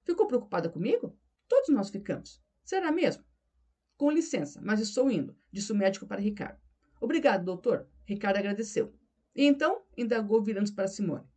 Ficou 0.04 0.28
preocupada 0.28 0.70
comigo? 0.70 1.18
Todos 1.48 1.70
nós 1.70 1.90
ficamos. 1.90 2.42
Será 2.64 2.92
mesmo? 2.92 3.24
Com 3.98 4.12
licença, 4.12 4.62
mas 4.64 4.80
estou 4.80 5.10
indo, 5.10 5.36
disse 5.52 5.72
o 5.72 5.76
médico 5.76 6.06
para 6.06 6.22
Ricardo. 6.22 6.60
Obrigado, 7.02 7.44
doutor. 7.44 7.88
Ricardo 8.06 8.38
agradeceu. 8.38 8.94
E 9.36 9.44
então, 9.44 9.84
indagou 9.98 10.42
virando-se 10.42 10.74
para 10.74 10.88
Simone. 10.88 11.28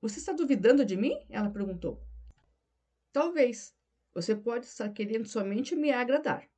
Você 0.00 0.18
está 0.18 0.32
duvidando 0.32 0.84
de 0.84 0.96
mim? 0.96 1.18
Ela 1.28 1.50
perguntou. 1.50 2.02
Talvez. 3.12 3.74
Você 4.14 4.34
pode 4.34 4.64
estar 4.64 4.88
querendo 4.90 5.26
somente 5.26 5.76
me 5.76 5.90
agradar. 5.90 6.48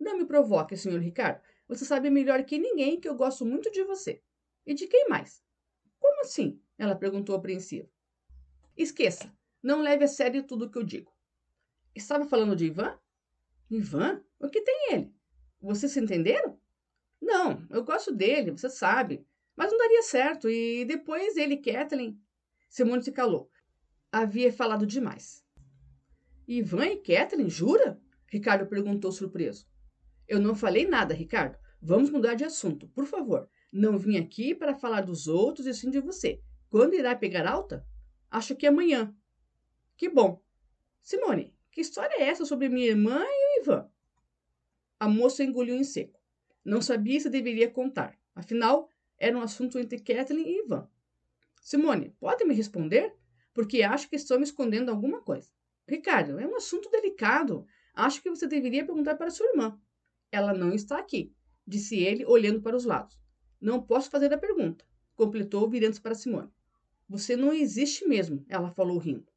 Não 0.00 0.16
me 0.16 0.24
provoque, 0.24 0.76
senhor 0.76 1.00
Ricardo. 1.00 1.42
Você 1.66 1.84
sabe 1.84 2.08
melhor 2.08 2.42
que 2.44 2.58
ninguém 2.58 2.98
que 2.98 3.08
eu 3.08 3.14
gosto 3.14 3.44
muito 3.44 3.70
de 3.70 3.84
você. 3.84 4.22
E 4.64 4.74
de 4.74 4.86
quem 4.86 5.08
mais? 5.08 5.42
Como 5.98 6.22
assim? 6.22 6.60
Ela 6.78 6.96
perguntou 6.96 7.34
apreensiva. 7.34 7.88
Esqueça. 8.76 9.30
Não 9.62 9.82
leve 9.82 10.04
a 10.04 10.08
sério 10.08 10.46
tudo 10.46 10.66
o 10.66 10.70
que 10.70 10.78
eu 10.78 10.84
digo. 10.84 11.12
Estava 11.94 12.26
falando 12.26 12.54
de 12.54 12.66
Ivan? 12.66 12.98
Ivan? 13.70 14.22
O 14.38 14.48
que 14.48 14.62
tem 14.62 14.92
ele? 14.92 15.12
Vocês 15.60 15.92
se 15.92 16.00
entenderam? 16.00 16.58
Não, 17.20 17.66
eu 17.70 17.84
gosto 17.84 18.14
dele, 18.14 18.50
você 18.50 18.70
sabe. 18.70 19.26
Mas 19.56 19.70
não 19.72 19.78
daria 19.78 20.02
certo. 20.02 20.48
E 20.48 20.84
depois 20.84 21.36
ele 21.36 21.54
e 21.54 21.62
Kathleen. 21.62 22.20
Simone 22.68 23.02
se 23.02 23.12
calou. 23.12 23.50
Havia 24.10 24.52
falado 24.52 24.86
demais. 24.86 25.44
Ivan 26.46 26.86
e 26.86 26.96
Kathleen, 26.96 27.50
jura? 27.50 28.00
Ricardo 28.26 28.66
perguntou 28.66 29.10
surpreso. 29.10 29.66
Eu 30.26 30.40
não 30.40 30.54
falei 30.54 30.86
nada, 30.86 31.14
Ricardo. 31.14 31.58
Vamos 31.80 32.10
mudar 32.10 32.34
de 32.34 32.44
assunto, 32.44 32.88
por 32.88 33.06
favor. 33.06 33.48
Não 33.72 33.98
vim 33.98 34.16
aqui 34.16 34.54
para 34.54 34.74
falar 34.74 35.02
dos 35.02 35.26
outros 35.26 35.66
e 35.66 35.74
sim 35.74 35.90
de 35.90 36.00
você. 36.00 36.40
Quando 36.70 36.94
irá 36.94 37.14
pegar 37.14 37.46
alta? 37.46 37.86
Acho 38.30 38.54
que 38.54 38.66
amanhã. 38.66 39.14
Que 39.96 40.08
bom. 40.08 40.42
Simone, 41.02 41.54
que 41.72 41.80
história 41.80 42.14
é 42.16 42.28
essa 42.28 42.44
sobre 42.44 42.68
minha 42.68 42.88
irmã 42.88 43.22
Ivan? 43.60 43.88
A 45.00 45.08
moça 45.08 45.44
engoliu 45.44 45.76
em 45.76 45.84
seco. 45.84 46.18
Não 46.64 46.82
sabia 46.82 47.20
se 47.20 47.30
deveria 47.30 47.70
contar. 47.70 48.18
Afinal, 48.34 48.90
era 49.18 49.36
um 49.36 49.40
assunto 49.40 49.78
entre 49.78 49.98
Kathleen 49.98 50.46
e 50.46 50.64
Ivan. 50.64 50.88
Simone, 51.60 52.14
pode 52.20 52.44
me 52.44 52.54
responder? 52.54 53.14
Porque 53.52 53.82
acho 53.82 54.08
que 54.08 54.16
estou 54.16 54.38
me 54.38 54.44
escondendo 54.44 54.90
alguma 54.90 55.20
coisa. 55.20 55.50
Ricardo, 55.86 56.38
é 56.38 56.46
um 56.46 56.56
assunto 56.56 56.90
delicado. 56.90 57.66
Acho 57.94 58.22
que 58.22 58.30
você 58.30 58.46
deveria 58.46 58.84
perguntar 58.84 59.16
para 59.16 59.30
sua 59.30 59.46
irmã. 59.46 59.80
Ela 60.30 60.52
não 60.52 60.72
está 60.72 60.98
aqui, 60.98 61.34
disse 61.66 61.98
ele, 61.98 62.24
olhando 62.26 62.60
para 62.60 62.76
os 62.76 62.84
lados. 62.84 63.18
Não 63.60 63.82
posso 63.82 64.10
fazer 64.10 64.32
a 64.32 64.38
pergunta, 64.38 64.84
completou, 65.16 65.68
virando-se 65.68 66.00
para 66.00 66.14
Simone. 66.14 66.52
Você 67.08 67.36
não 67.36 67.52
existe 67.52 68.06
mesmo, 68.06 68.44
ela 68.48 68.70
falou 68.70 68.98
rindo. 68.98 69.32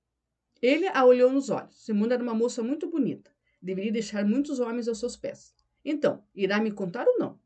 Ele 0.62 0.88
a 0.88 1.04
olhou 1.06 1.32
nos 1.32 1.50
olhos. 1.50 1.84
Simone 1.84 2.14
era 2.14 2.22
uma 2.22 2.36
moça 2.36 2.62
muito 2.62 2.88
bonita. 2.88 3.32
Deveria 3.62 3.92
deixar 3.92 4.26
muitos 4.26 4.60
homens 4.60 4.88
aos 4.88 5.00
seus 5.00 5.16
pés. 5.16 5.54
Então, 5.84 6.24
irá 6.34 6.60
me 6.60 6.72
contar 6.72 7.08
ou 7.08 7.18
não? 7.18 7.40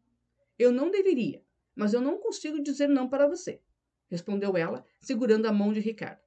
Eu 0.57 0.71
não 0.71 0.89
deveria, 0.89 1.43
mas 1.75 1.93
eu 1.93 2.01
não 2.01 2.17
consigo 2.17 2.61
dizer 2.61 2.87
não 2.87 3.09
para 3.09 3.27
você, 3.27 3.61
respondeu 4.07 4.55
ela, 4.55 4.85
segurando 5.01 5.45
a 5.45 5.51
mão 5.51 5.73
de 5.73 5.79
Ricardo. 5.79 6.21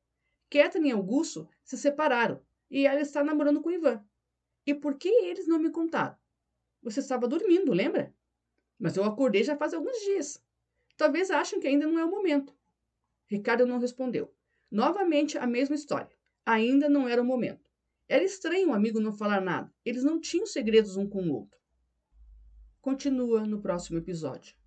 Kathleen 0.51 0.89
e 0.89 0.93
Augusto 0.93 1.49
se 1.63 1.77
separaram 1.77 2.41
e 2.71 2.87
ela 2.87 3.01
está 3.01 3.23
namorando 3.23 3.61
com 3.61 3.71
Ivan. 3.71 4.05
E 4.67 4.75
por 4.75 4.99
que 4.99 5.09
eles 5.09 5.47
não 5.47 5.59
me 5.59 5.71
contaram? 5.71 6.17
Você 6.83 7.01
estava 7.01 7.27
dormindo, 7.27 7.73
lembra? 7.73 8.15
Mas 8.79 8.97
eu 8.97 9.05
acordei 9.05 9.43
já 9.43 9.57
faz 9.57 9.75
alguns 9.75 9.99
dias. 10.01 10.43
Talvez 10.97 11.31
achem 11.31 11.61
que 11.61 11.67
ainda 11.67 11.87
não 11.87 11.99
é 11.99 12.05
o 12.05 12.11
momento. 12.11 12.55
Ricardo 13.27 13.67
não 13.67 13.79
respondeu. 13.79 14.33
Novamente 14.71 15.39
a 15.39 15.47
mesma 15.47 15.75
história. 15.75 16.11
Ainda 16.45 16.89
não 16.89 17.09
era 17.09 17.21
o 17.21 17.25
momento. 17.25 17.68
Era 18.09 18.25
estranho 18.25 18.71
o 18.71 18.73
amigo 18.73 18.99
não 18.99 19.13
falar 19.13 19.41
nada. 19.41 19.71
Eles 19.85 20.03
não 20.03 20.19
tinham 20.19 20.47
segredos 20.47 20.97
um 20.97 21.07
com 21.07 21.23
o 21.23 21.33
outro. 21.33 21.59
Continua 22.81 23.47
no 23.47 23.61
próximo 23.61 23.99
episódio. 23.99 24.58